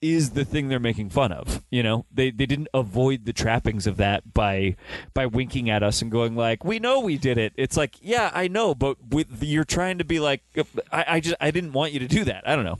is 0.00 0.30
the 0.30 0.44
thing 0.44 0.68
they're 0.68 0.78
making 0.78 1.10
fun 1.10 1.32
of. 1.32 1.62
You 1.70 1.82
know, 1.82 2.06
they 2.12 2.30
they 2.30 2.46
didn't 2.46 2.68
avoid 2.72 3.24
the 3.24 3.32
trappings 3.32 3.86
of 3.86 3.96
that 3.98 4.32
by 4.34 4.76
by 5.14 5.26
winking 5.26 5.68
at 5.70 5.82
us 5.82 6.02
and 6.02 6.10
going 6.10 6.36
like, 6.36 6.64
"We 6.64 6.78
know 6.78 7.00
we 7.00 7.18
did 7.18 7.38
it." 7.38 7.52
It's 7.56 7.76
like, 7.76 7.96
yeah, 8.00 8.30
I 8.34 8.48
know, 8.48 8.74
but 8.74 8.96
with 9.10 9.42
you're 9.42 9.64
trying 9.64 9.98
to 9.98 10.04
be 10.04 10.20
like, 10.20 10.42
I, 10.92 11.04
I 11.08 11.20
just 11.20 11.36
I 11.40 11.50
didn't 11.50 11.72
want 11.72 11.92
you 11.92 11.98
to 12.00 12.08
do 12.08 12.24
that. 12.24 12.46
I 12.48 12.54
don't 12.56 12.64
know. 12.64 12.78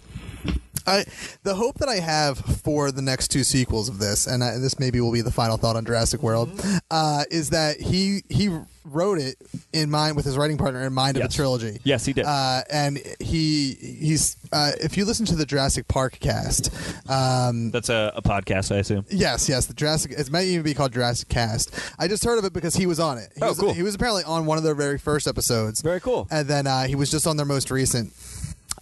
I, 0.86 1.04
the 1.42 1.54
hope 1.56 1.76
that 1.80 1.88
I 1.90 1.96
have 1.96 2.38
for 2.38 2.90
the 2.90 3.02
next 3.02 3.28
two 3.28 3.44
sequels 3.44 3.90
of 3.90 3.98
this, 3.98 4.26
and 4.26 4.42
I, 4.42 4.56
this 4.56 4.78
maybe 4.78 5.02
will 5.02 5.12
be 5.12 5.20
the 5.20 5.30
final 5.30 5.58
thought 5.58 5.76
on 5.76 5.84
Jurassic 5.84 6.22
World, 6.22 6.48
Mm-hmm. 6.50 6.76
uh, 6.90 7.24
is 7.30 7.50
that 7.50 7.78
he 7.80 8.22
he 8.30 8.48
wrote 8.92 9.18
it 9.18 9.36
in 9.72 9.90
mind 9.90 10.16
with 10.16 10.24
his 10.24 10.36
writing 10.36 10.58
partner 10.58 10.82
in 10.86 10.92
mind 10.92 11.16
of 11.16 11.24
a 11.24 11.28
trilogy. 11.28 11.78
Yes, 11.84 12.04
he 12.04 12.12
did. 12.12 12.24
Uh, 12.24 12.62
and 12.70 12.98
he 13.20 13.74
he's 13.74 14.36
uh, 14.52 14.72
if 14.80 14.96
you 14.96 15.04
listen 15.04 15.26
to 15.26 15.36
the 15.36 15.46
Jurassic 15.46 15.88
Park 15.88 16.18
cast, 16.20 16.70
um, 17.10 17.70
That's 17.70 17.88
a, 17.88 18.12
a 18.16 18.22
podcast, 18.22 18.74
I 18.74 18.78
assume. 18.78 19.04
Yes, 19.10 19.48
yes, 19.48 19.66
the 19.66 19.74
Jurassic. 19.74 20.12
It 20.12 20.30
might 20.30 20.46
even 20.46 20.62
be 20.62 20.74
called 20.74 20.92
Jurassic 20.92 21.28
Cast. 21.28 21.74
I 21.98 22.08
just 22.08 22.24
heard 22.24 22.38
of 22.38 22.44
it 22.44 22.52
because 22.52 22.74
he 22.74 22.86
was 22.86 22.98
on 23.00 23.18
it. 23.18 23.30
He 23.34 23.42
Oh, 23.42 23.48
was, 23.48 23.58
cool. 23.58 23.72
He 23.74 23.82
was 23.82 23.94
apparently 23.94 24.24
on 24.24 24.46
one 24.46 24.58
of 24.58 24.64
their 24.64 24.74
very 24.74 24.98
first 24.98 25.26
episodes. 25.26 25.82
Very 25.82 26.00
cool. 26.00 26.26
And 26.30 26.48
then 26.48 26.66
uh, 26.66 26.84
he 26.86 26.94
was 26.94 27.10
just 27.10 27.26
on 27.26 27.36
their 27.36 27.46
most 27.46 27.70
recent. 27.70 28.12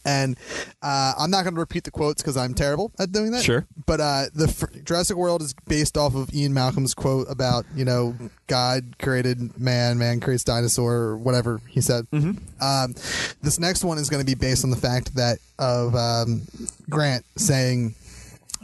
And 0.07 0.37
uh, 0.83 1.14
I'm 1.19 1.31
not 1.31 1.42
going 1.42 1.55
to 1.55 1.61
repeat 1.61 1.83
the 1.85 1.90
quotes 1.90 2.23
because 2.23 2.37
I'm 2.37 2.55
terrible 2.55 2.92
at 2.99 3.11
doing 3.11 3.33
that. 3.33 3.42
Sure. 3.42 3.66
But 3.87 4.01
uh, 4.01 4.25
the 4.33 4.47
fr- 4.47 4.66
Jurassic 4.85 5.16
World 5.16 5.42
is 5.42 5.53
based 5.66 5.99
off 5.99 6.14
of 6.14 6.33
Ian 6.33 6.55
Malcolm's 6.55 6.95
quote 6.95 7.27
about 7.29 7.64
you 7.75 7.85
know 7.85 8.15
God 8.46 8.94
created 9.00 9.59
man, 9.61 9.98
man 9.98 10.21
creates 10.21 10.44
dinosaur, 10.44 10.94
or 10.94 11.17
whatever 11.19 11.61
he 11.69 11.81
said. 11.81 12.07
Mm-hmm. 12.13 12.63
Um, 12.63 12.94
this 13.42 13.59
next 13.59 13.85
one 13.85 13.98
is 13.98 14.09
going 14.09 14.25
to 14.25 14.27
be 14.27 14.37
based 14.37 14.65
on 14.65 14.71
the 14.71 14.77
fact 14.77 15.17
that 15.17 15.38
of 15.59 15.96
um, 15.96 16.42
Grant 16.88 17.25
saying 17.37 17.94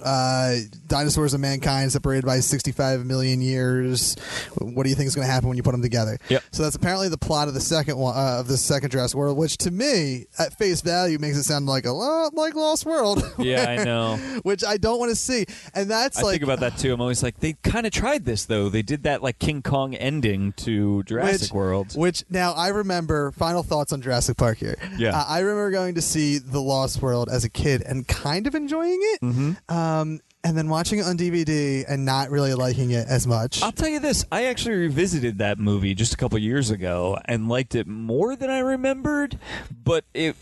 uh, 0.05 0.57
dinosaurs 0.87 1.35
and 1.35 1.43
mankind 1.43 1.93
separated 1.93 2.25
by 2.25 2.41
65 2.41 3.05
million 3.07 3.41
years. 3.41 4.17
What 4.59 4.85
do 4.85 4.91
you 4.91 4.95
think 4.95 5.09
is 5.09 5.15
going 5.15 5.27
to 5.27 5.33
happen 5.33 5.49
when 5.49 5.57
you 5.57 5.63
put 5.63 5.73
them 5.73 5.83
together? 5.83 6.19
Yep. 6.29 6.43
So 6.53 6.63
that's 6.63 6.77
apparently 6.77 7.09
the 7.09 7.19
plot 7.19 7.49
of 7.49 7.55
the 7.55 7.61
second 7.61 7.97
one 7.99 8.17
uh, 8.17 8.41
of 8.41 8.49
the 8.49 8.57
second 8.57 8.91
Jurassic 8.91 9.17
World, 9.17 9.37
which 9.37 9.57
to 9.59 9.71
me, 9.71 10.27
at 10.39 10.57
face 10.59 10.81
value, 10.81 11.19
makes 11.19 11.37
it 11.37 11.45
sound 11.45 11.67
like 11.67 11.85
a 11.85 11.93
lot 11.93 12.35
like 12.35 12.55
Lost 12.55 12.87
World. 12.87 13.23
Yeah, 13.43 13.69
I 13.69 13.83
know. 13.83 14.17
which 14.43 14.63
I 14.63 14.77
don't 14.77 15.01
want 15.01 15.11
to 15.11 15.17
see, 15.17 15.47
and 15.75 15.91
that's 15.91 16.19
I 16.19 16.23
like 16.23 16.33
think 16.35 16.45
about 16.45 16.61
that 16.61 16.79
too. 16.79 16.93
I'm 16.93 17.01
always 17.01 17.23
like, 17.23 17.41
they 17.41 17.55
kind 17.55 17.87
of 17.87 17.93
tried 17.93 18.25
this 18.25 18.45
though. 18.45 18.69
They 18.69 18.83
did 18.83 19.03
that 19.03 19.21
like 19.23 19.39
King 19.41 19.63
Kong 19.63 19.95
ending 19.95 20.53
to 20.59 21.03
Jurassic 21.05 21.49
which, 21.49 21.53
World. 21.53 21.97
Which 21.97 22.25
now 22.31 22.53
I 22.53 22.69
remember. 22.69 23.33
Final 23.33 23.63
thoughts 23.63 23.93
on 23.93 24.01
Jurassic 24.01 24.37
Park 24.37 24.59
here. 24.59 24.77
Yeah. 24.97 25.19
Uh, 25.19 25.25
I 25.27 25.41
remember 25.41 25.71
going 25.71 25.95
to 25.95 26.03
see 26.03 26.39
The 26.39 26.61
Lost 26.61 27.03
World 27.03 27.29
as 27.31 27.45
a 27.45 27.51
kid 27.51 27.83
and 27.83 28.07
kind 28.07 28.47
of 28.47 28.55
enjoying 28.55 29.01
it. 29.01 29.21
Mm-hmm. 29.23 29.75
Um, 29.75 29.92
Um, 30.01 30.21
and 30.45 30.59
then 30.59 30.69
watching 30.69 30.99
it 30.99 31.07
on 31.07 31.17
DVD 31.17 31.85
and 31.89 32.05
not 32.05 32.31
really 32.31 32.55
liking 32.55 32.91
it 32.91 33.07
as 33.09 33.27
much. 33.27 33.63
I'll 33.63 33.73
tell 33.73 33.89
you 33.89 34.01
this: 34.01 34.25
I 34.33 34.47
actually 34.47 34.77
revisited 34.77 35.39
that 35.39 35.59
movie 35.59 35.95
just 35.95 36.15
a 36.15 36.17
couple 36.17 36.39
years 36.39 36.71
ago 36.71 37.19
and 37.27 37.49
liked 37.49 37.75
it 37.75 37.87
more 37.87 38.35
than 38.35 38.51
I 38.51 38.59
remembered. 38.59 39.39
But 39.85 40.05
it, 40.15 40.37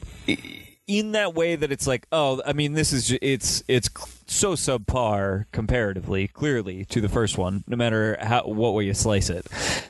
in 0.87 1.13
that 1.13 1.35
way 1.35 1.55
that 1.57 1.71
it's 1.71 1.87
like, 1.87 2.07
oh, 2.13 2.43
I 2.47 2.53
mean, 2.53 2.73
this 2.73 2.93
is 2.93 3.17
it's 3.21 3.63
it's 3.69 3.89
so 4.31 4.53
subpar 4.55 5.47
comparatively, 5.53 6.29
clearly 6.29 6.85
to 6.87 7.01
the 7.01 7.09
first 7.09 7.37
one, 7.37 7.65
no 7.67 7.77
matter 7.77 8.17
how 8.21 8.45
what 8.45 8.75
way 8.75 8.85
you 8.85 8.95
slice 8.95 9.29
it. 9.29 9.47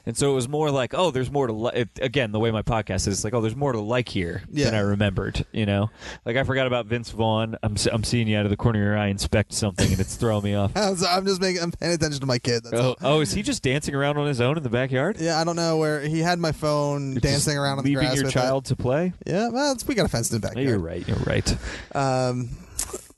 And 0.06 0.16
so 0.16 0.30
it 0.32 0.34
was 0.34 0.48
more 0.48 0.70
like, 0.70 0.94
oh, 0.94 1.10
there's 1.10 1.30
more 1.30 1.46
to 1.46 1.52
li- 1.52 1.72
it, 1.74 1.88
again 2.00 2.32
the 2.32 2.38
way 2.40 2.50
my 2.50 2.62
podcast 2.62 3.06
is 3.06 3.22
like, 3.22 3.34
oh, 3.34 3.42
there's 3.42 3.54
more 3.54 3.72
to 3.72 3.80
like 3.80 4.08
here 4.08 4.42
than 4.48 4.74
I 4.74 4.80
remembered. 4.80 5.44
You 5.52 5.66
know, 5.66 5.90
like 6.24 6.36
I 6.36 6.44
forgot 6.44 6.66
about 6.66 6.86
Vince 6.86 7.10
Vaughn. 7.10 7.56
I'm 7.62 7.76
I'm 7.92 8.02
seeing 8.02 8.28
you 8.28 8.38
out 8.38 8.46
of 8.46 8.50
the 8.50 8.56
corner 8.56 8.78
of 8.80 8.84
your 8.86 8.96
eye 8.98 9.08
inspect 9.08 9.52
something, 9.52 9.90
and 9.90 10.00
it's 10.00 10.16
throwing 10.16 10.44
me 10.44 10.54
off. 10.54 10.72
I'm 10.76 10.96
so- 10.96 11.06
I'm 11.06 11.26
just 11.26 11.40
making. 11.40 11.62
I'm 11.62 11.72
paying 11.72 11.92
attention 11.92 12.20
to 12.20 12.26
my 12.26 12.38
kid. 12.38 12.64
That's 12.64 12.74
Oh, 12.82 12.96
oh, 13.02 13.20
is 13.20 13.32
he 13.32 13.42
just 13.42 13.62
dancing 13.62 13.94
around 13.94 14.16
on 14.16 14.26
his 14.26 14.40
own 14.40 14.56
in 14.56 14.62
the 14.62 14.70
backyard? 14.70 15.18
Yeah, 15.20 15.38
I 15.38 15.44
don't 15.44 15.56
know 15.56 15.76
where 15.76 16.00
he 16.00 16.20
had 16.20 16.38
my 16.38 16.52
phone 16.52 17.12
You're 17.12 17.20
dancing 17.20 17.58
around 17.58 17.78
on 17.78 17.84
the 17.84 17.90
leaving 17.90 18.06
grass. 18.06 18.16
your 18.16 18.24
with 18.24 18.32
child 18.32 18.64
to 18.66 18.76
play. 18.76 19.12
Yeah, 19.26 19.48
well, 19.50 19.76
we 19.86 19.94
got 19.94 20.06
a 20.06 20.08
fence 20.08 20.32
in 20.32 20.40
the 20.40 20.52
Yeah, 20.56 20.62
you're 20.62 20.78
right. 20.78 21.06
You're 21.06 21.18
right. 21.18 21.56
Um, 21.94 22.48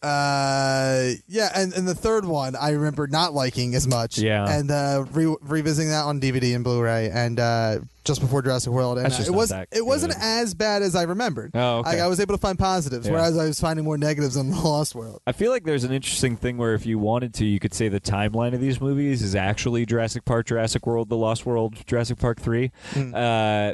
uh, 0.03 1.11
yeah, 1.29 1.51
and, 1.55 1.73
and 1.73 1.87
the 1.87 1.95
third 1.95 2.25
one 2.25 2.57
I 2.57 2.71
remember 2.71 3.07
not 3.07 3.35
liking 3.35 3.75
as 3.75 3.87
much. 3.87 4.19
Yeah. 4.19 4.49
and 4.49 4.71
uh, 4.71 5.05
re- 5.13 5.37
revisiting 5.41 5.91
that 5.91 6.05
on 6.05 6.21
DVD 6.21 6.55
and 6.55 6.65
Blu-ray, 6.65 7.11
and 7.11 7.39
uh, 7.39 7.79
just 8.05 8.21
before 8.21 8.43
Jurassic 8.43 8.73
World, 8.73 8.99
and 8.99 9.05
That's 9.07 9.17
just 9.17 9.29
it 9.29 9.33
not 9.33 9.37
was 9.39 9.49
that 9.51 9.69
it 9.73 9.85
wasn't 9.85 10.13
good. 10.15 10.23
as 10.23 10.55
bad 10.55 10.83
as 10.83 10.95
I 10.95 11.03
remembered. 11.03 11.53
Oh, 11.55 11.79
okay. 11.79 11.91
Like, 11.91 11.99
I 12.01 12.07
was 12.09 12.21
able 12.21 12.35
to 12.35 12.41
find 12.41 12.59
positives, 12.59 13.07
Yeah. 13.07 13.13
whereas 13.13 13.37
I 13.39 13.47
was 13.47 13.61
finding 13.61 13.85
more 13.85 13.97
negatives 13.99 14.37
on 14.37 14.51
the 14.51 14.57
Lost 14.61 14.95
World. 14.95 15.21
I 15.27 15.33
feel 15.33 15.51
like 15.51 15.65
there's 15.65 15.85
an 15.85 15.93
interesting 15.93 16.37
thing 16.37 16.57
where 16.59 16.75
if 16.75 16.85
you 16.87 16.99
wanted 16.99 17.35
to, 17.35 17.45
you 17.45 17.59
could 17.61 17.75
say 17.75 17.89
the 17.89 18.01
timeline 18.01 18.55
of 18.55 18.61
these 18.61 18.81
movies 18.81 19.23
is 19.23 19.35
actually 19.35 19.87
Jurassic 19.87 20.25
Park, 20.25 20.47
Jurassic 20.47 20.87
World, 20.87 21.09
The 21.09 21.17
Lost 21.17 21.47
World, 21.47 21.77
Jurassic 21.87 22.19
Park 22.19 22.41
3. 22.41 22.71
Hmm. 22.93 23.15
Uh, 23.15 23.19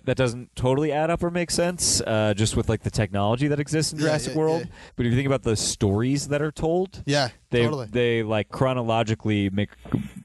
that 0.05 0.17
doesn't 0.17 0.55
totally 0.57 0.93
add 0.93 1.11
up 1.11 1.23
or 1.23 1.31
make 1.31 1.51
sense 1.51 2.01
uh, 2.03 2.35
just 2.35 2.57
with 2.57 2.69
like 2.69 2.83
the 2.83 2.91
technology 2.91 3.49
that 3.49 3.61
exists 3.61 3.93
in 3.93 3.99
Yeah, 3.99 4.07
Jurassic 4.07 4.33
yeah, 4.35 4.39
World. 4.39 4.61
yeah. 4.63 4.73
But 4.97 5.07
if 5.07 5.13
you 5.13 5.17
think 5.17 5.27
about 5.27 5.43
the 5.43 5.57
stories 5.57 6.29
that 6.29 6.43
are 6.43 6.53
told, 6.53 7.03
Yeah, 7.07 7.29
they, 7.51 7.63
totally. 7.65 7.87
they 7.87 8.23
like 8.23 8.51
chronologically 8.51 9.51
make 9.51 9.71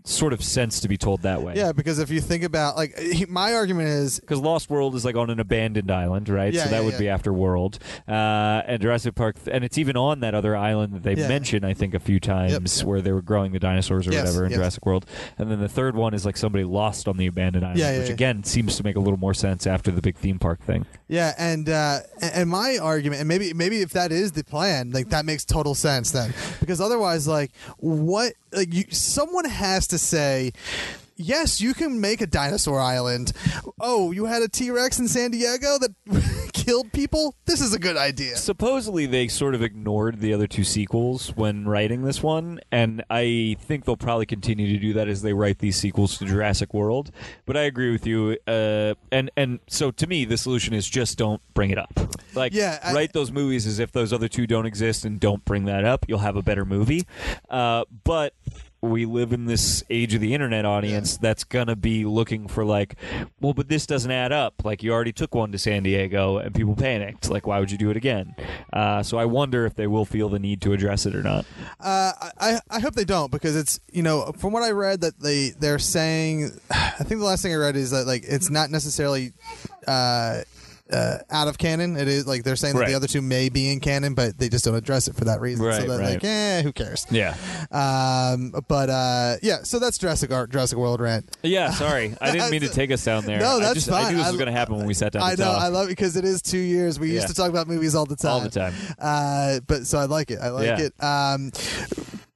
sort 0.05 0.33
of 0.33 0.43
sense 0.43 0.81
to 0.81 0.89
be 0.89 0.97
told 0.97 1.21
that 1.21 1.41
way. 1.41 1.53
yeah, 1.55 1.71
because 1.71 1.99
if 1.99 2.09
you 2.09 2.19
think 2.19 2.43
about 2.43 2.75
like 2.75 2.97
he, 2.99 3.25
my 3.25 3.53
argument 3.53 3.87
is 3.87 4.19
because 4.19 4.39
Lost 4.41 4.69
World 4.69 4.95
is 4.95 5.05
like 5.05 5.15
on 5.15 5.29
an 5.29 5.39
abandoned 5.39 5.89
island, 5.89 6.27
right? 6.27 6.53
Yeah, 6.53 6.65
so 6.65 6.69
that 6.71 6.79
yeah, 6.79 6.83
would 6.83 6.93
yeah. 6.93 6.99
be 6.99 7.09
after 7.09 7.31
World, 7.31 7.79
uh, 8.07 8.11
and 8.67 8.81
Jurassic 8.81 9.15
Park, 9.15 9.37
and 9.49 9.63
it's 9.63 9.77
even 9.77 9.95
on 9.95 10.19
that 10.19 10.35
other 10.35 10.55
island 10.55 10.93
that 10.93 11.03
they 11.03 11.13
Yeah. 11.15 11.27
mention, 11.27 11.63
I 11.63 11.73
think, 11.73 11.93
a 11.93 11.99
few 11.99 12.19
times 12.19 12.51
yep. 12.79 12.85
where 12.85 13.01
they 13.01 13.11
were 13.11 13.21
growing 13.21 13.53
the 13.53 13.59
dinosaurs 13.59 14.07
or 14.07 14.11
Yes, 14.11 14.25
whatever 14.25 14.45
in 14.45 14.51
yes. 14.51 14.57
Jurassic 14.57 14.85
World, 14.85 15.05
and 15.37 15.49
then 15.49 15.61
the 15.61 15.69
third 15.69 15.95
one 15.95 16.13
is 16.13 16.25
like 16.25 16.35
somebody 16.35 16.65
lost 16.65 17.07
on 17.07 17.17
the 17.17 17.27
abandoned 17.27 17.65
island, 17.65 17.99
which 17.99 18.09
again 18.09 18.43
seems 18.43 18.75
to 18.77 18.83
make 18.83 18.95
a 18.95 18.99
little 18.99 19.19
more 19.19 19.33
sense 19.33 19.65
after 19.65 19.91
the 19.91 20.01
big 20.01 20.17
theme 20.17 20.39
park 20.39 20.61
thing. 20.61 20.85
Yeah, 21.07 21.33
and 21.37 21.69
uh, 21.69 21.99
and 22.21 22.33
and 22.33 22.49
my 22.49 22.77
argument, 22.77 23.21
and 23.21 23.27
maybe 23.29 23.53
maybe 23.53 23.81
if 23.81 23.91
that 23.91 24.11
is 24.11 24.33
the 24.33 24.43
plan, 24.43 24.91
like 24.91 25.09
that 25.09 25.25
makes 25.25 25.45
total 25.45 25.75
sense 25.75 26.11
then, 26.11 26.33
because 26.59 26.81
otherwise, 26.81 27.12
like 27.27 27.51
what, 27.77 28.33
like 28.51 28.73
you, 28.73 28.85
someone 28.89 29.45
has 29.45 29.87
to 29.87 29.97
say. 29.97 30.51
Yes, 31.15 31.61
you 31.61 31.73
can 31.73 32.01
make 32.01 32.21
a 32.21 32.27
dinosaur 32.27 32.79
island. 32.79 33.33
Oh, 33.79 34.11
you 34.11 34.25
had 34.25 34.41
a 34.41 34.47
T 34.47 34.71
Rex 34.71 34.99
in 34.99 35.07
San 35.07 35.31
Diego 35.31 35.77
that 35.79 36.49
killed 36.53 36.91
people? 36.91 37.35
This 37.45 37.61
is 37.61 37.73
a 37.73 37.79
good 37.79 37.97
idea. 37.97 38.35
Supposedly, 38.35 39.05
they 39.05 39.27
sort 39.27 39.53
of 39.55 39.61
ignored 39.61 40.19
the 40.19 40.33
other 40.33 40.47
two 40.47 40.63
sequels 40.63 41.29
when 41.35 41.67
writing 41.67 42.03
this 42.03 42.23
one, 42.23 42.59
and 42.71 43.03
I 43.09 43.57
think 43.59 43.85
they'll 43.85 43.97
probably 43.97 44.25
continue 44.25 44.73
to 44.73 44.79
do 44.79 44.93
that 44.93 45.07
as 45.07 45.21
they 45.21 45.33
write 45.33 45.59
these 45.59 45.75
sequels 45.75 46.17
to 46.17 46.25
Jurassic 46.25 46.73
World. 46.73 47.11
But 47.45 47.57
I 47.57 47.61
agree 47.61 47.91
with 47.91 48.07
you, 48.07 48.37
uh, 48.47 48.95
and 49.11 49.29
and 49.37 49.59
so 49.67 49.91
to 49.91 50.07
me, 50.07 50.25
the 50.25 50.37
solution 50.37 50.73
is 50.73 50.89
just 50.89 51.17
don't 51.17 51.41
bring 51.53 51.69
it 51.69 51.77
up. 51.77 51.91
Like, 52.33 52.53
Yeah, 52.53 52.79
I- 52.83 52.93
write 52.93 53.13
those 53.13 53.31
movies 53.31 53.67
as 53.67 53.79
if 53.79 53.91
those 53.91 54.11
other 54.13 54.27
two 54.27 54.47
don't 54.47 54.65
exist, 54.65 55.05
and 55.05 55.19
don't 55.19 55.45
bring 55.45 55.65
that 55.65 55.85
up. 55.85 56.05
You'll 56.07 56.19
have 56.19 56.35
a 56.35 56.41
better 56.41 56.65
movie. 56.65 57.05
Uh, 57.49 57.85
but 58.03 58.33
we 58.83 59.05
live 59.05 59.31
in 59.31 59.45
this 59.45 59.81
age 59.89 60.13
of 60.13 60.19
the 60.19 60.33
internet 60.33 60.65
audience 60.65 61.15
that's 61.15 61.45
gonna 61.45 61.75
be 61.75 62.03
looking 62.03 62.49
for 62.49 62.65
like, 62.65 62.95
well, 63.39 63.53
but 63.53 63.69
this 63.69 63.85
doesn't 63.85 64.11
add 64.11 64.33
up. 64.33 64.65
Like 64.65 64.83
you 64.83 64.91
already 64.91 65.13
took 65.13 65.33
one 65.33 65.53
to 65.53 65.57
San 65.57 65.83
Diego 65.83 66.37
and 66.37 66.53
people 66.53 66.75
panicked. 66.75 67.29
Like, 67.29 67.47
why 67.47 67.59
would 67.59 67.71
you 67.71 67.77
do 67.77 67.89
it 67.89 67.97
again? 67.97 68.35
Uh, 68.73 69.01
so 69.01 69.17
I 69.17 69.25
wonder 69.25 69.65
if 69.65 69.75
they 69.75 69.87
will 69.87 70.03
feel 70.03 70.27
the 70.27 70.39
need 70.39 70.61
to 70.63 70.73
address 70.73 71.05
it 71.05 71.15
or 71.15 71.23
not. 71.23 71.45
Uh, 71.79 72.11
I 72.37 72.59
I 72.69 72.79
hope 72.81 72.93
they 72.93 73.05
don't 73.05 73.31
because 73.31 73.55
it's 73.55 73.79
you 73.91 74.03
know 74.03 74.33
from 74.37 74.51
what 74.51 74.63
I 74.63 74.71
read 74.71 75.01
that 75.01 75.17
they 75.17 75.51
they're 75.51 75.79
saying 75.79 76.51
I 76.71 77.03
think 77.03 77.21
the 77.21 77.25
last 77.25 77.41
thing 77.41 77.53
I 77.53 77.57
read 77.57 77.77
is 77.77 77.91
that 77.91 78.05
like 78.05 78.23
it's 78.27 78.49
not 78.49 78.69
necessarily 78.69 79.31
uh, 79.87 80.41
uh, 80.91 81.17
out 81.31 81.47
of 81.47 81.57
canon. 81.57 81.95
It 81.95 82.07
is 82.07 82.27
like 82.27 82.43
they're 82.43 82.55
saying 82.55 82.75
that 82.75 82.87
the 82.87 82.93
other 82.95 83.07
two 83.07 83.21
may 83.21 83.49
be 83.49 83.71
in 83.71 83.79
canon, 83.79 84.13
but 84.13 84.37
they 84.37 84.49
just 84.49 84.65
don't 84.65 84.75
address 84.75 85.07
it 85.07 85.15
for 85.15 85.25
that 85.25 85.39
reason. 85.41 85.61
so 85.63 85.67
Right, 85.69 85.87
they're 85.87 85.97
right. 85.99 86.13
like, 86.15 86.23
eh, 86.23 86.61
who 86.61 86.71
cares? 86.73 87.05
Yeah. 87.09 87.35
Um, 87.71 88.53
but 88.67 88.89
uh, 88.89 89.35
yeah, 89.41 89.63
so 89.63 89.79
that's 89.79 89.97
Jurassic 89.97 90.31
Ar- 90.31 90.47
Jurassic 90.47 90.77
World 90.77 90.99
rant. 91.01 91.35
Yeah. 91.41 91.71
Sorry, 91.71 92.15
I 92.21 92.31
didn't 92.31 92.51
mean 92.51 92.61
to 92.61 92.69
take 92.73 92.91
us 92.91 93.03
down 93.03 93.25
there. 93.25 93.39
No, 93.39 93.57
I 93.57 93.59
that's 93.61 93.73
just, 93.75 93.89
fine. 93.89 94.05
I 94.05 94.09
knew 94.11 94.17
this 94.17 94.27
I- 94.27 94.29
was 94.31 94.37
going 94.37 94.51
to 94.53 94.57
happen 94.57 94.75
when 94.77 94.85
we 94.85 94.93
sat 94.93 95.13
down. 95.13 95.21
To 95.21 95.27
I 95.27 95.31
know, 95.31 95.45
talk. 95.53 95.61
I 95.61 95.67
love 95.69 95.85
it 95.87 95.89
because 95.91 96.15
it 96.17 96.25
is 96.25 96.41
two 96.41 96.57
years. 96.57 96.99
We 96.99 97.07
Yeah. 97.09 97.15
used 97.15 97.27
to 97.29 97.33
talk 97.33 97.49
about 97.49 97.67
movies 97.67 97.95
all 97.95 98.05
the 98.05 98.15
time, 98.15 98.31
All 98.31 98.39
the 98.41 98.49
time. 98.49 98.73
Uh, 98.99 99.59
but 99.67 99.87
so 99.87 99.97
I 99.99 100.05
like 100.05 100.31
it. 100.31 100.39
I 100.41 100.49
like 100.49 100.65
Yeah. 100.67 100.79
it. 100.87 101.03
Um, 101.03 101.51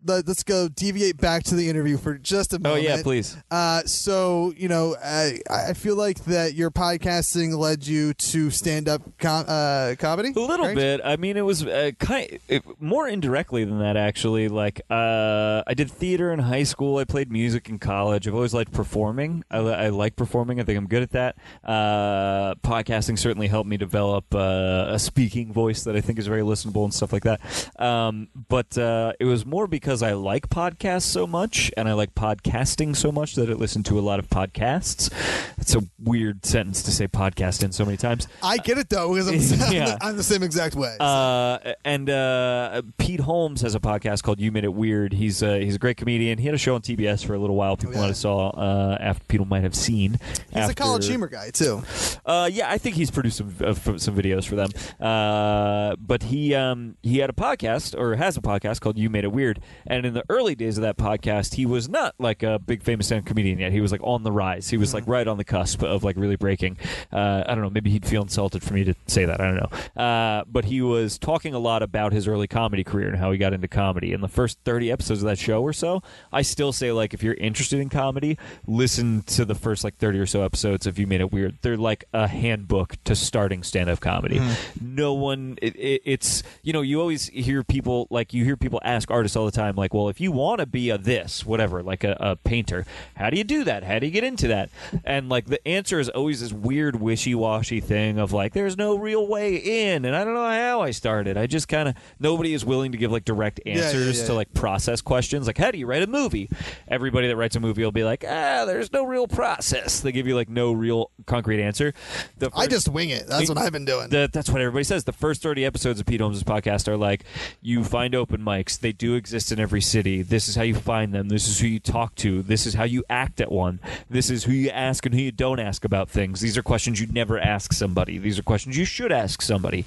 let, 0.08 0.28
us 0.28 0.44
go 0.44 0.68
deviate 0.68 1.18
back 1.18 1.44
to 1.44 1.56
the 1.56 1.70
interview 1.70 1.98
for 1.98 2.18
just 2.18 2.54
a 2.54 2.60
minute. 2.60 2.74
Oh 2.74 2.76
yeah, 2.76 3.02
please. 3.02 3.38
Uh, 3.52 3.82
so 3.84 4.54
you 4.58 4.68
know, 4.68 4.96
I, 5.04 5.40
I 5.50 5.74
feel 5.74 5.96
like 5.96 6.24
that 6.26 6.54
your 6.54 6.72
podcasting 6.72 7.58
led 7.58 7.86
you 7.86 8.14
to 8.14 8.50
stand 8.50 8.88
up 8.90 9.02
com- 9.20 9.46
uh, 9.48 9.96
comedy. 10.00 10.34
A 10.36 10.40
little 10.40 10.68
right? 10.68 10.76
bit. 10.76 11.02
I 11.04 11.18
mean, 11.18 11.38
it 11.38 11.42
was 11.42 11.66
uh, 11.66 11.92
kind 12.00 12.40
it, 12.48 12.64
more 12.82 13.08
indirectly 13.08 13.64
than 13.64 13.80
that. 13.80 13.98
Actually, 13.98 14.48
like 14.48 14.82
uh, 14.90 15.64
I 15.68 15.74
did 15.74 15.92
theater 15.92 16.32
in 16.32 16.40
high 16.40 16.64
school. 16.64 16.98
I 16.98 17.04
played 17.04 17.32
music 17.32 17.70
in 17.70 17.80
college. 17.80 18.28
I've 18.28 18.36
always 18.36 18.54
liked 18.54 18.72
performing. 18.72 19.44
I, 19.50 19.58
I 19.58 19.90
like 19.90 20.16
performing. 20.16 20.60
I 20.60 20.64
think 20.64 20.78
I'm 20.78 20.88
good 20.88 21.04
at 21.04 21.12
that. 21.12 21.38
Uh, 21.64 22.56
podcasting 22.56 23.18
certainly 23.18 23.48
helped 23.48 23.70
me 23.70 23.78
develop 23.78 24.34
uh, 24.34 24.86
a 24.90 25.00
speaking 25.00 25.54
voice 25.54 25.84
that 25.84 25.96
I 25.96 26.02
think 26.02 26.20
is 26.20 26.28
very 26.28 26.42
listenable 26.42 26.84
and 26.84 26.94
stuff 26.94 27.14
like 27.14 27.24
that. 27.24 27.42
Um, 27.80 28.30
but 28.50 28.78
uh, 28.78 29.14
it 29.20 29.26
was 29.26 29.46
more 29.46 29.68
because 29.68 29.97
I 30.04 30.14
like 30.14 30.50
podcasts 30.50 31.04
so 31.04 31.26
much 31.28 31.72
and 31.78 31.88
I 31.90 31.94
like 31.94 32.14
podcasting 32.16 32.96
so 32.96 33.12
much 33.12 33.36
that 33.36 33.50
I 33.50 33.54
listen 33.54 33.84
to 33.84 34.00
a 34.00 34.02
lot 34.02 34.20
of 34.20 34.30
podcasts. 34.30 35.12
It's 35.58 35.76
a 35.76 35.82
weird 36.04 36.46
sentence 36.46 36.84
to 36.84 36.92
say 36.92 37.08
podcast 37.08 37.64
in 37.64 37.72
so 37.72 37.84
many 37.86 37.98
times. 37.98 38.28
I 38.44 38.58
get 38.58 38.78
it 38.78 38.90
though 38.90 39.14
because 39.14 39.28
I'm, 39.52 39.68
I'm, 39.68 39.74
Yeah. 39.74 39.86
the, 39.86 40.04
I'm 40.06 40.18
the 40.18 40.24
same 40.24 40.44
exact 40.44 40.76
way. 40.76 40.96
Uh, 41.00 41.74
and 41.86 42.10
uh, 42.10 42.82
Pete 42.98 43.20
Holmes 43.22 43.62
has 43.62 43.76
a 43.76 43.80
podcast 43.80 44.24
called 44.24 44.40
"You 44.40 44.52
Made 44.52 44.64
It 44.64 44.74
Weird." 44.74 45.14
He's 45.14 45.42
uh, 45.44 45.56
he's 45.56 45.76
a 45.76 45.80
great 45.80 45.98
comedian. 45.98 46.38
He 46.38 46.46
had 46.46 46.56
a 46.56 46.58
show 46.58 46.76
on 46.76 46.82
TBS 46.82 47.26
for 47.26 47.34
a 47.34 47.40
little 47.40 47.56
while. 47.56 47.76
People 47.78 47.94
Oh, 47.94 47.96
yeah. 47.96 48.02
might 48.02 48.08
have 48.08 48.18
saw 48.18 48.50
uh, 48.50 48.98
after 49.00 49.24
people 49.26 49.46
might 49.48 49.64
have 49.64 49.76
seen. 49.76 50.20
He's 50.54 50.70
a 50.70 50.74
college 50.76 51.08
humor 51.08 51.28
guy 51.28 51.50
too. 51.52 51.82
Uh, 52.26 52.50
yeah, 52.52 52.70
I 52.70 52.78
think 52.78 52.96
he's 52.96 53.12
produced 53.12 53.38
some 53.38 53.56
uh, 53.64 53.74
some 53.74 54.16
videos 54.16 54.46
for 54.48 54.56
them. 54.56 54.70
Uh, 55.00 55.96
but 55.98 56.24
he 56.24 56.54
um, 56.56 56.96
he 57.04 57.20
had 57.20 57.30
a 57.30 57.34
podcast 57.34 57.98
or 57.98 58.16
has 58.16 58.38
a 58.38 58.42
podcast 58.42 58.80
called 58.82 58.98
"You 58.98 59.10
Made 59.10 59.24
It 59.24 59.32
Weird." 59.32 59.60
And 59.88 60.06
in 60.06 60.14
the 60.14 60.24
early 60.30 60.54
days 60.54 60.78
of 60.78 60.84
that 60.84 60.98
podcast, 60.98 61.56
he 61.56 61.66
was 61.66 61.90
not 61.90 62.14
like 62.20 62.44
a 62.44 62.60
big 62.60 62.84
famous 62.84 63.08
stand 63.08 63.26
comedian 63.26 63.58
yet. 63.60 63.72
He 63.72 63.82
was 63.82 63.92
like 63.92 64.02
on 64.04 64.24
the 64.24 64.32
rise. 64.32 64.70
He 64.70 64.78
was 64.78 64.94
like 64.94 65.06
right 65.08 65.28
on 65.28 65.38
the 65.38 65.44
cusp 65.44 65.82
of 65.82 66.04
like 66.04 66.18
really 66.18 66.36
breaking. 66.36 66.78
Uh, 67.12 67.44
I 67.48 67.56
don't 67.56 67.64
know. 67.64 67.70
Maybe 67.70 67.90
he'd 67.90 68.06
feel 68.06 68.22
insulted 68.22 68.64
for 68.64 68.74
me 68.74 68.84
to 68.84 68.94
say 69.08 69.26
that. 69.26 69.40
I 69.40 69.46
don't 69.46 69.56
know. 69.56 70.02
Uh, 70.04 70.44
but 70.46 70.66
he 70.66 70.82
was 70.82 71.18
talking 71.18 71.54
a 71.54 71.60
lot 71.60 71.82
about 71.82 72.12
his 72.12 72.28
early 72.28 72.48
comedy 72.48 72.84
career 72.84 73.08
and 73.08 73.18
how 73.18 73.32
he 73.32 73.38
got 73.38 73.54
into 73.54 73.68
comedy. 73.68 74.12
In 74.12 74.22
the 74.22 74.28
first 74.28 74.60
thirty 74.66 74.92
episodes 74.92 75.22
of 75.22 75.28
that 75.28 75.40
show 75.40 75.62
or 75.62 75.74
so, 75.74 76.04
I 76.32 76.42
still 76.42 76.74
say 76.74 76.92
like 76.92 77.14
if 77.14 77.24
you're 77.24 77.36
interested 77.36 77.80
in 77.80 77.90
comedy, 77.90 78.38
listen 78.68 79.22
to 79.24 79.46
the 79.46 79.56
first 79.56 79.84
like 79.84 79.98
thirty 79.98 80.20
or 80.20 80.26
so 80.26 80.42
episodes 80.42 80.86
of 80.86 81.00
You 81.00 81.08
Made 81.08 81.22
It 81.22 81.32
Weird. 81.32 81.58
They're 81.62 81.78
like 81.78 82.06
a 82.14 82.28
handbook 82.28 82.96
to 83.06 83.16
starting 83.16 83.64
stand-up 83.64 84.02
comedy. 84.02 84.42
No 84.82 85.14
one, 85.14 85.58
it, 85.62 85.76
it, 85.76 86.02
it's 86.04 86.44
you 86.64 86.74
know 86.74 86.82
you 86.82 87.00
always 87.00 87.28
hear 87.28 87.64
people 87.64 88.08
like 88.10 88.34
you 88.34 88.44
hear 88.44 88.58
people 88.58 88.82
ask 88.84 89.10
artists 89.10 89.38
all 89.38 89.46
the 89.46 89.52
time 89.52 89.77
like, 89.78 89.94
well, 89.94 90.10
if 90.10 90.20
you 90.20 90.32
want 90.32 90.60
to 90.60 90.66
be 90.66 90.90
a 90.90 90.98
this 90.98 91.46
whatever 91.46 91.82
like 91.82 92.04
a, 92.04 92.18
a 92.20 92.36
painter, 92.36 92.86
how 93.16 93.30
do 93.30 93.38
you 93.38 93.44
do 93.44 93.64
that? 93.64 93.84
How 93.84 94.00
do 94.00 94.06
you 94.06 94.12
get 94.12 94.24
into 94.24 94.48
that? 94.50 94.70
And 95.06 95.30
like 95.30 95.46
the 95.46 95.66
answer 95.68 96.00
is 96.00 96.10
always 96.10 96.42
this 96.42 96.52
weird 96.52 97.00
wishy-washy 97.00 97.80
thing 97.80 98.20
of 98.20 98.34
like 98.34 98.54
there's 98.54 98.78
no 98.78 98.98
real 98.98 99.28
way 99.28 99.56
in, 99.56 100.06
and 100.06 100.16
I 100.16 100.24
don't 100.24 100.34
know 100.34 100.50
how 100.50 100.82
I 100.82 100.92
started. 100.92 101.38
I 101.38 101.48
just 101.48 101.68
kind 101.68 101.90
of 101.90 101.96
nobody 102.20 102.54
is 102.54 102.66
willing 102.66 102.92
to 102.92 102.98
give 102.98 103.12
like 103.12 103.26
direct 103.26 103.62
yeah, 103.66 103.76
answers 103.76 104.20
yeah. 104.20 104.28
to 104.28 104.34
like 104.34 104.54
process 104.54 105.02
questions 105.02 105.48
like 105.48 105.58
how 105.58 105.72
do 105.72 105.78
you 105.78 105.86
write 105.86 106.04
a 106.04 106.08
movie 106.08 106.50
everybody 106.88 107.28
that 107.28 107.36
writes 107.36 107.56
a 107.56 107.60
movie 107.60 107.84
will 107.84 107.92
be 107.92 108.04
like 108.04 108.24
ah 108.28 108.66
there's 108.66 108.92
no 108.92 109.06
real 109.06 109.28
process 109.28 110.00
they 110.00 110.12
give 110.12 110.28
you 110.28 110.36
like 110.36 110.50
no 110.50 110.72
real 110.72 111.12
concrete 111.26 111.62
answer 111.62 111.94
the 112.38 112.50
I 112.56 112.68
just 112.68 112.88
wing 112.90 113.10
it. 113.10 113.28
That's 113.28 113.50
what 113.50 113.58
I've 113.58 113.72
been 113.72 113.86
doing. 113.86 114.10
the, 114.10 114.30
that's 114.32 114.50
what 114.50 114.62
everybody 114.62 114.84
says. 114.84 115.04
The 115.04 115.14
first 115.14 115.42
30 115.42 115.66
episodes 115.66 116.00
of 116.00 116.06
Pete 116.06 116.22
Holmes' 116.22 116.44
podcast 116.44 116.88
are 116.88 116.98
like, 116.98 117.24
you 117.62 117.84
find 117.84 118.16
open 118.16 118.42
mics. 118.42 118.80
They 118.80 118.92
do 118.92 119.16
exist 119.16 119.52
in 119.58 119.62
every 119.62 119.82
city. 119.82 120.22
This 120.22 120.48
is 120.48 120.56
how 120.56 120.64
you 120.64 120.76
find 120.76 121.14
them. 121.14 121.30
This 121.30 121.48
is 121.48 121.60
who 121.60 121.68
you 121.68 121.80
talk 121.80 122.14
to. 122.16 122.44
This 122.44 122.66
is 122.66 122.76
how 122.76 122.84
you 122.84 123.04
act 123.10 123.42
at 123.42 123.52
one. 123.52 123.80
This 124.10 124.30
is 124.30 124.44
who 124.44 124.52
you 124.52 124.70
ask 124.70 125.06
and 125.06 125.16
who 125.16 125.22
you 125.22 125.32
don't 125.32 125.60
ask 125.60 125.84
about 125.84 126.10
things. 126.10 126.42
These 126.42 126.58
are 126.58 126.64
questions 126.64 127.02
you 127.02 127.08
never 127.08 127.40
ask 127.40 127.74
somebody. 127.74 128.18
These 128.18 128.38
are 128.38 128.44
questions 128.44 128.78
you 128.78 128.86
should 128.86 129.12
ask 129.12 129.42
somebody. 129.42 129.86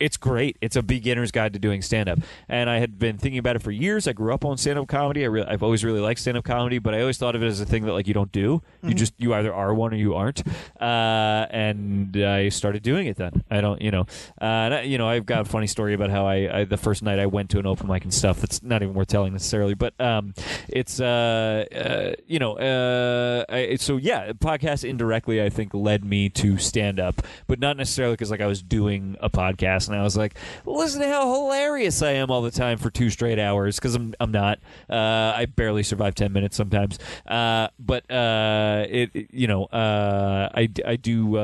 It's 0.00 0.16
great. 0.16 0.56
It's 0.60 0.76
a 0.76 0.82
beginner's 0.82 1.32
guide 1.32 1.52
to 1.54 1.58
doing 1.58 1.82
stand 1.82 2.08
up. 2.08 2.20
And 2.48 2.70
I 2.70 2.78
had 2.78 2.98
been 2.98 3.18
thinking 3.18 3.38
about 3.38 3.56
it 3.56 3.62
for 3.62 3.72
years. 3.72 4.06
I 4.06 4.12
grew 4.12 4.32
up 4.32 4.44
on 4.44 4.56
stand 4.56 4.78
up 4.78 4.86
comedy. 4.86 5.24
I 5.24 5.26
re- 5.26 5.44
I've 5.44 5.62
always 5.64 5.84
really 5.84 5.98
liked 6.00 6.20
stand 6.20 6.36
up 6.36 6.44
comedy, 6.44 6.78
but 6.78 6.94
I 6.94 7.00
always 7.00 7.18
thought 7.18 7.34
of 7.34 7.42
it 7.42 7.46
as 7.46 7.60
a 7.60 7.66
thing 7.66 7.84
that 7.86 7.92
like 7.92 8.06
you 8.06 8.14
don't 8.14 8.30
do. 8.30 8.62
You 8.82 8.94
just 8.94 9.12
you 9.18 9.34
either 9.34 9.52
are 9.52 9.74
one 9.74 9.92
or 9.92 9.96
you 9.96 10.14
aren't. 10.14 10.46
Uh, 10.80 11.46
and 11.50 12.16
I 12.16 12.48
started 12.50 12.82
doing 12.84 13.08
it 13.08 13.16
then. 13.16 13.42
I 13.50 13.60
don't, 13.60 13.82
you 13.82 13.90
know, 13.90 14.02
uh, 14.40 14.44
and 14.44 14.74
I, 14.74 14.80
you 14.82 14.98
know, 14.98 15.08
I've 15.08 15.26
got 15.26 15.40
a 15.40 15.44
funny 15.44 15.66
story 15.66 15.94
about 15.94 16.10
how 16.10 16.26
I, 16.26 16.60
I 16.60 16.64
the 16.64 16.76
first 16.76 17.02
night 17.02 17.18
I 17.18 17.26
went 17.26 17.50
to 17.50 17.58
an 17.58 17.66
open 17.66 17.88
mic 17.88 18.04
and 18.04 18.14
stuff. 18.14 18.40
That's 18.40 18.62
not 18.62 18.82
even 18.82 18.94
worth 18.94 19.08
telling 19.08 19.32
necessarily, 19.32 19.74
but 19.74 20.00
um, 20.00 20.32
it's 20.68 21.00
uh, 21.00 21.64
uh, 21.74 22.12
you 22.28 22.38
know, 22.38 22.56
uh, 22.56 23.44
I, 23.48 23.74
so 23.76 23.96
yeah, 23.96 24.30
podcast 24.32 24.88
indirectly 24.88 25.42
I 25.42 25.48
think 25.48 25.74
led 25.74 26.04
me 26.04 26.28
to 26.30 26.56
stand 26.56 27.00
up, 27.00 27.22
but 27.48 27.58
not 27.58 27.76
necessarily 27.76 28.12
because 28.14 28.30
like 28.30 28.40
I 28.40 28.46
was 28.46 28.62
doing 28.62 29.16
a 29.20 29.28
podcast 29.28 29.87
and 29.88 29.98
I 30.00 30.02
was 30.04 30.16
like, 30.16 30.36
listen 30.66 31.00
to 31.00 31.08
how 31.08 31.32
hilarious 31.32 32.02
I 32.02 32.12
am 32.12 32.30
all 32.30 32.42
the 32.42 32.50
time 32.50 32.78
for 32.78 32.90
two 32.90 33.10
straight 33.10 33.38
hours 33.38 33.76
because 33.76 33.94
I'm 33.94 34.14
I'm 34.20 34.30
not. 34.32 34.58
Uh, 34.88 35.32
I 35.36 35.46
barely 35.46 35.82
survive 35.82 36.14
ten 36.14 36.32
minutes 36.32 36.56
sometimes, 36.56 36.98
uh, 37.26 37.68
but 37.78 38.10
uh, 38.10 38.86
it, 38.88 39.10
it- 39.14 39.28
you 39.32 39.46
know 39.46 39.64
uh, 39.66 40.48
I 40.54 40.68
I 40.86 40.96
do. 40.96 41.36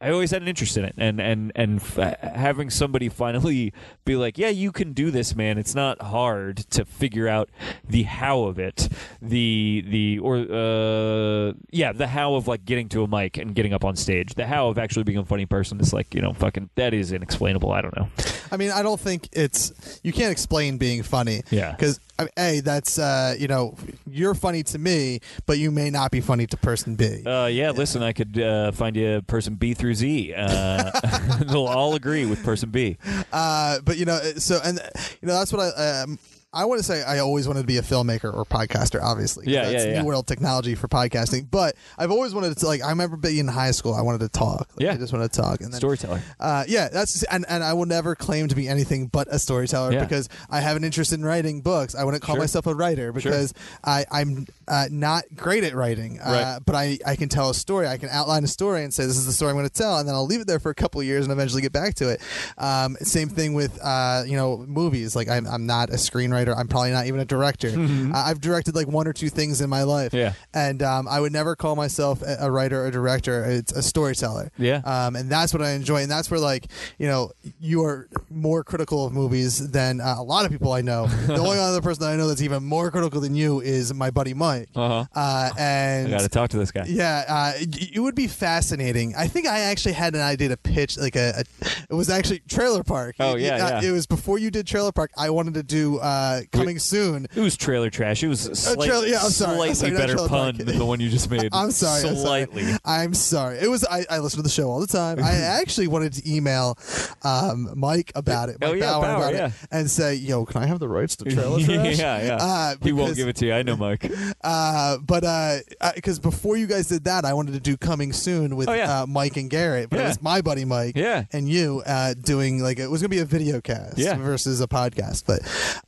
Uh, 0.00 0.04
I 0.06 0.10
always 0.10 0.30
had 0.30 0.42
an 0.42 0.48
interest 0.48 0.76
in 0.76 0.84
it, 0.84 0.94
and 0.96 1.20
and 1.20 1.52
and 1.54 1.80
f- 1.80 2.20
having 2.20 2.70
somebody 2.70 3.08
finally 3.08 3.72
be 4.04 4.16
like, 4.16 4.38
"Yeah, 4.38 4.48
you 4.48 4.72
can 4.72 4.92
do 4.92 5.10
this, 5.10 5.34
man. 5.34 5.58
It's 5.58 5.74
not 5.74 6.00
hard 6.02 6.58
to 6.70 6.84
figure 6.84 7.28
out 7.28 7.50
the 7.86 8.04
how 8.04 8.42
of 8.42 8.58
it, 8.58 8.88
the 9.20 9.84
the 9.88 10.18
or 10.20 10.36
uh, 10.36 11.52
yeah, 11.70 11.92
the 11.92 12.06
how 12.06 12.34
of 12.34 12.48
like 12.48 12.64
getting 12.64 12.88
to 12.90 13.02
a 13.02 13.08
mic 13.08 13.36
and 13.38 13.54
getting 13.54 13.72
up 13.74 13.84
on 13.84 13.96
stage. 13.96 14.34
The 14.34 14.46
how 14.46 14.68
of 14.68 14.78
actually 14.78 15.04
being 15.04 15.18
a 15.18 15.24
funny 15.24 15.46
person 15.46 15.80
is 15.80 15.92
like 15.92 16.14
you 16.14 16.22
know, 16.22 16.32
fucking 16.32 16.70
that 16.76 16.94
is 16.94 17.12
inexplainable. 17.12 17.72
I 17.72 17.80
don't 17.80 17.96
know. 17.96 18.08
I 18.50 18.56
mean, 18.56 18.70
I 18.70 18.82
don't 18.82 19.00
think 19.00 19.28
it's 19.32 20.00
you 20.02 20.12
can't 20.12 20.32
explain 20.32 20.78
being 20.78 21.02
funny. 21.02 21.42
Yeah. 21.50 21.72
Because 21.72 22.00
I 22.18 22.22
mean, 22.24 22.30
a 22.36 22.60
that's 22.60 22.98
uh, 22.98 23.36
you 23.38 23.46
know 23.46 23.76
you're 24.10 24.34
funny 24.34 24.62
to 24.64 24.78
me, 24.78 25.20
but 25.46 25.58
you 25.58 25.70
may 25.70 25.90
not 25.90 26.10
be 26.10 26.20
funny 26.20 26.46
to 26.48 26.56
person 26.56 26.96
B. 26.96 27.22
Uh, 27.24 27.46
yeah, 27.46 27.70
listen, 27.70 28.02
I 28.02 28.12
could 28.12 28.38
uh, 28.38 28.72
find 28.72 28.96
you 28.96 29.22
person 29.22 29.54
B 29.54 29.74
through 29.74 29.94
Z. 29.94 30.34
Uh, 30.36 30.90
they'll 31.42 31.66
all 31.66 31.94
agree 31.94 32.26
with 32.26 32.42
person 32.44 32.70
B. 32.70 32.98
Uh, 33.32 33.78
but 33.84 33.98
you 33.98 34.04
know, 34.04 34.18
so 34.36 34.58
and 34.64 34.80
you 35.22 35.28
know 35.28 35.38
that's 35.38 35.52
what 35.52 35.62
I. 35.78 36.02
Um, 36.02 36.18
I 36.58 36.64
want 36.64 36.80
to 36.80 36.82
say 36.84 37.02
I 37.02 37.20
always 37.20 37.46
wanted 37.46 37.60
to 37.60 37.66
be 37.66 37.76
a 37.78 37.82
filmmaker 37.82 38.34
or 38.34 38.44
podcaster, 38.44 39.00
obviously. 39.00 39.44
Yeah, 39.46 39.70
that's 39.70 39.84
yeah, 39.84 39.92
yeah. 39.92 40.00
New 40.02 40.06
world 40.08 40.26
technology 40.26 40.74
for 40.74 40.88
podcasting. 40.88 41.48
But 41.50 41.76
I've 41.96 42.10
always 42.10 42.34
wanted 42.34 42.56
to 42.56 42.66
like. 42.66 42.82
I 42.82 42.90
remember 42.90 43.16
being 43.16 43.38
in 43.38 43.48
high 43.48 43.70
school. 43.70 43.94
I 43.94 44.02
wanted 44.02 44.20
to 44.20 44.28
talk. 44.28 44.68
Like, 44.76 44.80
Yeah. 44.80 44.92
I 44.92 44.96
just 44.96 45.12
wanted 45.12 45.32
to 45.32 45.40
talk. 45.40 45.60
And 45.60 45.72
then, 45.72 45.78
Storyteller. 45.78 46.20
Uh, 46.40 46.64
yeah, 46.66 46.88
that's 46.88 47.22
and, 47.24 47.44
and 47.48 47.62
I 47.62 47.74
will 47.74 47.86
never 47.86 48.14
claim 48.16 48.48
to 48.48 48.56
be 48.56 48.66
anything 48.68 49.06
but 49.06 49.28
a 49.30 49.38
storyteller 49.38 49.92
Yeah. 49.92 50.02
because 50.04 50.28
I 50.50 50.60
have 50.60 50.76
an 50.76 50.84
interest 50.84 51.12
in 51.12 51.24
writing 51.24 51.60
books. 51.60 51.94
I 51.94 52.02
wouldn't 52.04 52.22
call 52.22 52.34
Sure. 52.34 52.42
myself 52.42 52.66
a 52.66 52.74
writer 52.74 53.12
because 53.12 53.54
I, 53.84 54.04
I'm 54.10 54.46
uh, 54.68 54.86
not 54.90 55.24
great 55.34 55.64
at 55.64 55.74
writing, 55.74 56.20
uh, 56.20 56.30
Right. 56.30 56.60
but 56.64 56.74
I, 56.74 56.98
I 57.06 57.16
can 57.16 57.28
tell 57.28 57.50
a 57.50 57.54
story. 57.54 57.86
I 57.86 57.96
can 57.98 58.08
outline 58.10 58.44
a 58.44 58.48
story 58.48 58.84
and 58.84 58.92
say 58.92 59.06
this 59.06 59.16
is 59.16 59.26
the 59.26 59.32
story 59.32 59.50
I'm 59.50 59.56
going 59.56 59.68
to 59.68 59.72
tell, 59.72 59.98
and 59.98 60.06
then 60.08 60.14
I'll 60.14 60.26
leave 60.26 60.40
it 60.40 60.46
there 60.46 60.60
for 60.60 60.70
a 60.70 60.74
couple 60.74 61.00
of 61.00 61.06
years 61.06 61.24
and 61.24 61.32
eventually 61.32 61.62
get 61.62 61.72
back 61.72 61.94
to 61.96 62.10
it. 62.10 62.20
Um, 62.58 62.96
same 63.00 63.28
thing 63.28 63.54
with 63.54 63.78
uh, 63.82 64.24
you 64.26 64.36
know 64.36 64.58
movies. 64.58 65.16
Like 65.16 65.28
I'm, 65.28 65.46
I'm 65.46 65.66
not 65.66 65.90
a 65.90 65.94
screenwriter. 65.94 66.56
I'm 66.56 66.68
probably 66.68 66.90
not 66.92 67.06
even 67.06 67.20
a 67.20 67.24
director. 67.24 67.68
Uh, 67.68 68.12
I've 68.14 68.40
directed 68.40 68.74
like 68.74 68.86
one 68.88 69.06
or 69.08 69.12
two 69.12 69.28
things 69.28 69.60
in 69.60 69.70
my 69.70 69.82
life. 69.84 70.12
Mm-hmm. 70.12 70.18
Yeah. 70.18 70.32
and 70.54 70.82
um, 70.82 71.08
I 71.08 71.20
would 71.20 71.32
never 71.32 71.56
call 71.56 71.76
myself 71.76 72.22
a, 72.26 72.50
writer 72.50 72.84
or 72.84 72.90
director. 72.90 73.44
It's 73.44 73.72
a 73.72 73.82
storyteller. 73.82 74.50
Yeah. 74.58 74.80
Um, 74.84 75.16
and 75.16 75.30
that's 75.30 75.52
what 75.52 75.62
I 75.62 75.70
enjoy, 75.70 76.02
and 76.02 76.10
that's 76.10 76.30
where 76.30 76.40
like 76.40 76.66
you 76.98 77.06
know 77.06 77.30
you 77.60 77.84
are 77.84 78.08
more 78.30 78.64
critical 78.64 79.06
of 79.06 79.12
movies 79.12 79.70
than 79.70 80.00
uh, 80.00 80.16
a 80.18 80.22
lot 80.22 80.44
of 80.44 80.50
people 80.50 80.72
I 80.72 80.80
know. 80.82 81.06
the 81.26 81.36
only 81.38 81.58
other 81.58 81.80
person 81.80 82.04
I 82.04 82.16
know 82.16 82.28
that's 82.28 82.42
even 82.42 82.64
more 82.64 82.90
critical 82.90 83.20
than 83.20 83.34
you 83.34 83.60
is 83.60 83.92
my 83.94 84.10
buddy 84.10 84.34
Mike. 84.34 84.57
Uh-huh. 84.74 85.04
Uh, 85.14 85.50
and 85.58 86.08
I 86.08 86.10
got 86.10 86.20
to 86.22 86.28
talk 86.28 86.50
to 86.50 86.58
this 86.58 86.70
guy. 86.70 86.84
yeah, 86.88 87.24
uh, 87.28 87.52
it, 87.56 87.96
it 87.96 88.00
would 88.00 88.14
be 88.14 88.26
fascinating. 88.26 89.14
I 89.16 89.26
think 89.28 89.46
I 89.46 89.60
actually 89.60 89.92
had 89.92 90.14
an 90.14 90.20
idea 90.20 90.48
to 90.48 90.56
pitch 90.56 90.96
like 90.98 91.16
a. 91.16 91.44
a 91.62 91.66
it 91.90 91.94
was 91.94 92.10
actually 92.10 92.40
Trailer 92.48 92.82
Park. 92.82 93.16
Oh, 93.20 93.34
It- 93.36 93.42
yeah, 93.42 93.56
it, 93.56 93.60
uh, 93.60 93.80
yeah. 93.82 93.88
It 93.88 93.92
was 93.92 94.06
before 94.06 94.38
you 94.38 94.50
did 94.50 94.66
Trailer 94.66 94.92
Park. 94.92 95.10
I 95.16 95.30
wanted 95.30 95.54
to 95.54 95.62
do 95.62 95.98
uh, 95.98 96.42
coming 96.52 96.78
soon. 96.78 97.26
It 97.34 97.40
was 97.40 97.56
trailer 97.56 97.90
trash. 97.90 98.22
It 98.22 98.28
was 98.28 98.46
a 98.46 98.54
slight, 98.56 98.86
trailer- 98.88 99.06
yeah, 99.06 99.20
I'm 99.22 99.30
sorry. 99.30 99.68
I'm 99.68 99.74
slightly 99.74 99.96
sorry, 99.96 100.06
better 100.06 100.16
pun 100.16 100.28
park. 100.28 100.56
than 100.56 100.78
the 100.78 100.84
one 100.84 101.00
you 101.00 101.08
just 101.08 101.30
made. 101.30 101.48
I'm 101.52 101.70
sorry. 101.70 102.00
I'm 102.08 102.16
sorry. 102.16 102.44
Slightly. 102.44 102.66
I'm 102.84 103.14
sorry. 103.14 103.58
It 103.58 103.68
was. 103.68 103.84
I, 103.84 104.04
I 104.10 104.18
listen 104.18 104.38
to 104.38 104.42
the 104.42 104.48
show 104.48 104.68
all 104.70 104.80
the 104.80 104.86
time. 104.86 105.22
I 105.22 105.32
actually 105.60 105.86
wanted 105.88 106.12
to 106.14 106.30
email 106.30 106.76
um, 107.22 107.72
Mike 107.76 108.12
about 108.14 108.48
it. 108.48 108.58
Mike 108.60 108.70
Oh, 108.70 108.72
yeah, 108.74 108.92
Bauer 108.92 109.02
Bauer, 109.02 109.16
about 109.16 109.34
yeah. 109.34 109.46
it, 109.46 109.52
and 109.70 109.90
say, 109.90 110.14
"Yo, 110.14 110.44
can 110.44 110.62
I 110.62 110.66
have 110.66 110.78
the 110.78 110.88
rights 110.88 111.16
to 111.16 111.24
trailer 111.30 111.58
trash?" 111.60 111.98
yeah, 111.98 112.22
yeah. 112.22 112.36
Uh, 112.40 112.74
he 112.82 112.92
won't 112.92 113.16
give 113.16 113.28
it 113.28 113.36
to 113.36 113.46
you. 113.46 113.52
I 113.54 113.62
know, 113.62 113.76
Mike. 113.76 114.10
Uh, 114.48 114.96
but 114.98 115.62
because 115.94 116.18
before 116.18 116.56
you 116.56 116.66
guys 116.66 116.88
did 116.88 117.04
that, 117.04 117.24
I 117.24 117.34
wanted 117.34 117.52
to 117.52 117.60
do 117.60 117.76
coming 117.76 118.12
soon 118.12 118.56
with 118.56 118.68
Oh, 118.68 118.72
yeah. 118.72 119.02
uh, 119.02 119.06
Mike 119.06 119.36
and 119.36 119.50
Garrett. 119.50 119.90
But 119.90 120.00
it 120.00 120.04
was 120.04 120.22
my 120.22 120.40
buddy 120.40 120.64
Mike 120.64 120.96
Yeah. 120.96 121.24
and 121.32 121.48
you 121.48 121.82
uh, 121.86 122.14
doing 122.14 122.62
like 122.62 122.78
it 122.78 122.88
was 122.88 123.02
gonna 123.02 123.10
be 123.10 123.18
a 123.18 123.24
video 123.26 123.60
cast 123.60 123.98
Yeah. 123.98 124.16
versus 124.16 124.60
a 124.60 124.66
podcast. 124.66 125.24
But 125.26 125.40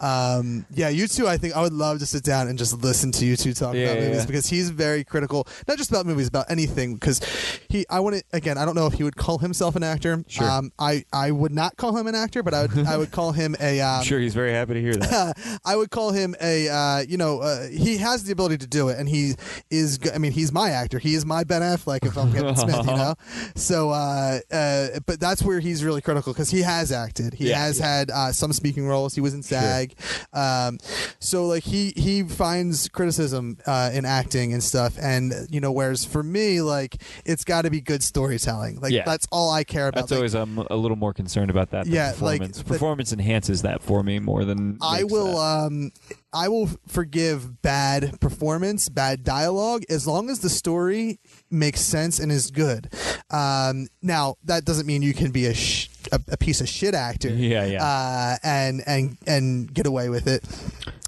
um, 0.04 0.66
yeah, 0.74 0.88
you 0.90 1.06
two, 1.08 1.26
I 1.26 1.36
think 1.38 1.56
I 1.56 1.62
would 1.62 1.72
love 1.72 1.98
to 2.00 2.06
sit 2.06 2.22
down 2.22 2.48
and 2.48 2.58
just 2.58 2.82
listen 2.82 3.12
to 3.12 3.24
you 3.26 3.36
two 3.36 3.52
talk 3.54 3.74
Yeah, 3.74 3.86
about 3.92 4.02
movies 4.02 4.16
yeah. 4.20 4.26
because 4.26 4.46
he's 4.46 4.70
very 4.70 5.04
critical, 5.04 5.46
not 5.66 5.78
just 5.78 5.90
about 5.90 6.06
movies, 6.06 6.28
about 6.28 6.50
anything. 6.50 6.94
Because 6.94 7.20
he, 7.68 7.86
I 7.88 8.00
want 8.00 8.16
to 8.16 8.22
again, 8.32 8.58
I 8.58 8.64
don't 8.64 8.74
know 8.74 8.86
if 8.86 8.94
he 8.94 9.02
would 9.04 9.16
call 9.16 9.38
himself 9.38 9.74
an 9.76 9.82
actor. 9.82 10.22
Sure. 10.28 10.48
Um, 10.50 10.72
I 10.78 11.04
I 11.12 11.30
would 11.30 11.52
not 11.52 11.76
call 11.76 11.96
him 11.96 12.06
an 12.06 12.14
actor, 12.14 12.42
but 12.42 12.52
I 12.54 12.62
would 12.66 12.86
I 12.86 12.96
would 12.96 13.10
call 13.10 13.32
him 13.32 13.56
a. 13.60 13.80
Um, 13.90 14.00
I'm 14.00 14.04
sure 14.04 14.18
he's 14.20 14.34
very 14.34 14.52
happy 14.52 14.74
to 14.74 14.80
hear 14.80 14.94
that. 14.96 15.60
I 15.64 15.74
would 15.74 15.90
call 15.90 16.10
him 16.12 16.34
a, 16.40 16.68
uh, 16.68 16.98
you 17.08 17.16
know, 17.16 17.40
uh, 17.40 17.66
he 17.68 17.96
has 17.96 18.24
the 18.24 18.32
ability 18.32 18.49
to 18.58 18.66
do 18.66 18.88
it, 18.88 18.98
and 18.98 19.08
he 19.08 19.34
is. 19.70 19.98
I 20.14 20.18
mean, 20.18 20.32
he's 20.32 20.52
my 20.52 20.70
actor. 20.70 20.98
He 20.98 21.14
is 21.14 21.24
my 21.26 21.44
Ben 21.44 21.62
Affleck 21.62 22.04
if 22.06 22.16
I'm 22.16 22.32
Kevin 22.32 22.56
Smith, 22.56 22.76
you 22.86 22.96
know. 22.96 23.14
So, 23.54 23.90
uh, 23.90 24.40
uh, 24.52 24.88
but 25.06 25.20
that's 25.20 25.42
where 25.42 25.60
he's 25.60 25.84
really 25.84 26.00
critical 26.00 26.32
because 26.32 26.50
he 26.50 26.62
has 26.62 26.92
acted. 26.92 27.34
He 27.34 27.48
Yeah, 27.50 27.58
has 27.58 27.78
yeah. 27.78 27.86
had 27.98 28.10
uh, 28.10 28.32
some 28.32 28.52
speaking 28.52 28.86
roles. 28.86 29.14
He 29.14 29.20
was 29.20 29.34
in 29.34 29.42
SAG. 29.42 29.94
Um, 30.32 30.78
so, 31.18 31.46
like, 31.46 31.64
he 31.64 31.92
he 31.96 32.22
finds 32.22 32.88
criticism 32.88 33.58
uh, 33.66 33.90
in 33.92 34.04
acting 34.04 34.52
and 34.52 34.62
stuff, 34.62 34.96
and 35.00 35.32
you 35.50 35.60
know, 35.60 35.72
whereas 35.72 36.04
for 36.04 36.22
me, 36.22 36.60
like, 36.62 37.02
it's 37.24 37.44
got 37.44 37.62
to 37.62 37.70
be 37.70 37.80
good 37.80 38.02
storytelling. 38.02 38.80
Like, 38.80 38.92
Yeah. 38.92 39.04
that's 39.04 39.26
all 39.30 39.50
I 39.50 39.64
care 39.64 39.88
about. 39.88 40.02
That's 40.02 40.10
Like, 40.12 40.18
always 40.18 40.34
I'm 40.34 40.58
a 40.58 40.76
little 40.76 40.96
more 40.96 41.12
concerned 41.12 41.50
about 41.50 41.70
that. 41.70 41.86
Yeah, 41.86 42.08
like, 42.20 42.40
performance. 42.40 42.58
the- 42.58 42.64
performance 42.64 43.12
enhances 43.12 43.62
that 43.62 43.82
for 43.82 44.02
me 44.02 44.18
more 44.18 44.44
than 44.44 44.78
I 44.80 45.04
will 45.04 45.36
that. 45.36 45.66
um 45.66 45.92
I 46.32 46.48
will 46.48 46.68
forgive 46.86 47.60
bad 47.62 48.20
performance, 48.20 48.88
bad 48.88 49.24
dialogue 49.24 49.82
as 49.90 50.06
long 50.06 50.30
as 50.30 50.40
the 50.40 50.48
story 50.50 51.18
makes 51.50 51.80
sense 51.80 52.18
and 52.20 52.30
is 52.30 52.50
good. 52.50 52.88
Um 53.30 53.88
now 54.02 54.36
that 54.44 54.64
doesn't 54.64 54.86
mean 54.86 55.02
you 55.02 55.14
can 55.14 55.30
be 55.30 55.46
a 55.46 55.54
sh- 55.54 55.88
a, 56.12 56.20
a 56.28 56.36
piece 56.36 56.60
of 56.60 56.68
shit 56.68 56.94
actor. 56.94 57.28
Yeah, 57.30 57.64
yeah. 57.64 57.84
Uh 57.84 58.36
and 58.42 58.82
and 58.86 59.16
and 59.26 59.72
get 59.72 59.86
away 59.86 60.08
with 60.08 60.26
it. 60.26 60.44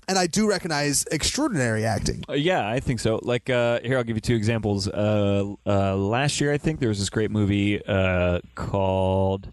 And 0.08 0.18
I 0.18 0.26
do 0.26 0.48
recognize 0.48 1.04
extraordinary 1.12 1.84
acting. 1.84 2.24
Uh, 2.28 2.32
yeah, 2.32 2.68
I 2.68 2.80
think 2.80 2.98
so. 3.00 3.20
Like 3.22 3.48
uh, 3.48 3.80
here, 3.84 3.96
I'll 3.96 4.04
give 4.04 4.16
you 4.16 4.20
two 4.20 4.34
examples. 4.34 4.88
Uh, 4.88 5.54
uh, 5.64 5.96
last 5.96 6.40
year, 6.40 6.52
I 6.52 6.58
think 6.58 6.80
there 6.80 6.88
was 6.88 6.98
this 6.98 7.08
great 7.10 7.30
movie 7.30 7.84
uh, 7.86 8.40
called. 8.54 9.48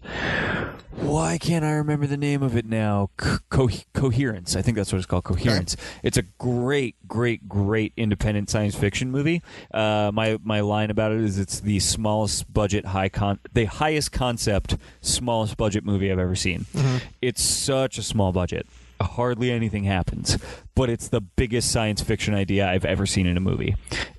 Why 0.96 1.38
can't 1.38 1.64
I 1.64 1.70
remember 1.72 2.06
the 2.06 2.16
name 2.16 2.42
of 2.42 2.56
it 2.56 2.66
now? 2.66 3.10
Co- 3.16 3.68
Coherence. 3.94 4.56
I 4.56 4.60
think 4.62 4.76
that's 4.76 4.92
what 4.92 4.98
it's 4.98 5.06
called. 5.06 5.24
Coherence. 5.24 5.76
It's 6.02 6.18
a 6.18 6.22
great, 6.38 6.96
great, 7.06 7.48
great 7.48 7.92
independent 7.96 8.50
science 8.50 8.74
fiction 8.74 9.10
movie. 9.10 9.42
Uh, 9.72 10.10
my 10.12 10.38
my 10.42 10.60
line 10.60 10.90
about 10.90 11.12
it 11.12 11.20
is 11.20 11.38
it's 11.38 11.60
the 11.60 11.78
smallest 11.78 12.52
budget, 12.52 12.86
high 12.86 13.08
con, 13.08 13.38
the 13.54 13.66
highest 13.66 14.10
concept, 14.12 14.76
smallest 15.00 15.56
budget 15.56 15.84
movie 15.84 16.10
I've 16.10 16.18
ever 16.18 16.36
seen. 16.36 16.66
It's 17.22 17.42
such 17.42 17.96
a 17.96 18.02
small 18.02 18.32
budget 18.32 18.66
hardly 19.00 19.50
anything 19.50 19.84
happens, 19.84 20.38
but 20.74 20.90
it's 20.90 21.08
the 21.08 21.20
biggest 21.20 21.70
science 21.70 22.02
fiction 22.02 22.34
idea 22.34 22.68
I've 22.68 22.84
ever 22.84 23.06
seen 23.06 23.26
in 23.26 23.36
a 23.36 23.40
movie. 23.40 23.74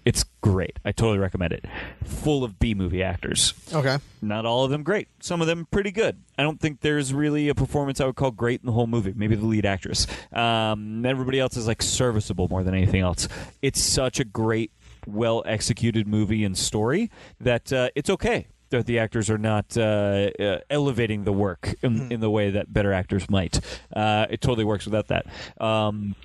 It's 0.06 0.26
great. 0.42 0.80
I 0.84 0.92
totally 0.92 1.20
recommend 1.20 1.54
it. 1.54 1.66
Full 2.04 2.44
of 2.44 2.60
B 2.60 2.74
movie 2.74 3.04
actors. 3.04 3.54
Okay. 3.74 3.98
Not 4.22 4.46
all 4.46 4.66
of 4.66 4.72
them 4.72 4.84
great. 4.84 5.08
Some 5.20 5.42
of 5.42 5.48
them 5.48 5.68
pretty 5.72 5.92
good. 5.92 6.22
I 6.38 6.44
don't 6.44 6.60
think 6.60 6.82
there's 6.82 7.14
really 7.14 7.50
a 7.50 7.56
performance 7.56 8.02
I 8.02 8.06
would 8.06 8.16
call 8.16 8.32
great 8.32 8.62
in 8.62 8.66
the 8.66 8.72
whole 8.72 8.88
movie. 8.88 9.14
Maybe 9.16 9.36
the 9.36 9.46
lead 9.46 9.66
actress. 9.66 10.08
Um, 10.34 11.06
everybody 11.06 11.40
else 11.40 11.58
is 11.58 11.68
like 11.68 11.82
serviceable 11.82 12.48
more 12.48 12.64
than 12.64 12.74
anything 12.74 13.02
else. 13.02 13.28
It's 13.62 13.80
such 13.82 14.20
a 14.20 14.24
great, 14.24 14.72
well 15.06 15.44
executed 15.46 16.08
movie 16.08 16.44
and 16.44 16.58
story 16.58 17.10
that 17.40 17.72
uh, 17.74 17.90
it's 17.96 18.10
okay 18.10 18.48
that 18.72 18.86
the 18.88 19.00
actors 19.00 19.30
are 19.30 19.38
not 19.38 19.78
uh, 19.78 20.30
uh, 20.40 20.58
elevating 20.70 21.24
the 21.24 21.34
work 21.34 21.76
in, 21.84 22.12
in 22.12 22.20
the 22.20 22.30
way 22.30 22.52
that 22.52 22.72
better 22.74 22.92
actors 22.94 23.30
might. 23.30 23.60
Uh, 23.96 24.26
it 24.30 24.42
totally 24.42 24.66
works 24.66 24.86
without 24.86 25.08
that. 25.10 25.26
Um, 25.60 26.16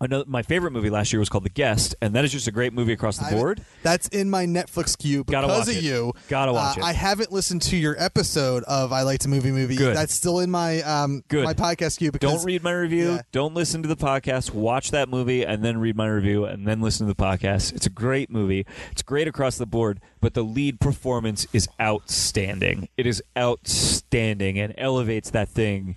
another, 0.00 0.24
my 0.26 0.42
favorite 0.42 0.72
movie 0.72 0.90
last 0.90 1.12
year 1.12 1.20
was 1.20 1.28
called 1.28 1.44
The 1.44 1.50
Guest, 1.50 1.94
and 2.02 2.14
that 2.14 2.24
is 2.24 2.32
just 2.32 2.46
a 2.48 2.50
great 2.52 2.72
movie 2.72 2.92
across 2.92 3.18
the 3.18 3.26
I- 3.26 3.30
board. 3.32 3.60
That's 3.82 4.08
in 4.08 4.30
my 4.30 4.46
Netflix 4.46 4.96
queue 4.98 5.24
because 5.24 5.42
Gotta 5.42 5.46
watch 5.48 5.68
of 5.68 5.76
it. 5.76 5.82
you. 5.82 6.12
Gotta 6.28 6.52
watch 6.52 6.78
Uh, 6.78 6.80
it. 6.80 6.84
I 6.84 6.92
haven't 6.92 7.30
listened 7.32 7.62
to 7.62 7.76
your 7.76 7.94
episode 8.02 8.64
of 8.64 8.92
I 8.92 9.02
Like 9.02 9.20
to 9.20 9.28
Movie 9.28 9.52
Movie. 9.52 9.76
Good. 9.76 9.94
That's 9.96 10.14
still 10.14 10.40
in 10.40 10.50
my 10.50 10.80
um 10.82 11.22
Good. 11.28 11.44
my 11.44 11.52
podcast 11.54 11.98
queue 11.98 12.10
because 12.12 12.32
Don't 12.32 12.44
read 12.44 12.62
my 12.62 12.72
review. 12.72 13.12
Yeah. 13.12 13.22
Don't 13.32 13.54
listen 13.54 13.82
to 13.82 13.88
the 13.88 13.96
podcast. 13.96 14.52
Watch 14.52 14.90
that 14.92 15.08
movie 15.10 15.44
and 15.44 15.62
then 15.62 15.78
read 15.78 15.96
my 15.96 16.06
review 16.08 16.44
and 16.46 16.66
then 16.66 16.80
listen 16.80 17.06
to 17.06 17.12
the 17.14 17.22
podcast. 17.22 17.74
It's 17.74 17.86
a 17.86 17.90
great 17.90 18.30
movie. 18.30 18.64
It's 18.90 19.02
great 19.02 19.28
across 19.28 19.58
the 19.58 19.66
board, 19.66 20.00
but 20.24 20.32
the 20.32 20.42
lead 20.42 20.80
performance 20.80 21.46
is 21.52 21.68
outstanding. 21.78 22.88
It 22.96 23.06
is 23.06 23.22
outstanding 23.36 24.58
and 24.58 24.72
elevates 24.78 25.28
that 25.32 25.50
thing 25.50 25.96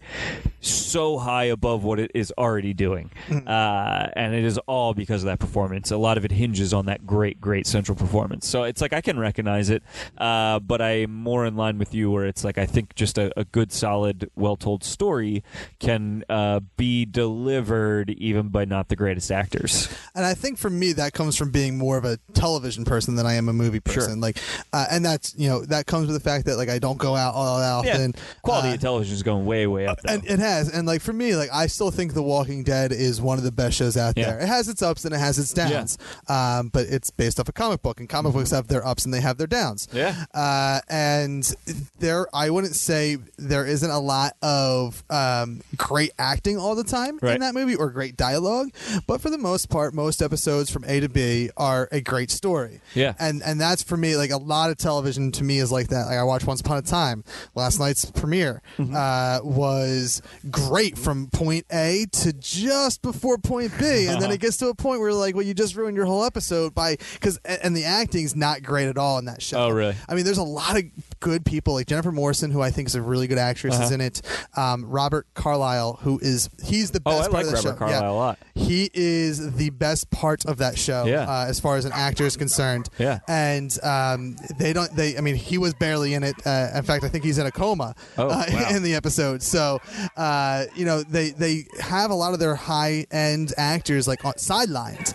so 0.60 1.18
high 1.18 1.46
above 1.46 1.86
what 1.86 1.98
it 1.98 2.12
is 2.14 2.34
already 2.38 2.74
doing. 2.74 3.10
Mm-hmm. 3.30 3.48
Uh, 3.48 4.08
and 4.18 4.36
it 4.36 4.44
is 4.44 4.58
all 4.68 4.94
because 4.94 5.24
of 5.24 5.28
that 5.28 5.40
performance. 5.40 5.92
A 5.92 5.98
lot 5.98 6.18
of 6.18 6.26
it 6.26 6.32
hinges 6.32 6.74
on 6.74 6.88
that 6.88 7.08
great, 7.08 7.40
great 7.40 7.66
central 7.66 7.96
performance. 7.96 8.46
So 8.46 8.64
it's 8.64 8.82
like 8.82 8.92
I 8.92 9.00
can 9.00 9.18
recognize 9.18 9.70
it, 9.70 9.82
uh, 10.18 10.60
but 10.60 10.82
I'm 10.82 11.14
more 11.14 11.46
in 11.46 11.56
line 11.56 11.78
with 11.78 11.94
you 11.94 12.12
where 12.12 12.26
it's 12.26 12.44
like 12.44 12.58
I 12.58 12.66
think 12.66 12.96
just 12.96 13.18
a, 13.18 13.32
a 13.40 13.46
good, 13.46 13.72
solid, 13.72 14.30
well 14.36 14.58
told 14.58 14.84
story 14.84 15.42
can 15.80 16.26
uh, 16.28 16.60
be 16.76 17.06
delivered 17.06 18.10
even 18.10 18.50
by 18.50 18.66
not 18.66 18.90
the 18.90 18.98
greatest 18.98 19.32
actors. 19.32 19.88
And 20.14 20.26
I 20.26 20.34
think 20.34 20.58
for 20.58 20.70
me, 20.70 20.92
that 20.94 21.14
comes 21.14 21.38
from 21.38 21.52
being 21.52 21.78
more 21.78 21.98
of 21.98 22.04
a 22.04 22.18
television 22.34 22.84
person 22.84 23.16
than 23.16 23.26
I 23.26 23.36
am 23.36 23.48
a 23.48 23.54
movie 23.54 23.80
Sure. 24.08 24.17
Like, 24.20 24.38
uh, 24.74 24.86
and 24.92 25.04
that's 25.06 25.34
you 25.38 25.48
know 25.50 25.66
that 25.66 25.86
comes 25.86 26.08
with 26.08 26.16
the 26.16 26.30
fact 26.30 26.46
that 26.46 26.58
like 26.58 26.70
I 26.70 26.80
don't 26.80 26.98
go 26.98 27.16
out 27.16 27.34
all 27.34 27.60
that 27.60 27.72
often. 27.90 28.14
Quality 28.42 28.70
Uh, 28.70 28.74
of 28.76 28.80
television 28.82 29.14
is 29.16 29.24
going 29.24 29.46
way, 29.46 29.68
way 29.68 29.88
up. 29.88 30.02
Though. 30.02 30.14
and 30.14 30.26
it 30.26 30.40
has, 30.40 30.70
and 30.70 30.88
like 30.88 31.02
for 31.02 31.14
me, 31.14 31.36
like 31.36 31.50
I 31.54 31.68
still 31.68 31.92
think 31.92 32.14
The 32.14 32.24
Walking 32.24 32.64
Dead 32.64 32.92
is 32.92 33.22
one 33.22 33.38
of 33.38 33.44
the 33.44 33.52
best 33.52 33.78
shows 33.78 33.98
out 33.98 34.14
Yeah. 34.18 34.32
there. 34.32 34.40
It 34.40 34.48
has 34.48 34.68
its 34.68 34.82
ups 34.82 35.06
and 35.06 35.14
it 35.14 35.20
has 35.20 35.38
its 35.40 35.54
downs, 35.54 35.98
um, 36.28 36.70
but 36.70 36.88
it's 36.88 37.10
based 37.12 37.40
off 37.40 37.50
a 37.50 37.54
comic 37.54 37.82
book, 37.82 38.00
and 38.00 38.08
comic 38.10 38.34
books 38.34 38.52
have 38.52 38.68
their 38.68 38.86
ups 38.86 39.06
and 39.06 39.14
they 39.14 39.22
have 39.22 39.38
their 39.38 39.48
downs. 39.48 39.88
Mm-hmm. 39.88 39.98
Yeah. 39.98 40.26
uh, 40.34 40.80
and 40.90 41.54
there, 42.00 42.28
I 42.34 42.50
wouldn't 42.50 42.76
say 42.76 43.18
there 43.38 43.66
isn't 43.66 43.90
a 43.90 44.00
lot 44.00 44.34
of 44.42 45.04
um, 45.10 45.62
great 45.76 46.12
acting 46.20 46.58
all 46.58 46.76
the 46.76 46.84
time 46.84 47.20
Right. 47.22 47.36
in 47.36 47.42
that 47.42 47.54
movie 47.54 47.76
or 47.76 47.90
great 47.90 48.16
dialogue, 48.18 48.70
but 49.08 49.22
for 49.22 49.30
the 49.30 49.38
most 49.38 49.70
part, 49.70 49.94
most 49.94 50.22
episodes 50.22 50.70
from 50.70 50.84
A 50.86 51.00
to 51.00 51.10
B 51.10 51.50
are 51.58 51.88
a 51.92 52.02
great 52.02 52.32
story. 52.32 52.82
Yeah. 52.94 53.14
and 53.20 53.42
and 53.44 53.60
that's 53.60 53.84
for 53.84 53.97
me 53.98 54.16
like 54.16 54.32
a 54.32 54.38
lot 54.38 54.70
of 54.70 54.78
television 54.78 55.32
to 55.34 55.44
me 55.44 55.60
is 55.60 55.72
like 55.72 55.88
that. 55.90 56.06
Like 56.08 56.18
I 56.18 56.24
watched 56.24 56.46
Once 56.48 56.62
Upon 56.62 56.78
a 56.78 56.82
Time. 56.82 57.24
Last 57.56 57.80
night's 57.80 58.10
premiere 58.12 58.62
Mm-hmm. 58.78 58.96
uh, 58.96 59.40
was 59.44 60.22
great 60.52 60.98
from 60.98 61.28
point 61.28 61.66
A 61.72 62.06
to 62.12 62.34
just 62.34 63.02
before 63.02 63.38
point 63.38 63.72
B, 63.80 64.08
and 64.08 64.22
then 64.22 64.32
it 64.32 64.38
gets 64.42 64.58
to 64.58 64.68
a 64.68 64.76
point 64.76 65.00
where 65.02 65.12
like, 65.14 65.36
well, 65.36 65.46
you 65.46 65.54
just 65.54 65.76
ruined 65.76 65.98
your 65.98 66.06
whole 66.06 66.24
episode 66.24 66.74
by 66.76 66.98
because 67.14 67.38
and 67.46 67.76
the 67.76 67.84
acting's 67.86 68.36
not 68.36 68.62
great 68.64 68.88
at 68.88 68.98
all 68.98 69.18
in 69.18 69.26
that 69.26 69.42
show. 69.42 69.66
Oh, 69.66 69.70
really? 69.70 69.96
I 70.08 70.16
mean, 70.16 70.26
there's 70.26 70.38
a 70.38 70.44
lot 70.44 70.78
of 70.78 70.84
good 71.20 71.46
people 71.46 71.74
like 71.74 71.88
Jennifer 71.88 72.12
Morrison, 72.12 72.52
who 72.52 72.62
I 72.62 72.70
think 72.72 72.88
is 72.88 72.96
a 72.96 73.02
really 73.02 73.28
good 73.28 73.38
actress, 73.40 73.74
is 73.76 73.80
Uh-huh. 73.82 73.94
in 73.96 74.02
it. 74.02 74.22
Um, 74.56 74.86
Robert 74.86 75.26
Carlyle, 75.34 76.00
who 76.02 76.20
is 76.22 76.50
he's 76.64 76.92
the 76.92 77.02
Oh, 77.06 77.12
best 77.18 77.30
I 77.30 77.32
part 77.32 77.34
like 77.34 77.46
of 77.46 77.52
that 77.64 77.70
Robert 77.70 77.80
show. 77.80 77.86
Yeah. 77.88 78.00
Carlyle 78.00 78.14
a 78.14 78.16
lot. 78.16 78.40
He 78.56 78.90
is 78.94 79.56
the 79.56 79.70
best 79.72 80.10
part 80.12 80.46
of 80.46 80.58
that 80.60 80.78
show, 80.78 81.06
Yeah. 81.06 81.24
uh, 81.30 81.46
as 81.48 81.60
far 81.60 81.78
as 81.78 81.86
an 81.86 81.92
actor 81.94 82.26
is 82.26 82.38
concerned. 82.38 82.90
Yeah. 83.00 83.20
and 83.28 83.76
um, 83.88 84.36
they 84.58 84.74
don't. 84.74 84.92
They, 84.96 85.18
I 85.18 85.22
mean, 85.22 85.36
he 85.36 85.58
was 85.58 85.74
barely 85.74 86.14
in 86.14 86.24
it. 86.24 86.36
Uh, 86.46 86.70
in 86.76 86.84
fact, 86.84 87.04
I 87.04 87.10
think 87.10 87.24
he's 87.24 87.38
in 87.38 87.46
a 87.48 87.52
coma 87.52 87.96
Oh, 88.18 88.28
uh, 88.28 88.46
wow. 88.52 88.70
in 88.76 88.84
the 88.84 88.94
episode. 88.96 89.42
So, 89.42 89.80
uh, 90.16 90.66
you 90.76 90.86
know, 90.86 91.02
they 91.04 91.30
they 91.32 91.66
have 91.80 92.12
a 92.12 92.16
lot 92.16 92.34
of 92.34 92.40
their 92.40 92.56
high 92.56 93.06
end 93.12 93.54
actors 93.58 94.08
like 94.08 94.26
on 94.26 94.38
sidelines. 94.38 95.14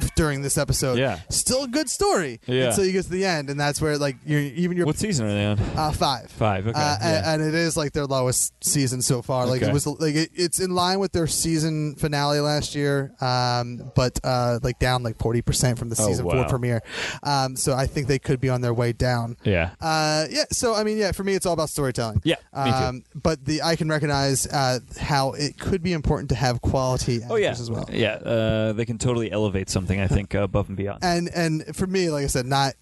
During 0.16 0.42
this 0.42 0.58
episode, 0.58 0.98
Yeah. 0.98 1.18
still 1.30 1.64
a 1.64 1.68
good 1.68 1.88
story 1.90 2.40
Yeah. 2.46 2.68
until 2.70 2.84
you 2.84 2.92
get 2.92 3.04
to 3.04 3.10
the 3.10 3.24
end, 3.24 3.50
and 3.50 3.58
that's 3.58 3.80
where 3.80 3.98
like 3.98 4.16
you're 4.24 4.40
even 4.40 4.76
your 4.76 4.86
what 4.86 4.96
season 4.98 5.26
are 5.26 5.32
they 5.34 5.44
on? 5.46 5.58
uh, 5.76 5.92
five. 5.92 6.30
Five, 6.30 6.66
okay, 6.66 6.78
Uh, 6.78 6.96
yeah. 7.00 7.32
and, 7.32 7.42
and 7.42 7.48
it 7.48 7.54
is 7.58 7.76
like 7.76 7.92
their 7.92 8.06
lowest 8.06 8.52
season 8.64 9.02
so 9.02 9.22
far. 9.22 9.46
Like 9.46 9.62
Okay. 9.62 9.70
it 9.70 9.74
was 9.74 9.86
like 9.86 10.14
it, 10.14 10.30
it's 10.34 10.60
in 10.60 10.70
line 10.74 10.98
with 10.98 11.12
their 11.12 11.26
season 11.26 11.94
finale 11.96 12.40
last 12.40 12.74
year, 12.74 13.12
um, 13.20 13.90
but 13.94 14.18
uh, 14.24 14.58
like 14.62 14.78
down 14.78 15.02
like 15.02 15.18
forty 15.18 15.42
percent 15.42 15.78
from 15.78 15.88
the 15.88 15.96
Oh, 15.98 16.06
season 16.06 16.24
four 16.24 16.44
premiere. 16.46 16.82
Um, 17.22 17.56
so 17.56 17.74
I 17.74 17.86
think 17.86 18.06
they 18.06 18.18
could 18.18 18.40
be 18.40 18.48
on 18.48 18.60
their 18.60 18.74
way 18.74 18.92
down. 18.92 19.36
Yeah. 19.44 19.70
Uh, 19.80 20.26
yeah. 20.30 20.44
So 20.52 20.74
I 20.74 20.84
mean, 20.84 20.96
yeah. 20.98 21.12
For 21.12 21.24
me, 21.24 21.34
it's 21.34 21.46
all 21.46 21.52
about 21.54 21.68
storytelling. 21.70 22.20
Yeah, 22.24 22.36
me 22.56 22.70
too. 22.70 22.76
Um, 22.76 23.04
but 23.14 23.44
the 23.44 23.62
I 23.62 23.76
can 23.76 23.88
recognize 23.88 24.46
uh, 24.46 24.80
how 25.00 25.32
it 25.32 25.58
could 25.58 25.82
be 25.82 25.92
important 25.92 26.28
to 26.30 26.34
have 26.36 26.60
quality 26.62 27.20
Oh 27.28 27.36
yeah, 27.36 27.50
as 27.50 27.70
well. 27.70 27.88
Yeah, 27.92 28.14
uh, 28.14 28.72
they 28.72 28.84
can 28.84 28.98
totally 28.98 29.30
elevate 29.30 29.68
something 29.68 29.81
something. 29.82 30.00
I 30.00 30.06
think 30.06 30.34
above 30.34 30.68
and 30.68 30.76
beyond. 30.76 31.02
and 31.02 31.28
and 31.34 31.76
for 31.76 31.86
me, 31.86 32.10
like 32.10 32.24
I 32.24 32.28
said, 32.28 32.46
not 32.46 32.74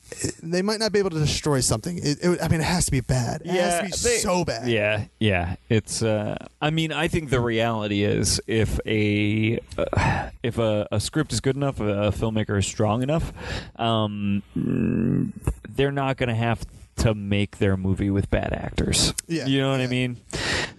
they 0.42 0.62
might 0.62 0.80
not 0.80 0.92
be 0.92 0.98
able 0.98 1.11
to 1.11 1.18
destroy 1.18 1.61
something. 1.61 1.98
It, 1.98 2.18
it, 2.22 2.42
I 2.42 2.48
mean, 2.48 2.61
it 2.61 2.64
has 2.64 2.84
to 2.86 2.90
be 2.90 3.01
bad. 3.01 3.42
It 3.44 3.48
has 3.48 3.78
to 3.78 3.84
be 3.84 4.09
they- 4.11 4.18
so 4.18 4.44
bad. 4.44 4.68
Yeah, 4.68 5.07
yeah. 5.18 5.57
It's. 5.68 6.03
Uh, 6.03 6.36
I 6.61 6.70
mean, 6.70 6.92
I 6.92 7.09
think 7.09 7.30
the 7.30 7.40
reality 7.40 8.03
is 8.03 8.40
if 8.46 8.78
a 8.86 9.59
uh, 9.78 10.30
if 10.42 10.59
a, 10.59 10.86
a 10.92 11.01
script 11.01 11.32
is 11.32 11.40
good 11.40 11.57
enough, 11.57 11.80
a, 11.80 12.11
filmmaker 12.11 12.59
is 12.59 12.66
strong 12.66 13.03
enough, 13.03 13.32
um, 13.76 14.42
they're 15.68 15.92
not 15.92 16.16
going 16.16 16.28
to 16.28 16.34
have 16.34 16.64
to 17.01 17.14
make 17.14 17.59
their 17.59 17.76
movie 17.76 18.11
with 18.11 18.30
bad 18.30 18.53
actors. 18.53 19.12
Yeah, 19.26 19.46
you 19.46 19.61
know 19.61 19.70
what 19.70 19.80
I 19.80 19.86
mean. 19.86 20.16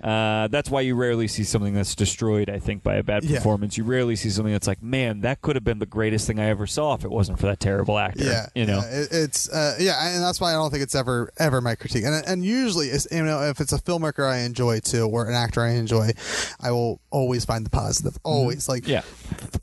Uh, 0.03 0.47
that's 0.47 0.69
why 0.69 0.81
you 0.81 0.95
rarely 0.95 1.27
see 1.27 1.43
something 1.43 1.75
that's 1.75 1.93
destroyed. 1.93 2.49
I 2.49 2.57
think 2.57 2.81
by 2.81 2.95
a 2.95 3.03
bad 3.03 3.23
Yeah. 3.23 3.37
performance, 3.37 3.77
you 3.77 3.83
rarely 3.83 4.15
see 4.15 4.29
something 4.31 4.51
that's 4.51 4.65
like, 4.67 4.81
man, 4.81 5.21
that 5.21 5.41
could 5.41 5.55
have 5.55 5.63
been 5.63 5.77
the 5.77 5.85
greatest 5.85 6.25
thing 6.25 6.39
I 6.39 6.45
ever 6.45 6.65
saw 6.65 6.95
if 6.95 7.03
it 7.05 7.11
wasn't 7.11 7.39
for 7.39 7.45
that 7.45 7.59
terrible 7.59 7.99
actor. 7.99 8.23
Yeah, 8.23 8.47
you 8.55 8.65
know. 8.65 8.79
yeah, 8.79 8.99
it, 9.01 9.09
it's 9.11 9.47
uh, 9.49 9.75
yeah, 9.79 10.07
and 10.15 10.23
that's 10.23 10.41
why 10.41 10.49
I 10.51 10.53
don't 10.53 10.71
think 10.71 10.81
it's 10.81 10.95
ever 10.95 11.31
ever 11.37 11.61
my 11.61 11.75
critique. 11.75 12.03
And 12.03 12.25
and 12.25 12.43
usually, 12.43 12.87
it's, 12.87 13.07
you 13.11 13.23
know, 13.23 13.41
if 13.43 13.59
it's 13.61 13.73
a 13.73 13.77
filmmaker 13.79 14.27
I 14.27 14.39
enjoy 14.39 14.79
too, 14.79 15.03
or 15.07 15.27
an 15.27 15.35
actor 15.35 15.61
I 15.61 15.73
enjoy, 15.73 16.11
I 16.59 16.71
will 16.71 16.99
always 17.11 17.45
find 17.45 17.63
the 17.65 17.69
positive. 17.69 18.17
Always, 18.23 18.67
like 18.67 18.87
Yeah. 18.87 19.01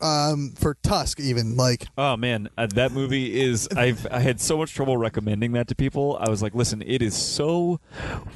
um, 0.01 0.53
for 0.57 0.75
Tusk, 0.83 1.19
even 1.21 1.57
like 1.57 1.87
Oh 1.97 2.17
man, 2.17 2.49
uh, 2.57 2.69
that 2.75 2.93
movie 2.93 3.41
is. 3.41 3.69
I've 3.77 4.07
I 4.11 4.21
had 4.21 4.41
so 4.41 4.57
much 4.57 4.73
trouble 4.75 4.97
recommending 4.97 5.53
that 5.53 5.67
to 5.69 5.75
people. 5.75 6.17
I 6.21 6.29
was 6.29 6.43
like, 6.43 6.48
listen, 6.55 6.83
it 6.87 7.03
is 7.03 7.15
so 7.17 7.81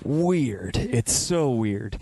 weird. 0.04 0.76
It's 0.76 1.12
so 1.12 1.50
weird, 1.50 1.98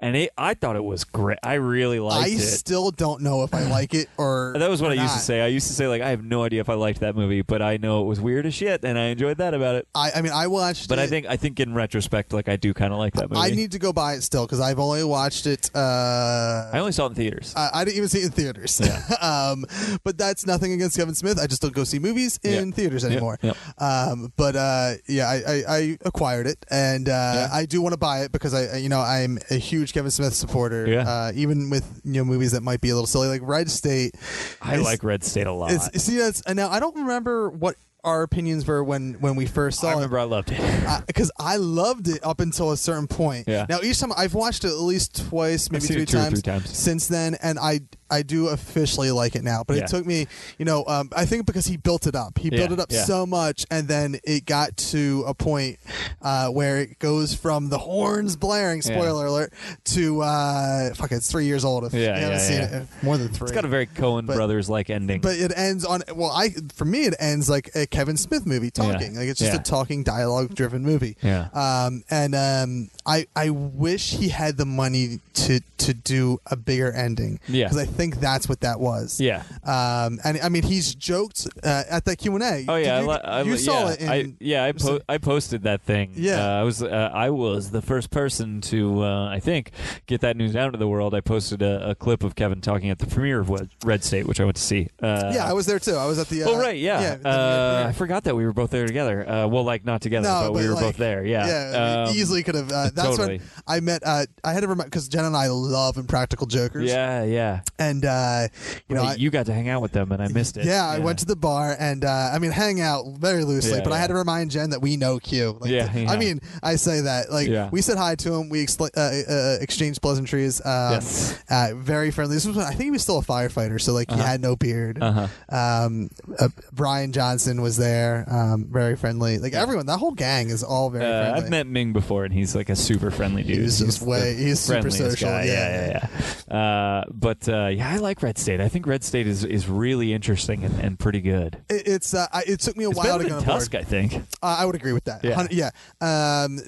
and 0.00 0.16
it, 0.16 0.30
I 0.36 0.54
thought 0.54 0.76
it 0.76 0.84
was 0.84 1.04
great. 1.04 1.38
I 1.42 1.54
really 1.54 2.00
liked 2.00 2.24
I 2.24 2.28
it. 2.28 2.34
I 2.34 2.38
still 2.38 2.90
don't 2.90 3.22
know 3.22 3.42
if 3.42 3.54
I 3.54 3.62
like 3.64 3.94
it 3.94 4.08
or 4.16 4.54
that 4.58 4.70
was 4.70 4.82
what 4.82 4.90
I 4.92 4.94
used 4.94 5.14
to 5.14 5.20
say. 5.20 5.40
I 5.40 5.46
used 5.48 5.68
to 5.68 5.72
say 5.74 5.86
like, 5.88 6.02
I 6.02 6.10
have 6.10 6.24
no 6.24 6.42
idea 6.44 6.60
if 6.60 6.68
I 6.68 6.74
liked 6.74 7.00
that 7.00 7.14
movie, 7.16 7.42
but 7.42 7.62
I 7.62 7.76
know 7.76 8.02
it 8.02 8.06
was 8.06 8.20
weird 8.20 8.46
as 8.46 8.54
shit, 8.54 8.84
and 8.84 8.98
I 8.98 9.04
enjoyed 9.06 9.38
that 9.38 9.54
about 9.54 9.76
it. 9.76 9.88
I, 9.94 10.12
I 10.16 10.22
mean, 10.22 10.32
I 10.32 10.46
watched. 10.46 10.88
But 10.88 10.98
it. 10.98 11.02
I 11.02 11.06
think 11.06 11.26
I 11.26 11.36
think 11.36 11.60
in 11.60 11.74
retrospect, 11.74 12.32
like 12.32 12.48
I 12.48 12.56
do 12.56 12.74
kind 12.74 12.92
of 12.92 12.98
like 12.98 13.14
that 13.14 13.30
movie. 13.30 13.40
I 13.40 13.50
need 13.50 13.72
to 13.72 13.78
go 13.78 13.92
buy 13.92 14.14
it 14.14 14.22
still 14.22 14.46
because 14.46 14.60
I've 14.60 14.78
only 14.78 15.04
watched 15.04 15.46
it. 15.46 15.70
Uh, 15.74 16.70
I 16.72 16.78
only 16.78 16.92
saw 16.92 17.06
it 17.06 17.10
in 17.10 17.14
theaters. 17.14 17.54
I, 17.56 17.70
I 17.74 17.84
didn't 17.84 17.96
even 17.96 18.08
see 18.08 18.20
it 18.20 18.24
in 18.26 18.30
theaters. 18.32 18.80
um, 19.20 19.64
but 20.04 20.18
that's 20.18 20.46
nothing 20.46 20.72
against 20.72 20.96
Kevin 20.96 21.14
Smith. 21.14 21.38
I 21.38 21.46
just 21.46 21.62
don't 21.62 21.74
go 21.74 21.84
see 21.84 21.98
movies 21.98 22.38
in 22.42 22.68
Yeah. 22.68 22.74
theaters 22.74 23.02
Yep, 23.02 23.12
anymore. 23.12 23.38
yep. 23.42 23.56
Um, 23.78 24.32
but 24.36 24.56
uh, 24.56 24.94
yeah, 25.06 25.28
I, 25.28 25.51
I, 25.52 25.76
I 25.76 25.98
acquired 26.04 26.46
it, 26.46 26.64
and 26.70 27.08
uh, 27.08 27.12
Yeah. 27.12 27.48
I 27.52 27.66
do 27.66 27.80
want 27.82 27.92
to 27.92 27.98
buy 27.98 28.22
it 28.24 28.32
because 28.32 28.54
I, 28.54 28.76
you 28.78 28.88
know, 28.88 29.00
I'm 29.00 29.38
a 29.50 29.54
huge 29.54 29.92
Kevin 29.92 30.10
Smith 30.10 30.34
supporter. 30.34 30.86
Yeah. 30.88 31.08
Uh, 31.08 31.32
even 31.34 31.70
with 31.70 32.00
you 32.04 32.14
know 32.14 32.24
movies 32.24 32.52
that 32.52 32.62
might 32.62 32.80
be 32.80 32.90
a 32.90 32.94
little 32.94 33.06
silly, 33.06 33.28
like 33.28 33.42
Red 33.44 33.70
State. 33.70 34.14
I 34.60 34.76
like 34.76 35.02
Red 35.04 35.24
State 35.24 35.46
a 35.46 35.52
lot. 35.52 35.70
See, 35.94 36.16
that's 36.18 36.42
now 36.48 36.68
I 36.70 36.80
don't 36.80 36.96
remember 36.96 37.50
what 37.50 37.76
our 38.04 38.22
opinions 38.24 38.66
were 38.66 38.82
when 38.82 39.14
when 39.20 39.36
we 39.36 39.46
first 39.46 39.78
saw 39.80 39.86
I 39.88 39.92
it 39.92 39.94
remember 39.94 40.18
I 40.18 40.24
loved 40.24 40.50
it. 40.50 40.60
because 41.06 41.30
I 41.38 41.56
loved 41.56 42.08
it 42.08 42.18
up 42.24 42.40
until 42.40 42.72
a 42.72 42.76
certain 42.76 43.06
point. 43.06 43.46
Yeah. 43.46 43.66
Now 43.68 43.78
each 43.80 44.00
time 44.00 44.12
I've 44.16 44.34
watched 44.34 44.64
it 44.64 44.68
at 44.70 44.78
least 44.78 45.28
twice, 45.28 45.70
maybe 45.70 45.86
three 45.86 46.02
it 46.02 46.08
times, 46.08 46.40
three 46.40 46.42
times. 46.42 46.76
since 46.76 47.06
then, 47.06 47.36
and 47.40 47.58
I 47.60 47.82
I 48.12 48.22
do 48.22 48.48
officially 48.48 49.10
like 49.10 49.34
it 49.34 49.42
now. 49.42 49.64
But 49.66 49.76
Yeah. 49.78 49.84
it 49.84 49.88
took 49.88 50.04
me, 50.06 50.26
you 50.58 50.64
know, 50.64 50.84
um, 50.86 51.08
I 51.16 51.24
think 51.24 51.46
because 51.46 51.66
he 51.66 51.76
built 51.76 52.06
it 52.06 52.14
up, 52.14 52.38
he 52.38 52.50
built 52.50 52.70
it 52.70 52.78
up 52.78 52.92
yeah. 52.92 53.04
so 53.04 53.24
much, 53.26 53.64
and 53.70 53.88
then 53.88 54.20
it 54.22 54.44
got 54.46 54.76
to 54.92 55.24
a 55.26 55.34
point 55.34 55.78
uh, 56.20 56.48
where 56.48 56.78
it 56.78 56.98
goes 56.98 57.34
from 57.34 57.68
the 57.70 57.78
horns 57.78 58.36
blaring, 58.36 58.82
Yeah. 58.84 58.92
spoiler 58.98 59.26
alert, 59.26 59.52
to 59.86 60.20
uh, 60.22 60.94
fuck, 60.94 61.10
it's 61.12 61.30
three 61.30 61.46
years 61.46 61.64
old. 61.64 61.84
If 61.84 61.94
Yeah, 61.94 62.00
you 62.00 62.24
haven't 62.26 62.30
yeah, 62.30 62.38
seen 62.38 62.60
it, 62.82 62.88
more 63.02 63.16
than 63.16 63.28
three. 63.28 63.46
It's 63.46 63.52
got 63.52 63.64
a 63.64 63.68
very 63.68 63.86
Coen 63.86 64.26
Brothers 64.26 64.68
like 64.68 64.90
ending. 64.90 65.20
But 65.20 65.36
it 65.36 65.52
ends 65.56 65.84
on 65.84 66.02
well, 66.14 66.30
I 66.30 66.50
for 66.74 66.84
me 66.84 67.04
it 67.06 67.14
ends 67.18 67.48
like 67.48 67.70
a 67.74 67.86
Kevin 67.86 68.16
Smith 68.16 68.46
movie 68.46 68.70
talking. 68.70 69.14
Yeah. 69.14 69.20
Like 69.20 69.28
it's 69.28 69.40
just 69.40 69.52
Yeah. 69.54 69.60
a 69.60 69.62
talking 69.62 70.02
dialogue 70.02 70.54
driven 70.54 70.82
movie. 70.82 71.16
Yeah. 71.22 71.48
Um, 71.54 72.04
and 72.10 72.34
um, 72.34 72.90
I 73.06 73.26
I 73.34 73.50
wish 73.50 74.12
he 74.12 74.28
had 74.28 74.56
the 74.56 74.66
money 74.66 75.20
to 75.34 75.60
to 75.78 75.94
do 75.94 76.40
a 76.46 76.54
bigger 76.56 76.92
ending. 76.92 77.40
Yeah. 77.48 77.64
Because 77.64 77.78
I 77.78 77.86
think 77.86 78.20
that's 78.20 78.48
what 78.48 78.60
that 78.60 78.78
was. 78.78 79.20
yeah. 79.20 79.42
Um, 79.64 80.20
and 80.24 80.38
I 80.40 80.48
mean 80.48 80.62
he's 80.62 80.94
joked 80.94 81.48
uh, 81.64 81.82
at 81.90 82.04
that 82.04 82.16
Q 82.16 82.34
and 82.36 82.44
A. 82.44 82.64
Oh 82.68 82.76
yeah, 82.76 83.00
you, 83.00 83.10
I, 83.10 83.16
I, 83.16 83.42
you 83.42 83.56
saw 83.56 83.86
yeah, 83.86 83.90
it. 83.92 84.00
In, 84.00 84.08
I, 84.08 84.32
yeah, 84.38 84.64
I, 84.64 84.72
po- 84.72 85.00
I 85.08 85.18
posted 85.18 85.64
that 85.64 85.82
thing. 85.82 86.12
Yeah. 86.14 86.36
uh, 86.56 86.60
I 86.60 86.62
was 86.62 86.82
uh, 86.82 87.10
I 87.12 87.30
was 87.30 87.70
the 87.70 87.82
first 87.82 88.10
person 88.10 88.60
to 88.62 89.02
uh, 89.02 89.28
I 89.28 89.40
think 89.40 89.72
get 90.06 90.20
that 90.20 90.36
news 90.36 90.54
out 90.54 90.70
to 90.70 90.78
the 90.78 90.88
world. 90.88 91.14
I 91.14 91.20
posted 91.20 91.62
a, 91.62 91.90
a 91.90 91.94
clip 91.94 92.22
of 92.22 92.36
Kevin 92.36 92.60
talking 92.60 92.90
at 92.90 92.98
the 92.98 93.06
premiere 93.06 93.40
of 93.40 93.50
Red 93.84 94.04
State, 94.04 94.26
which 94.26 94.40
I 94.40 94.44
went 94.44 94.56
to 94.56 94.62
see. 94.62 94.88
Uh, 95.02 95.32
yeah, 95.34 95.48
I 95.48 95.52
was 95.52 95.66
there 95.66 95.78
too. 95.80 95.94
I 95.94 96.06
was 96.06 96.18
at 96.18 96.28
the. 96.28 96.44
Uh, 96.44 96.50
Oh 96.52 96.58
right, 96.60 96.76
yeah. 96.76 97.16
yeah 97.24 97.28
uh. 97.30 97.86
I 97.88 97.92
forgot 97.92 98.24
that 98.24 98.36
we 98.36 98.44
were 98.44 98.52
both 98.52 98.70
there 98.70 98.86
together. 98.86 99.28
Uh, 99.28 99.46
well, 99.46 99.64
like 99.64 99.84
not 99.84 100.02
together, 100.02 100.28
No, 100.28 100.42
but, 100.46 100.52
we 100.52 100.68
were 100.68 100.74
like, 100.74 100.84
both 100.84 100.96
there. 100.96 101.24
Yeah, 101.24 101.46
Yeah, 101.46 102.04
Um, 102.08 102.14
easily 102.14 102.42
could 102.42 102.54
have. 102.56 102.70
Uh, 102.92 103.02
that's 103.02 103.16
totally. 103.16 103.38
when 103.38 103.46
I 103.66 103.80
met. 103.80 104.02
Uh, 104.04 104.26
I 104.44 104.52
had 104.52 104.60
to 104.60 104.68
remind 104.68 104.90
because 104.90 105.08
Jen 105.08 105.24
and 105.24 105.36
I 105.36 105.48
love 105.48 105.96
Impractical 105.96 106.46
Jokers. 106.46 106.88
Yeah, 106.90 107.24
yeah. 107.24 107.60
And 107.78 108.04
uh, 108.04 108.48
you 108.88 108.94
know, 108.96 109.02
I, 109.04 109.14
you 109.14 109.30
got 109.30 109.46
to 109.46 109.52
hang 109.54 109.68
out 109.68 109.82
with 109.82 109.92
them, 109.92 110.12
and 110.12 110.22
I 110.22 110.28
missed 110.28 110.56
it. 110.56 110.64
Yeah, 110.66 110.86
I 110.86 110.98
went 110.98 111.18
to 111.20 111.24
the 111.26 111.36
bar 111.36 111.74
and 111.78 112.04
uh, 112.04 112.30
I 112.32 112.38
mean 112.38 112.50
hang 112.52 112.80
out 112.80 113.06
very 113.18 113.44
loosely, 113.44 113.78
Yeah, 113.78 113.84
but 113.84 113.92
I 113.92 113.98
had 113.98 114.08
to 114.08 114.14
remind 114.14 114.50
Jen 114.50 114.70
that 114.70 114.80
we 114.80 114.96
know 114.96 115.18
Q. 115.18 115.58
Like, 115.60 115.70
Yeah, 115.70 115.90
I 115.94 115.98
yeah. 116.00 116.16
mean, 116.16 116.40
I 116.62 116.76
say 116.76 117.00
that 117.02 117.30
like 117.32 117.48
Yeah. 117.48 117.68
we 117.70 117.80
said 117.82 117.96
hi 117.98 118.14
to 118.16 118.34
him, 118.34 118.48
we 118.48 118.64
expl- 118.64 118.90
uh, 118.96 119.32
uh, 119.32 119.58
exchanged 119.62 120.02
pleasantries. 120.02 120.60
Um, 120.64 120.92
Yes. 120.92 121.42
uh, 121.50 121.72
very 121.76 122.10
friendly. 122.10 122.36
This 122.36 122.46
was 122.46 122.56
when, 122.56 122.66
I 122.66 122.70
think 122.70 122.82
he 122.84 122.90
was 122.90 123.02
still 123.02 123.18
a 123.18 123.22
firefighter, 123.22 123.80
so 123.80 123.92
like 123.92 124.10
he 124.10 124.18
had 124.18 124.40
no 124.40 124.56
beard. 124.56 124.98
Uh-huh. 125.02 125.26
Um, 125.48 126.10
uh, 126.38 126.48
Brian 126.72 127.12
Johnson 127.12 127.62
was 127.62 127.76
there, 127.76 128.24
um, 128.30 128.66
very 128.70 128.96
friendly. 128.96 129.38
Like 129.38 129.52
everyone, 129.54 129.86
that 129.86 129.98
whole 129.98 130.12
gang 130.12 130.48
is 130.50 130.62
all 130.62 130.90
very 130.90 131.04
Uh, 131.04 131.22
friendly. 131.22 131.42
I've 131.44 131.50
met 131.50 131.66
Ming 131.66 131.92
before, 131.92 132.24
and 132.24 132.32
he's 132.34 132.54
like 132.54 132.68
a 132.68 132.76
super 132.82 133.10
friendly 133.10 133.42
dude. 133.42 133.58
He's 133.58 133.78
just 133.78 134.02
way- 134.02 134.36
he's 134.36 134.60
super 134.60 134.90
social, 134.90 135.28
Guy. 135.28 135.44
yeah. 135.44 135.52
yeah, 135.86 136.08
yeah. 136.50 136.56
Uh, 136.56 137.04
but 137.12 137.48
uh, 137.48 137.68
yeah, 137.68 137.90
I 137.90 137.96
like 137.96 138.22
Red 138.22 138.38
State. 138.38 138.60
I 138.60 138.68
think 138.68 138.86
Red 138.86 139.02
State 139.04 139.26
is, 139.26 139.44
is 139.44 139.68
really 139.68 140.12
interesting 140.12 140.64
and, 140.64 140.78
and 140.80 140.98
pretty 140.98 141.20
good. 141.20 141.58
It, 141.70 141.86
it's 141.86 142.14
uh, 142.14 142.26
it 142.46 142.60
took 142.60 142.76
me 142.76 142.84
a 142.84 142.90
It's 142.90 142.96
while 142.98 143.18
to 143.18 143.24
get 143.24 143.32
on 143.32 143.38
board. 143.44 143.60
Tusk, 143.60 143.74
I 143.74 143.82
think. 143.82 144.14
Uh, 144.42 144.56
I 144.58 144.64
would 144.66 144.74
agree 144.74 144.92
with 144.92 145.04
that. 145.04 145.24
Yeah. 145.24 145.46
Yeah. 145.50 145.70
Um, 146.00 146.58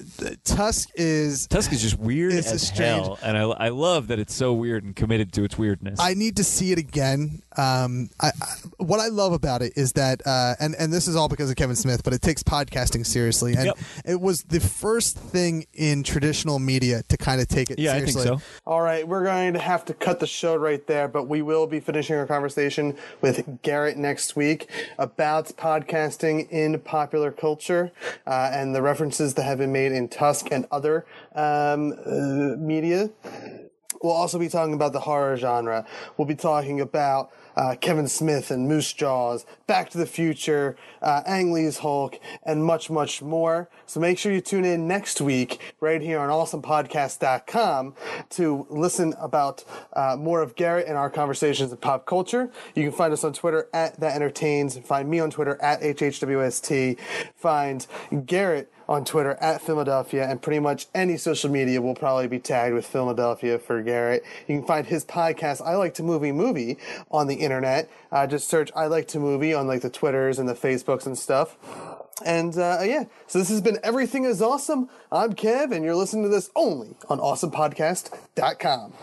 Tusk 0.43 0.89
is 0.95 1.47
Tusk 1.47 1.71
is 1.73 1.81
just 1.81 1.99
weird 1.99 2.33
It's 2.33 2.49
a 2.51 2.55
as 2.55 2.67
strange- 2.67 3.05
hell, 3.05 3.19
and 3.21 3.37
I, 3.37 3.41
I 3.43 3.69
love 3.69 4.07
that 4.07 4.19
it's 4.19 4.33
so 4.33 4.53
weird 4.53 4.83
and 4.83 4.95
committed 4.95 5.33
to 5.33 5.43
its 5.43 5.57
weirdness. 5.57 5.99
I 5.99 6.13
need 6.13 6.37
to 6.37 6.43
see 6.43 6.71
it 6.71 6.77
again. 6.77 7.41
Um, 7.57 8.09
I, 8.19 8.27
I, 8.41 8.45
what 8.77 8.99
I 8.99 9.07
love 9.07 9.33
about 9.33 9.61
it 9.61 9.73
is 9.75 9.93
that, 9.93 10.21
uh, 10.25 10.55
and 10.59 10.75
and 10.75 10.91
this 10.91 11.07
is 11.07 11.15
all 11.15 11.27
because 11.29 11.49
of 11.49 11.55
Kevin 11.55 11.75
Smith, 11.75 12.03
but 12.03 12.13
it 12.13 12.21
takes 12.21 12.43
podcasting 12.43 13.05
seriously, 13.05 13.53
and 13.55 13.65
Yep. 13.67 13.77
it 14.05 14.21
was 14.21 14.43
the 14.43 14.59
first 14.59 15.17
thing 15.17 15.65
in 15.73 16.03
traditional 16.03 16.59
media 16.59 17.03
to 17.09 17.17
kind 17.17 17.41
of 17.41 17.47
take 17.47 17.69
it 17.69 17.79
yeah, 17.79 17.91
I 17.91 18.01
think 18.01 18.09
seriously. 18.09 18.37
so. 18.37 18.43
All 18.65 18.81
right, 18.81 19.07
we're 19.07 19.23
going 19.23 19.53
to 19.53 19.59
have 19.59 19.85
to 19.85 19.93
cut 19.93 20.19
the 20.19 20.27
show 20.27 20.55
right 20.55 20.85
there, 20.87 21.07
but 21.07 21.23
we 21.27 21.41
will 21.41 21.67
be 21.67 21.79
finishing 21.79 22.15
our 22.15 22.27
conversation 22.27 22.95
with 23.21 23.61
Garrett 23.61 23.97
next 23.97 24.35
week 24.35 24.69
about 24.97 25.47
podcasting 25.57 26.49
in 26.49 26.79
popular 26.79 27.31
culture 27.31 27.91
uh, 28.27 28.49
and 28.53 28.75
the 28.75 28.81
references 28.81 29.33
that 29.35 29.43
have 29.43 29.57
been 29.57 29.71
made 29.71 29.91
in 29.91 30.07
Tusk 30.07 30.47
and 30.51 30.65
other 30.71 31.05
um, 31.33 31.93
uh, 32.05 32.55
media. 32.57 33.09
We'll 34.01 34.13
also 34.13 34.37
be 34.37 34.49
talking 34.49 34.73
about 34.73 34.93
the 34.93 34.99
horror 34.99 35.35
genre. 35.37 35.85
We'll 36.17 36.27
be 36.27 36.35
talking 36.35 36.79
about 36.79 37.31
uh, 37.55 37.75
Kevin 37.79 38.07
Smith 38.07 38.51
and 38.51 38.67
Moose 38.67 38.93
Jaws, 38.93 39.45
Back 39.67 39.89
to 39.91 39.97
the 39.97 40.05
Future, 40.05 40.75
uh, 41.01 41.21
Ang 41.25 41.51
Lee's 41.51 41.79
Hulk, 41.79 42.19
and 42.43 42.63
much, 42.63 42.89
much 42.89 43.21
more. 43.21 43.69
So 43.85 43.99
make 43.99 44.17
sure 44.17 44.31
you 44.31 44.41
tune 44.41 44.65
in 44.65 44.87
next 44.87 45.21
week 45.21 45.73
right 45.79 46.01
here 46.01 46.19
on 46.19 46.29
awesomepodcast.com 46.29 47.95
to 48.31 48.67
listen 48.69 49.13
about 49.19 49.63
uh, 49.93 50.15
more 50.17 50.41
of 50.41 50.55
Garrett 50.55 50.87
and 50.87 50.97
our 50.97 51.09
conversations 51.09 51.71
in 51.71 51.77
pop 51.77 52.05
culture. 52.05 52.51
You 52.75 52.83
can 52.83 52.91
find 52.91 53.13
us 53.13 53.23
on 53.23 53.33
Twitter 53.33 53.69
at 53.73 53.99
That 53.99 54.15
Entertains. 54.15 54.77
Find 54.79 55.09
me 55.09 55.19
on 55.19 55.31
Twitter 55.31 55.61
at 55.61 55.81
HHWST. 55.81 56.99
Find 57.35 57.87
Garrett 58.25 58.71
on 58.87 59.05
Twitter 59.05 59.37
at 59.41 59.61
Philadelphia, 59.61 60.27
and 60.29 60.41
pretty 60.41 60.59
much 60.59 60.87
any 60.93 61.17
social 61.17 61.49
media 61.49 61.81
will 61.81 61.95
probably 61.95 62.27
be 62.27 62.39
tagged 62.39 62.73
with 62.73 62.85
Philadelphia 62.85 63.59
for 63.59 63.81
Garrett. 63.81 64.23
You 64.47 64.57
can 64.57 64.67
find 64.67 64.87
his 64.87 65.05
podcast, 65.05 65.65
I 65.65 65.75
Like 65.75 65.93
to 65.95 66.03
Movie 66.03 66.31
Movie, 66.31 66.77
on 67.11 67.27
the 67.27 67.35
internet. 67.35 67.89
Uh, 68.11 68.27
just 68.27 68.47
search 68.47 68.71
I 68.75 68.87
Like 68.87 69.07
to 69.09 69.19
Movie 69.19 69.53
on 69.53 69.67
like 69.67 69.81
the 69.81 69.89
Twitters 69.89 70.39
and 70.39 70.47
the 70.47 70.53
Facebooks 70.53 71.05
and 71.05 71.17
stuff. 71.17 71.57
And 72.25 72.57
uh, 72.57 72.79
yeah, 72.83 73.05
so 73.27 73.39
this 73.39 73.49
has 73.49 73.61
been 73.61 73.77
Everything 73.83 74.23
is 74.23 74.41
Awesome. 74.41 74.89
I'm 75.11 75.33
Kev, 75.33 75.75
and 75.75 75.83
you're 75.83 75.95
listening 75.95 76.23
to 76.23 76.29
this 76.29 76.49
only 76.55 76.95
on 77.09 77.19
awesomepodcast.com. 77.19 78.93